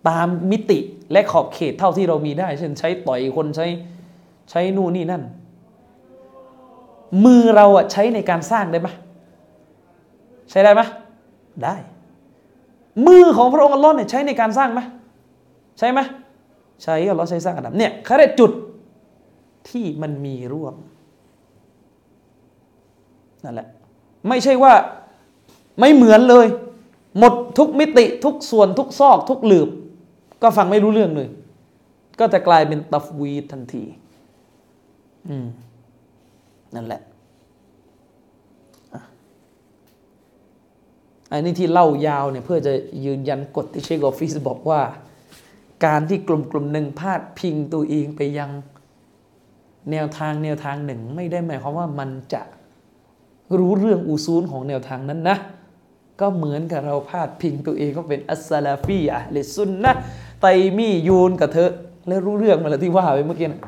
[0.08, 0.78] ตามมิติ
[1.12, 3.66] และขอบเขตเท่าที่เรามีได้ เช่นใช้ต่อยคนใช้
[4.50, 5.22] ใช้นู่นนี่นั่น
[7.24, 8.88] มือเราอะใช้ในการสร้างได้ไหม
[10.50, 10.82] ใช้ได้ไหม
[11.64, 11.74] ได้
[13.06, 14.80] มือของพระองค์อัลลอฮ์เนี่ยใช้ในการสร้างไหม
[15.78, 16.00] ใช่ไหม
[16.82, 18.52] ใช้อัลลอฮ์ใช้สร้างอาดัมเนี่ยเขาเรียกจุด
[19.68, 20.74] ที่มันมีร่วม
[23.44, 23.68] นั่นแหละ
[24.28, 24.74] ไม่ใช่ว่า
[25.80, 26.46] ไม่เหมือนเลย
[27.18, 29.68] หมดทุกมิติทุกส่วนทุกซอกทุกหลืบ
[30.42, 31.28] ก็ฟังไม่รู้เรื่องเลย
[32.20, 33.84] ก็จะกลายเป็นตัฟวีทันที
[35.28, 35.46] อืม
[36.74, 37.02] นั่นแหละ
[41.30, 42.72] อันนี้ที่เล่ายาวเนี่ยเพื่อจะ
[43.04, 44.80] ยืนยันกฎที่เชคออฟฟิศบอกว่า
[45.84, 48.50] การที่กลุ่มกลุ่มหนึ่งพาดพิงตัวเองไปยัง
[49.90, 52.42] แนวทางแนวทางหนึ่ง ไม่ได้หมายความว่ามันจะ
[53.58, 55.36] รู้เรื่องอุซูลของแนวทางนั้นนะ
[56.20, 59.92] ก็เหมือนกับเราพาดพิงตัวเองก็เป็นอัสซาลาฟีอะเลซุนนะ
[60.42, 60.46] ไต
[60.78, 61.70] มี่ยูนกับเธอ
[62.08, 63.60] แล้วรู้เรื่องมาแล้วที่ว่าไปเมื่อกี้นะ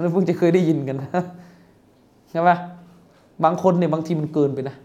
[0.00, 1.10] เราเพิ่งจะเคยได้ยินกันนะ
[2.30, 2.56] ใช่ปะ
[3.44, 4.76] บางคนเนี่ยบางทีมันเกินไปนะ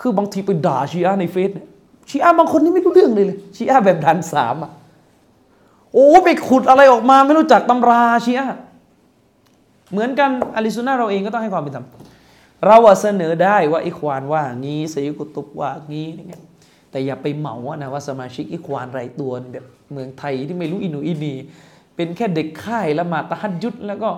[0.00, 1.66] คือบางทีไปด่าชีอะในเฟซเนี่ย
[2.08, 4.70] ชีอะบางคนนี่ไม่รู้เรื่องเลยเลยชีอะแบบดันสามอะ
[5.92, 8.58] โอ้ไปขุดอะไรออกมาไม่รู้จักตำราชีอะ
[9.90, 11.86] เหมือนกันอาลิซุนนะเราเองก็ต้องให้ความเป็นธรรม
[12.66, 16.42] เราเสนอได้ว่าอิควานว่างี้ซัยยิดกุตุบว่างี้อย่างเงี้ย
[16.94, 21.34] แต่อย่าไปเหมาว่านะว่าสมาชิกอิควานรายตัวแบบเมืองไทยที่ไม่รู้อิโหน่อิเหน่
[21.96, 24.10] เป็นแค่เด็กค่ายละหมาดตะฮัดยุดแล้วก็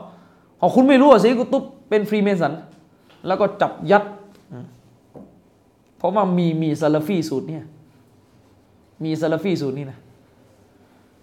[0.61, 2.53] ของคุณไม่รู้ว่าซัยยิดกุตุบเป็นฟรีเมสัน
[3.27, 4.05] แล้วก็จับยัด
[5.99, 7.65] เพราะว่ามีมีซาลาฟีสูตรเนี่ย
[9.05, 9.99] มีซาลาฟีสูตรนี่นะ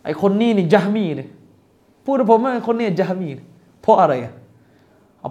[0.04, 1.30] ไอคนนี้นี่จามีเนี่ย
[2.06, 3.30] พูดกับผมว่าคนนี้จามี
[3.82, 4.34] เพราะอะไรอะ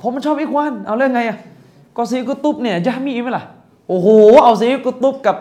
[0.01, 1.39] เพราะมันชอบอิควานเอาเรื่องไงอะ
[1.97, 3.45] ก็ซีกุตุบเนี่ยจามีไหมล่ะ
[3.89, 4.09] โอ้โห
[4.45, 5.37] เอาซีกุตุบกับ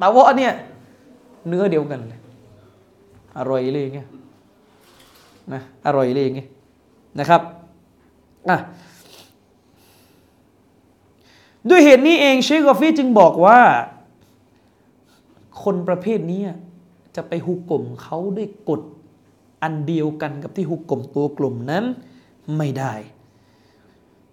[0.00, 0.52] ตาวะเนี่ย
[1.48, 2.20] เนื้อเดียวกันเลย
[3.38, 4.08] อร่อยเลยเงี้ย
[5.52, 6.48] นะอร่อยเลยเงี้ย
[7.18, 7.42] นะครับ
[8.48, 8.56] อะ
[11.68, 13.60] ด้วยเหตุนี้เองเชคกอฟีจึงบอกว่า
[15.62, 16.42] คนประเภทนี้
[17.16, 18.80] จะไปฮุก่มเขาด้วยกฎ
[19.62, 21.84] อันเดียวกันกับที่ฮุก่มตัวกลุ่มนั้น
[22.56, 22.92] ไม่ได้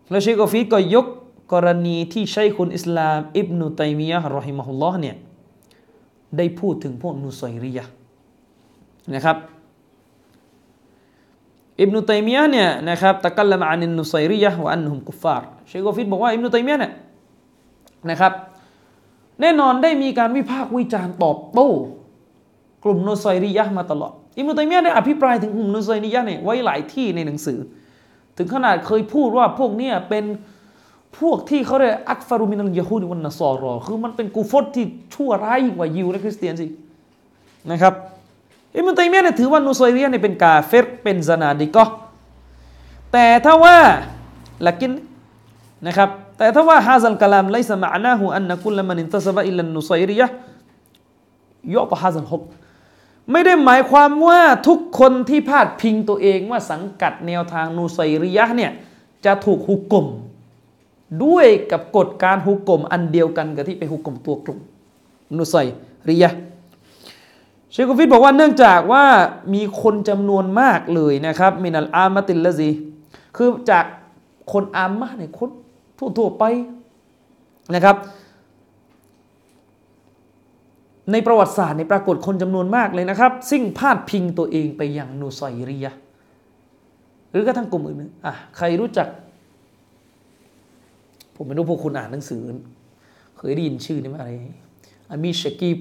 [0.09, 1.05] แล้วเชคกอฟีก็ยก
[1.53, 5.15] กรณีที่ชัยคุลอิสลาม อิบนุตัยมียะห์رحمه اللهเนี่ย
[6.37, 7.85] ได้พูดถึงพวกนุสัยรียะ
[9.15, 9.37] นะครับ
[11.79, 16.93] อิบนุตัยมียะเนี่ยนะครับتكلم عن النصيرية وأنهم كفارเชคกอฟีบอกว่าอิบนุตัยมียะเนี่ย
[18.09, 18.33] นะครับ
[19.41, 21.69] แน่นอนได้มีการวิพากษ์วิจารณ์ตอบโต้
[22.83, 27.59] กลุ่มนุสัยรียะมาตลอดอิบนุตัยมียะได้อภิปรายถึงกลุ่มนุสัยรียะเนี่ยไว้หลายที่ในหนังสือ
[28.37, 30.23] ถึงขนาดเคยพูดว่าพวกเนี้เป็น
[31.19, 36.67] พวกที่เขาเรียกอักฟารุมินัลยะฮูดวันนสอรอ คือมันเป็นกูฟตที่ชั่วร้ายยิ่งกว่ายิวและคริสเตียนสิ
[37.71, 37.93] นะครับ
[38.75, 41.85] อิบนุตัยมียเนี่ยถือว่านุสัยรียเนี่ยเป็นกาเฟรเป็นซานาดิกอ
[43.11, 43.77] แต่ถ้าว่า
[44.67, 44.91] ลักิน
[45.87, 50.27] นะครับแต่ถ้าว่าฮาซัลกะลามไลซะมะนาหูอันนะกุลมันอินตะซะบะอิลันนุซัยรียะ
[51.75, 52.43] ยอปะฮาซัลฮุก
[53.31, 58.71] ไม่ได้หมายความว่าทุกคนที่พาดพิงตัวเองว่าสังกัดแนวทางนูไซรียะเนี่ย
[59.25, 60.05] จะถูกหุกกลม
[61.23, 64.59] ด้วยกับกฎการหุกกลมอันเดียวกันกับที่ไปหุกกลมตัวกลุ่ม
[65.37, 65.67] นุสัย
[66.09, 66.31] ริยะ
[67.71, 69.05] เชคกฟิดบอกว่าเนื่องจากว่า
[69.53, 72.69] มีคนจำนวนมากเลยนะครับมินัลอามาติลละซี
[73.37, 73.85] คือจาก
[74.53, 75.49] คนอามะเนี่ยคน
[76.17, 76.43] ทั่วๆไป
[77.75, 77.97] นะครับ
[81.11, 85.87] ในประวัติศาสตร์ในปรากฏคนจำนวนมากเลยนะครับ ซึ่งพาดพิงตัวเองไปอย่างนูไซรีย
[87.31, 89.07] หรือกระทั่งกลุ่มอื่นอะใครรู้จัก
[91.35, 92.41] ผมไม่รู้พวกคุณอ่านหนังสือ
[93.37, 94.31] เคยได้ยินชื่อนี้ไหมอะไร
[95.09, 95.77] อามีชกีบ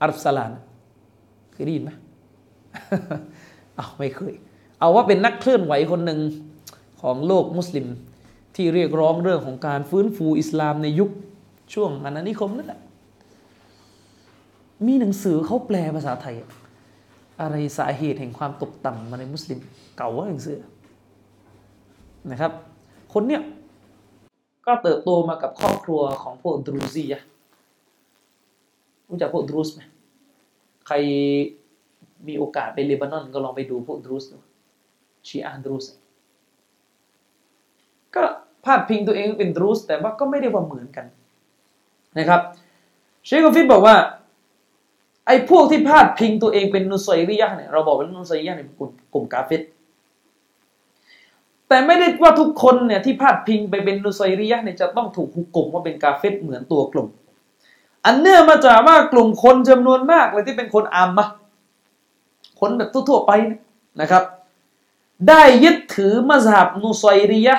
[0.00, 0.52] อัลสลาน
[1.52, 1.90] เคยได้ยินไหม
[3.76, 4.34] เอาไม่เคย
[4.78, 6.20] เอาว่าเป็นนักเคลื่อนไหวคนหนึ่ง
[7.02, 7.86] ของโลกมุสลิม
[8.56, 11.10] ที่เรียกร้องเรื่องของการฟื้นฟูอิสลามในยุค
[11.74, 12.80] ช่วงอาณานิคมนั่นแหละ
[14.86, 16.36] มีหนังสือเขาแปลภาษาไทย
[17.40, 19.58] อะไรสาเหตุแห่งความตกต่ำมาในมุสลิม
[19.96, 20.58] เก่าว่าหนังสือ
[22.30, 22.52] นะครับ
[23.12, 23.42] คนเนี้ย
[24.66, 27.22] ก็เติบโตมากับครอบครัวของพวกดรูซีอะ
[29.08, 29.82] รู้จักพวกดรูสไหม
[30.86, 30.94] ใคร
[32.28, 34.38] มีโอกาสไปเลบานอนก็ลองไปดูพวกดรูสดู
[35.28, 35.86] ชีอาดรูส
[38.14, 38.22] ก็
[38.64, 41.06] พาดพิงตัวเองเป็นดรูสแต่ว่าก็ไม่ได้ว่าเหมือนกัน
[42.18, 42.40] นะครับ
[43.24, 43.96] เชคกฟิดบอกว่า
[45.26, 48.68] ไอ้พวกที่พาดพิงตัวเองเป็นนุสอยริยะเนี่ยเราบอกว่านุสอยริยะเนี่ย
[49.14, 49.62] กลุ่มกาเฟต
[51.68, 57.08] แต่ไม่ได้ว่าทุกคนเนี่ยที่พาดพิงไปเป็นนุสอยริยะเนี่ยจะต้องถูกหุกกลมว่าเป็นกาเฟตเหมือนตัวกลุ่ม
[58.04, 61.26] อันเนื่องมาจากว่ากลุ่มคนจำนวนมากเลยที่เป็นคนอามะ
[62.60, 63.32] คนแบบทั่วๆไป
[64.00, 64.24] นะครับ
[65.28, 67.56] ได้ยึดถือมัสฮับนุสอยริยะ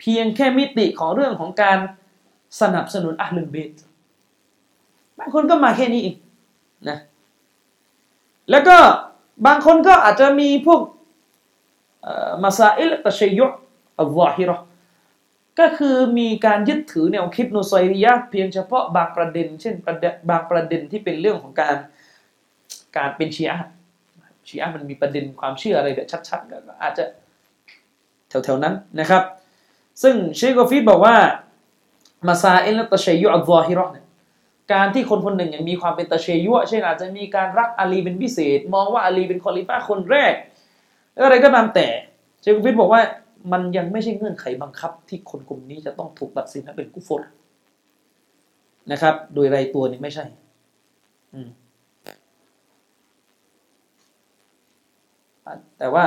[0.00, 1.78] เพียงแค่มิติของเรื่องของการ
[2.60, 3.72] สนับสนุนอัลลุนเบต
[5.18, 6.16] บางคนก็มาแค่นี้เอง
[6.88, 6.98] นะ
[8.50, 8.76] แล้วก็
[9.46, 10.80] บางคนก็อาจจะมีพวก
[12.42, 14.56] مسائل التشيع الظاهرة
[15.60, 21.76] ก็คือมีการยึดถือแนวคิดนุสัยรียะเพียงเฉพาะบางประเด็น เช่นประเด็นบางประเด็นที่เป็นเรื่องของการ
[22.96, 23.56] การเป็นชีอะ
[24.48, 27.04] ชีอะมันมีประเด็นความเชื่ออะไรแบบชัดๆก็อาจจะ
[28.28, 29.22] แถวๆนั้นนะครับ
[30.02, 31.16] ซึ่งเชคกอฟีบอกว่า
[32.28, 34.06] مسائل التشيع الظاهرةเนี่ย
[34.72, 40.34] การที่คนคนหนึ่งยังมีความเป็นตะเชยุเช่นอาจจะมีการรักอาลีเป็นพิเศษ มองว่าอาลีเป็นคอลิฟ้าคนแรก
[41.22, 41.86] อะไรก็ตามแต่
[42.40, 43.02] เชคฟิตบอกว่า
[43.52, 47.22] มันยังไม่ใช่เงื่อนไขบังคับ ที่คนกลุ่มนี้จะต้องถูกตัดสินเป็นกุฟร
[48.92, 50.24] นะครับ โดยไรตัวนี้ไม่ใช่
[55.78, 56.04] แต่ว่า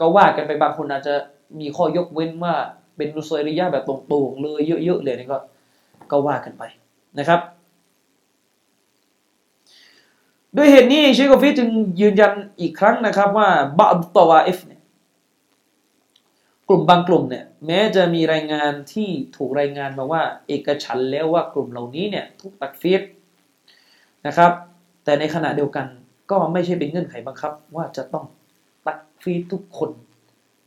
[0.00, 1.14] ก็ว่ากันไปบางคนอาจจะ
[1.60, 2.54] มีข้อยกเว้นว่า
[2.96, 5.38] เป็นนุสริยะแบบตรงๆเลยเยอะๆเลยนี่ก็
[6.10, 6.62] ก็ว่ากันไป
[7.18, 7.40] นะครับ
[10.58, 11.68] ด้วยเหตุนี้เชคโกฟิจึง
[12.00, 13.48] ยืนยันอีกครั้งนะครับว่า
[13.78, 13.86] บา
[14.16, 14.82] ตวาเอฟเนี่ย
[16.68, 23.02] กลุ่มบางกลุ่มเนี่ยแม้จะมีรายงานที่ถูกรายงานมาว่า เอกฉันแล้วว่ากลุ่มเหล่านี้เนี่ยถูกตักฟีด
[24.26, 24.52] นะครับ
[25.04, 25.86] แต่ในขณะเดียวกัน
[26.30, 28.24] ก็ไม่ใช่เป็นเงื่อนไขบังคับ ว่าจะต้อง
[28.86, 29.90] ตักฟีรทุกคน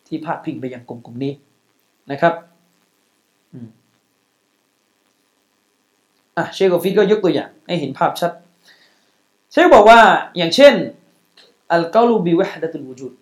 [0.08, 1.34] ที่พาดพิงไปยังกลุ่มกลุ่มนี้
[2.12, 2.34] นะครับ
[6.38, 8.32] อะเชคกอฟีก็ยกตัวอย่างให้เห็นภาพชัด
[9.52, 10.02] เชคบอกว่า
[10.38, 10.74] อย่างเช่น
[11.74, 13.14] القول بوحدة الوجود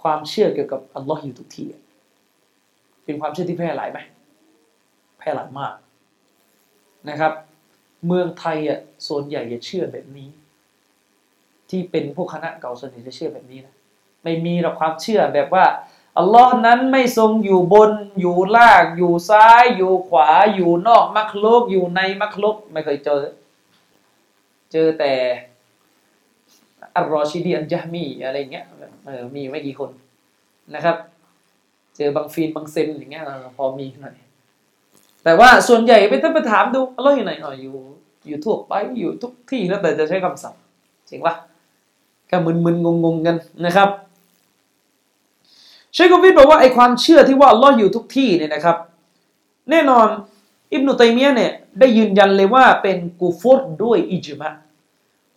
[0.00, 1.66] ความเชื่อเกี่ยวกับอัลลอฮ์อยู่ทุกที่
[3.04, 3.98] เป็นความเชื่อที่แพร่หลายไหม
[5.18, 5.74] แพร่หลายมาก
[7.08, 7.32] นะครับ
[8.06, 10.28] เมืองไทยอะส่วนใหญ่จะเชื่อแบบนี้
[11.70, 13.74] ที่เป็นพวกคณะเก่าส่วนใหญ่จะเชื่อแบบนี้นะ
[14.22, 15.64] ไม่มีหรอกความเชื่อแบบว่า
[16.18, 17.90] อัลลอฮ์นั้นไม่ทรงอยู่บน
[18.20, 23.22] อยู่ล่างอยู่ซ้าย อยู่ขวาอยู่นอกมักลุกอยู่ในมักลุกไม่เคยเจอ
[24.72, 25.12] เจอแต่
[26.96, 28.66] อัลรอชิดีอันจามีอะไรเงี้ย
[29.06, 29.90] เออมีไม่กี่คน
[30.74, 30.96] นะครับ
[31.96, 33.24] เจอบางฟีนบางเซนอย่างเงี้ย
[33.56, 34.16] พอมีหน่อย
[35.24, 37.74] แต่ว่าส่วนใหญ่ไปต้องไปถามดูอัลลอฮ์อยู่ไหนอ๋ออยู่
[38.26, 40.60] อยู่ทั่วไปอยู่ทุกที่แล้วแต่จะใช้คำศัพท์
[41.08, 41.34] จริงปะ
[42.30, 43.36] ก็มึนๆงงๆกัน
[43.66, 43.88] นะครับ
[45.94, 48.76] เชคกวิดบอกว่าไอความเชื่อที่ว่าอัลลอฮ์อยู่ทุกที่เนี่ยนะครับ
[49.70, 50.08] แน่นอน
[50.72, 54.50] อิบนุตัยมียะเนี่ยได้ยืนยันเลยว่าเป็นกูฟรด้วยอิจมะ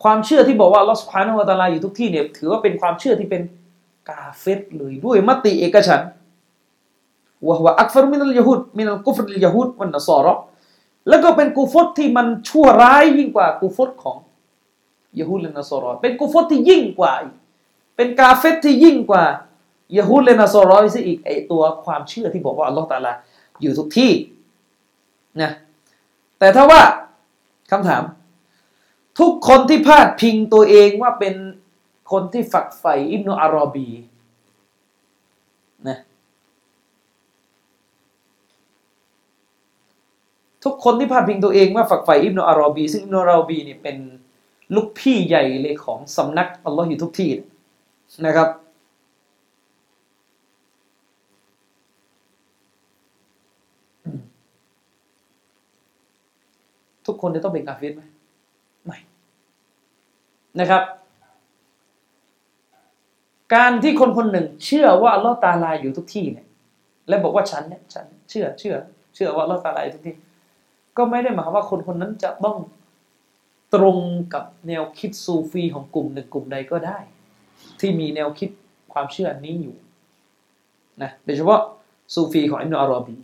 [0.02, 3.42] ความเชื่อที่บอกว่าลอสพานอวตาลาอยู่ทุกที่เนี่ยถือว่าเป็นความเชื่อที่เป็น
[4.08, 6.02] กาเฟตเลยด้วยมติเอกฉัน
[7.48, 10.32] วะวะอักฟรมินัลยาฮูดมินัลกุฟรลยาฮูดวันนสอรอ
[11.08, 14.16] แล้วก็เป็นกูฟรที่มันชั่วร้ายยิ่งกว่ากูฟรของ
[15.18, 17.12] ยาฮูดและนสอรอเป็นกูฟรที่ยิ่งกว่า
[17.96, 19.24] เป็นกาเฟตที่ยิ่งกว่า
[19.98, 23.12] ยาฮูดและนสอรอซะอีกไอตัวความเชื่อที่บอกว่าอัลลอฮฺตาลา
[23.62, 24.12] อยู่ทุกที่
[25.42, 25.50] นะ
[26.38, 26.82] แต่ถ้าว่า
[27.70, 28.02] คำถาม
[29.18, 31.34] ทุกคนที่พาดพิงตัวเองว่าเป็น
[32.12, 33.88] คนที่ฝักใฝ่อิบนุอารอบี
[35.88, 35.98] นะ
[40.64, 43.96] ทุกคนที่พาดพิงตัวเองว่าฝักใฝ่อิบนาอารอบี ซึ่งอิบนาอารอบีเนี่ยเป็น
[44.74, 47.30] ลูกพี่ใหญ่เลยของสำนักอัลลอฮ์อยู่ทุกที่
[48.26, 48.48] นะครับ
[57.06, 58.02] ทุกคนจะต้องเป็นกาเฟรไหม
[58.84, 58.98] ไม่
[60.60, 60.82] นะครับ
[63.54, 66.46] การที่คนคนหนึ่ง เชื่อว่าอัลอตาลาอยู่ทุกที่เนี่ย
[67.08, 68.74] และบอกว่าฉันเนี่ยฉันเชื่อเชื่อ
[69.14, 70.16] เชื่อว่าอัลอตาลาอยู่ทุกที่
[70.96, 72.56] ก็ไม่ได้หมายความว่าคนคนนั้นจะต้อง
[73.74, 73.98] ตรง
[74.34, 76.98] กับแนวคิดซูฟีของกลุ่มหนึ่งกลุ่มใดก็ได้
[77.80, 78.50] ที่มีแนวคิด
[78.92, 79.76] ความเชื่อนี้อยู่
[81.02, 81.60] นะโดยเฉพาะ
[82.14, 83.16] ซูฟีของอิบนาอารอบี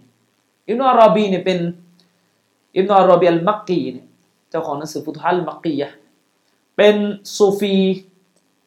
[0.69, 1.59] อิบนาอารอบีเนี่ยเป็น
[2.76, 4.06] อิบนาอารอบีอัลมักกีเนี่ย
[4.51, 5.88] เจ้าของหนังสือฟุตฮัลมักกียะ
[6.76, 6.97] เป็น
[7.36, 7.76] ซูฟี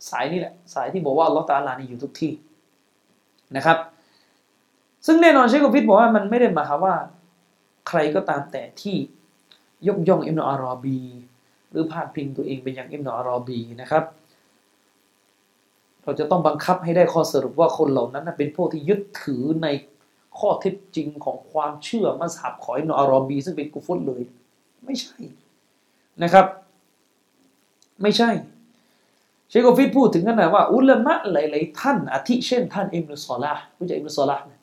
[0.09, 2.31] สายนี่แหละ สายที่บอกว่าอัลลอฮฺตาลานี่อยู่ทุกที่
[3.55, 3.77] นะครับ
[5.05, 6.95] ซึ่งแน่นอนเชคกฟิดบอกว่ามันไม่ได้หมายความว่า
[7.87, 8.95] ใครก็ตามแต่ที่
[9.87, 10.99] ยกย่องอิบนอารอบี
[11.71, 14.03] หรือพาดพิงตัวเองเป็นอย่างอิบนอารอบีนะครับ
[16.03, 19.67] เราจะต้องบังคับให้ได้ข้อสรุปว่าคนเหล่านั้นเป็นพวกที่ยึดถือใน
[20.39, 24.21] ข้อเท็จจริงของความเชื่อมัสฮับของอิบนอารอบี ซึ่งเป็นกุฟรเลย
[24.85, 25.15] ไม่ใช่
[26.23, 26.45] นะครับ
[28.01, 28.29] ไม่ใช่
[29.49, 34.53] เชคโกฟิดพูดถึงขนาดว่า อุลามะหลาย ๆ ท่านอาทิเช่น ท่านอิบนุซอลาห์รู้จักอิบนุซอลาห์ไหม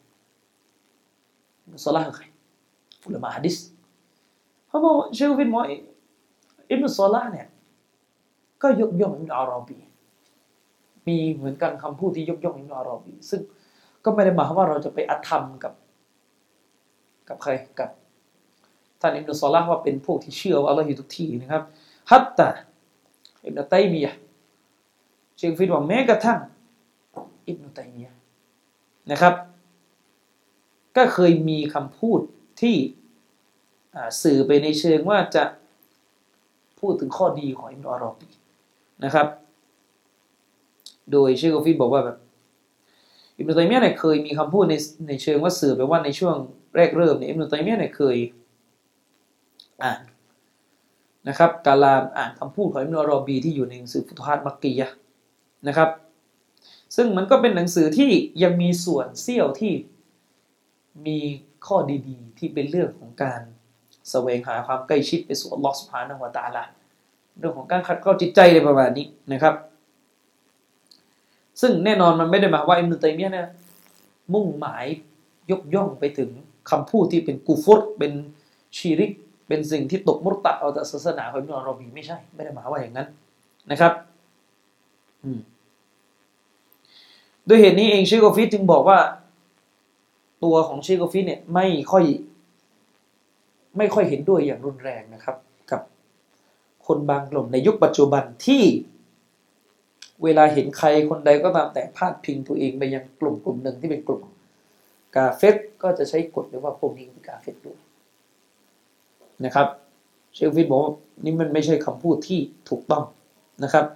[1.63, 2.25] อิบนุซอลาห์คือใคร
[3.07, 3.57] อุลามะฮะดิษ
[4.69, 5.65] เขาบอกเชคโกฟิดบอก
[6.71, 7.47] อิบนุซอลาห์เนี่ย
[8.63, 9.79] ก็ยกย่องอิบนุอารอบี
[11.07, 13.41] มีเหมือนกันคำพูดที่ยกย่องอิบนุอารอบี ซึ่ง
[14.05, 15.73] ก็ไม่ได้หมายความว่าเราจะไปอธรรมกับ
[17.29, 17.51] กับใคร
[17.81, 17.91] กับ
[19.01, 21.63] ท่านอิบนุซอลาห์ว่าเป็นพวกที่เชื่อว่าอัลลอฮ์อยู่ทุกที่นะครับ
[22.11, 22.49] ฮัตตา
[23.45, 24.13] อิบนุตัยมียะ
[25.37, 26.39] เชคฟิดว่าแม้กระทั่ง
[27.49, 28.13] อิบนุตัยมียะ
[29.11, 29.35] นะครับ
[30.97, 32.21] ก็เคยมีคำพูด
[32.61, 32.77] ที่
[34.23, 35.45] สื่อไปในเชิงว่าจะ
[36.81, 38.29] พูดถึงข้อดีของอิบนุอารอบี
[39.05, 39.27] นะครับ
[41.13, 42.19] โดยเชคฟิดบอกว่าแบบ
[43.41, 44.75] อิบนุตัยมียะเนี่ยเคยมีคำพูดใน
[45.09, 46.37] ในเชิงว่าสื่อไปว่าในช่วง
[46.77, 48.17] แรกเริ่มเนี่ยอิบนุตัยมียะเนี่ยเคย
[49.83, 50.01] อ่าน
[51.29, 54.89] นะครับกาลามอ่านคำพูดของอิบนุอารอบีที่อยู่ในหนังสือฟุตฮัดมักกียะ
[55.69, 55.91] นะครับ
[56.97, 58.11] ซึ่งมันก็เป็นหนังสือที่
[58.43, 59.73] ยังมีส่วนเสี้ยวที่
[61.07, 61.19] มี
[61.67, 61.77] ข้อ
[62.09, 63.41] ดีๆ ที่เป็นเรื่องของการ
[64.11, 66.63] แสวงหาความใกล้ชิดไปสู่อัลลอฮฺสุบฮานะฮุวตาละ
[67.39, 69.55] เรื่องของการขัดเกลาจิตใจในประมาณนี้นะครับ
[71.61, 73.49] ซึ่งแน่นอนมันไม่ได้หมายว่าอิมนุตัยมียะเนี่ย
[74.35, 74.85] มุ่งหมาย
[75.51, 76.31] ยกย่องไปถึง
[76.71, 78.13] คำพูดที่เป็นกูฟรเป็น
[78.77, 79.13] ชีริก
[79.49, 83.09] เป็นสิ่งที่ตกมุตตัดเอาจากศาสนาของอิบนุอารอบีไม่ใช่ ไม่ได้หมายว่าอย่างนั้น
[83.71, 83.93] นะครับ
[87.49, 88.99] ด้วยเหตุนี้เองเชโกฟิตจึงบอกว่า
[90.45, 92.05] ตัวของเชโกฟิตเนี่ยไม่ค่อย
[93.79, 95.37] ไม่ค่อยเห็นด้วยอย่างรุนแรงนะครับ
[95.71, 95.81] กับ
[96.87, 98.63] คนบางกลุ่มในยุคปัจจุบันที่
[100.25, 104.23] เวลาเห็นใครคนใดก็ตามแต่พาดพิงตัวเองไปยังกลุ่มกลุ่มหนึ่งที่เป็นกลุ่ม
[105.17, 107.79] กาเฟรก็จะใช้กฎหรือว่าพวกนี้เป็นกาเฟรด้วย
[109.45, 109.67] นะครับ
[110.35, 110.93] เชคฟิตบอกว่า
[111.25, 113.05] นี่มันไม่ใช่คำพูดที่ถูกต้อง
[113.65, 113.87] นะครับ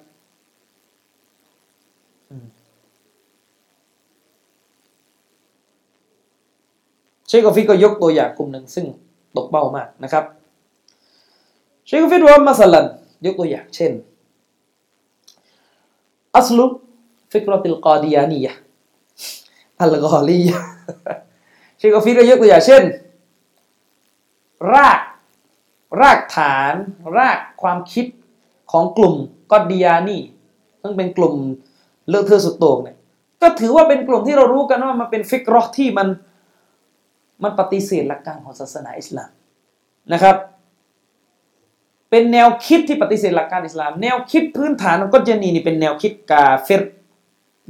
[7.26, 8.86] เชคกฟิตก็ยกตัวอย่างกลุ่มหนึ่งซึ่ง
[9.36, 10.24] ตกเป้ามากนะครับ
[11.86, 12.86] เชคกฟิตว่าمثلا
[13.26, 13.92] ยกตัวอย่างเช่น
[16.36, 20.59] أصل فكرة القاديانية الغالية
[21.78, 22.82] เชคกฟิตก็ยกตัวอย่างเช่น
[24.73, 25.01] ราก
[26.01, 26.74] รากฐาน
[27.16, 28.06] รากความคิด
[28.73, 29.15] ของกลุ่ม
[29.52, 30.19] กอดียานี
[30.82, 31.35] ซึ่งเป็นกลุ่ม
[32.09, 32.97] เลือกเธอสุดโต่งเนี่ย
[33.43, 36.09] ก็ถือว่าเป็นกลุ่มที่เรารู้กันว่ามันเป็น فكرة ที่มัน
[37.43, 39.31] มันปฏิเสธหลักการของศาสนาอิสลาม
[40.12, 40.36] นะครับ
[42.15, 46.82] เป็นแนวคิดที่ปฏิเสธหลักการอิสลาม แนวคิดพื้นฐานของกอดยานีนี่เป็นแนวคิดกาเฟร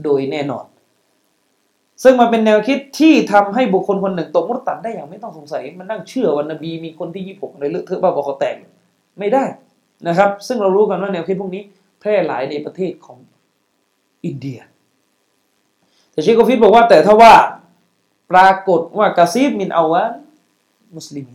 [0.03, 0.65] โดยแน่นอน
[2.03, 8.57] ซึ่งมันเป็นแนวคิดที่ทำให้บุคคลคนหนึ่งตกมุตตัดได้อย่างไม่ต้องสงสัย มันนั่งเชื่อวันนบีมีคนที่ยี่หกเลยเลือกเธอบ้าบอกเขาแตก
[9.19, 9.45] ไม่ได้
[10.09, 11.63] นะครับ ซึ่งเรารู้กันว่าแนวคิดพวกนี้
[12.01, 13.19] แพร่หลายในประเทศของ
[14.25, 14.59] อินเดีย
[16.13, 17.35] แต่เชคโกฟิตบอกว่าแต่ถ้าว่า
[18.33, 20.13] ปรากฏว่ากาซีบมินอาวาน
[20.97, 21.29] มุสลิม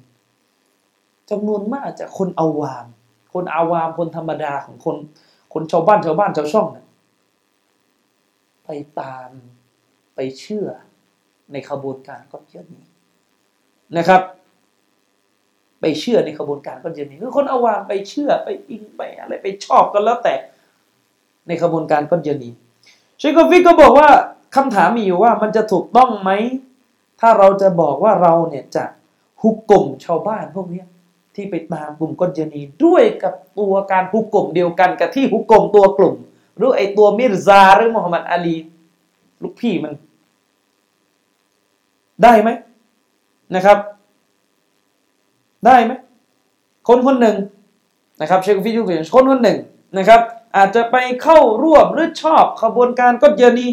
[1.29, 2.85] จำนวนมากจากคนอาวาม
[3.33, 4.97] คนอาวามคนธรรมดาของคน
[5.53, 6.77] คนชาวบ้านชาวบ้านชาวช่องน
[8.65, 8.69] ไป
[8.99, 9.29] ตาม
[10.15, 10.67] ไปเชื่อ
[11.51, 12.85] ในขบวนการก็เยอะนี้
[13.97, 14.21] นะครับ
[15.81, 20.33] ไปเชื่อในขบวนการก็เยอะนี้คือคนอาวามไปเชื่อไปอิงไปอะไรไปชอบกันแล้วแต่
[21.47, 22.53] ในขบวนการก็เยอะนี้
[23.17, 24.09] เชคโกฟิกก็บอกว่า
[24.55, 26.31] คำถามมีอยู่ว่ามันจะถูกต้องไหม
[27.21, 28.83] ถ้าเราจะบอกว่าเราเนี่ยจะ
[29.41, 30.83] หุกกลมชาวบ้านพวกนี้
[31.39, 36.15] ที่ไปตามกลุ่มกอนเจนีด้วยกับตัวการฮุกกลมเดียวกันกับที่ฮุกกลมตัวกลุ่ม
[36.57, 38.57] หรือไอตัวมิรซาหรือมุฮัมหมัดอาลี
[39.41, 39.93] ลูกพี่มัน
[42.23, 42.49] ได้ไหม
[43.55, 43.77] นะครับ
[45.65, 45.91] ได้ไหม
[46.87, 47.35] คนคนหนึ่ง
[48.21, 49.57] นะครับเชคฟิยูเป็นคนคนหนึ่ง
[49.97, 50.21] นะครับ
[50.57, 53.67] อาจจะไปเข้าร่วมหรือชอบขบวนการกอเยนี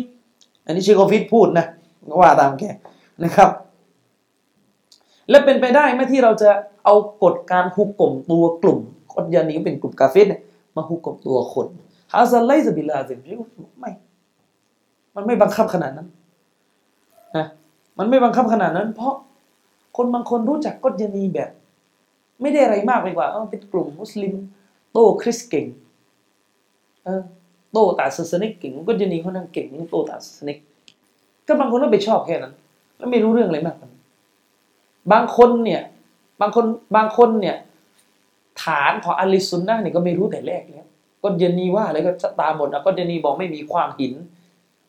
[0.64, 1.66] อันนี้เชคฟิตพูดนะ
[2.20, 2.64] ว่าตามแก
[3.24, 3.50] นะครับ
[5.30, 6.50] และเป็นไปได้ไหมที่เราจะ
[6.84, 8.78] เอากฎการฮุกกลมตัวกลุ่ม
[9.12, 10.40] กอเยนีเป็นกลุ่มกาเฟสเนี่ย
[10.76, 11.66] มาฮุกกลมตัวคน
[12.12, 13.18] ฮาซันไลซบิลาซิม
[13.80, 13.90] ไม่
[15.14, 16.08] มันไม่บังคับขนาดนั้น
[17.36, 17.46] นะ
[17.98, 19.14] มันไม่บังคับขนาดนั้น เพราะ
[19.96, 21.50] คนบางคนรู้จักกฎยานีแบบ
[22.40, 24.34] ไม่ได้อะไรมากไปกว่าเออเป็นกลุ่มมุสลิม
[24.92, 25.66] โตคริสเก่ง
[27.04, 27.22] เออ
[27.72, 30.58] โตตาศาสนิกเก่งกฎยานีเขานั่งเก่งโตตาศาสนิก
[31.46, 32.54] ก็บางคนก็ไปชอบแค่นั้น
[32.96, 33.95] แล้วไม่รู้เรื่องอะไรมากกว่านั้น
[35.12, 35.82] บางคนเนี่ย
[36.40, 36.66] บางคน
[36.96, 37.56] บางคนเนี่ย
[38.62, 40.86] ฐานของอาลิซุนนะเนี่ยก็ไม่รู้แต่แรกแล้ว
[41.24, 44.14] กฎยนีว่าอะไรก็ตามหมดนะกฎยนีบอกไม่มีความหิน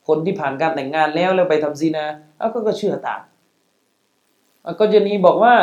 [0.07, 2.05] คนที่ผ่านการแต่งงานแล้วแล้วไปทำซีนา
[2.37, 3.21] เอาก็ก็เชื่อตาม
[4.79, 5.53] ก็จะนีบอกว่า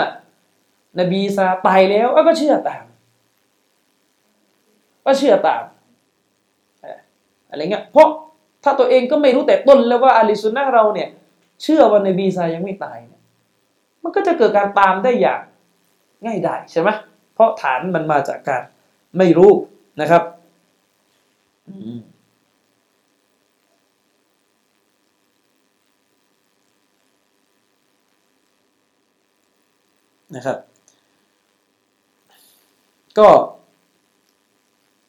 [1.01, 2.85] นบีซาตายแล้วเอาก็เชื่อตาม
[5.07, 5.65] ก็เชื่อตาม
[7.51, 8.09] อะไรเงี้ยเพราะ
[8.65, 11.09] ถ้าตัวเองก็ไม่รู้แต่ต้นแล้วว่าอาลีซุนนะเราเนี่ย
[11.63, 12.99] เชื่อว่านบีซายังไม่ตาย
[14.05, 15.41] มันก็จะเกิดการตามได้อย่าง
[16.25, 16.89] ง่ายได้ใช่ไหม
[17.35, 18.63] เพราะฐานมันมาจากการ
[19.19, 19.51] ไม่รู้
[20.01, 20.23] นะครับ
[30.37, 30.59] นะครับ
[33.19, 33.29] ก็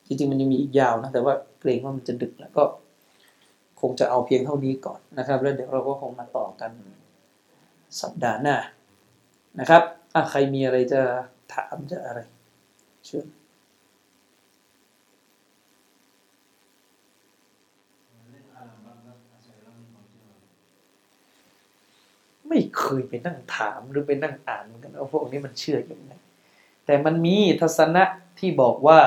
[0.05, 2.63] จริงๆมันยังมีอีกยาวนะ แต่ว่าเกรงว่ามันจะดึกแล้วก็
[3.81, 6.71] คงจะเอาเพียงเท่านี้ก่อนนะครับ แล้วเดี๋ยวเราก็คงมาต่อกัน
[8.01, 8.57] สัปดาห์หน้า
[9.59, 9.83] นะครับ
[10.13, 11.01] อะใครมีอะไรจะ
[11.53, 12.19] ถามจะอะไร
[13.05, 13.25] เชิญ
[22.47, 26.13] ไม่เคยไปนั่งถามหรือไปนั่งอ่านเหมือนกันว่าพวกนี้มันเชื่ออย่างไร
[26.85, 28.03] แต่มันมีทัศนะ
[28.39, 28.99] ที่บอกว่า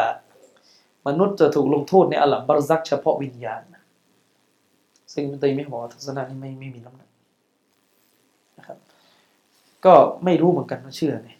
[1.06, 3.62] มนุษย์จะถูกลงโทษในอัลลัมบารซักเฉพาะวิญญาณ
[5.12, 7.07] ซึ่งมันตีไม่บอกทัศนะนี้ไม่ไม่มีน้ำหนัก
[9.84, 9.94] ก็
[10.24, 11.30] ไม่รู้เหมือนกันว่าเชื่อไง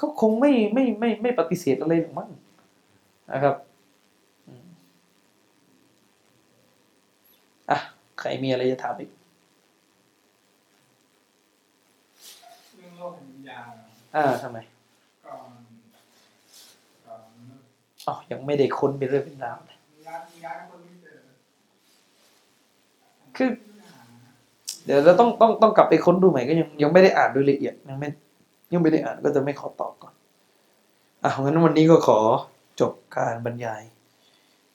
[0.00, 2.28] ก็คงไม่ไม่ไม่ไม่ปฏิเสธอะไรหรอกมั้ง
[3.32, 3.56] นะครับ
[4.46, 4.66] อืม
[7.70, 7.78] อะ
[8.18, 9.10] ใครมีอะไรจะถามอีก
[12.76, 13.72] เรื่องโลกแห่งวิญญาณ
[14.16, 14.58] อ่าทำไม
[15.26, 15.50] ก่อน
[17.06, 17.22] ก่อน
[18.06, 21.18] อ๋อยังไม่ได้ค้นเป็นเรื่องเป็นราวเลยวิญญาณวิญญาณคนที่เจอ
[23.36, 23.50] คือ
[24.84, 28.08] เดี๋ยวเราต้องต้องต้องกลับไปค้นดูใหม่ก็ยังยังไม่ได้อ่านโดยละเอียดยังไม่
[28.72, 30.14] ยังไม่ได้อ่านก็จะไม่ขอตอบก่อน
[31.22, 32.18] อะงั้นวันนี้ก็ขอ
[32.80, 33.82] จบการบรรยาย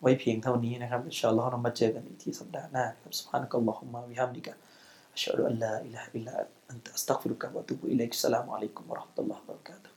[0.02, 4.53] ไว้เพียงเท่านี้นะครับอินชาอัลลอฮ์เรามาเจอกันอีกที่สัปดาห์หน้าครับสุบฮานกัลลอฮุมะวิฮัมดิกะ
[5.14, 6.34] อัชฮะดุอัลลอฮอิลาฮะอิลลา
[6.69, 9.95] อันตะอัสตักฟิรุกะวะตุบุอิลัยกุสสลามุอะลัยกุมวะเราะห์มะตุลลอฮ์วะบะเราะกาตุฮ์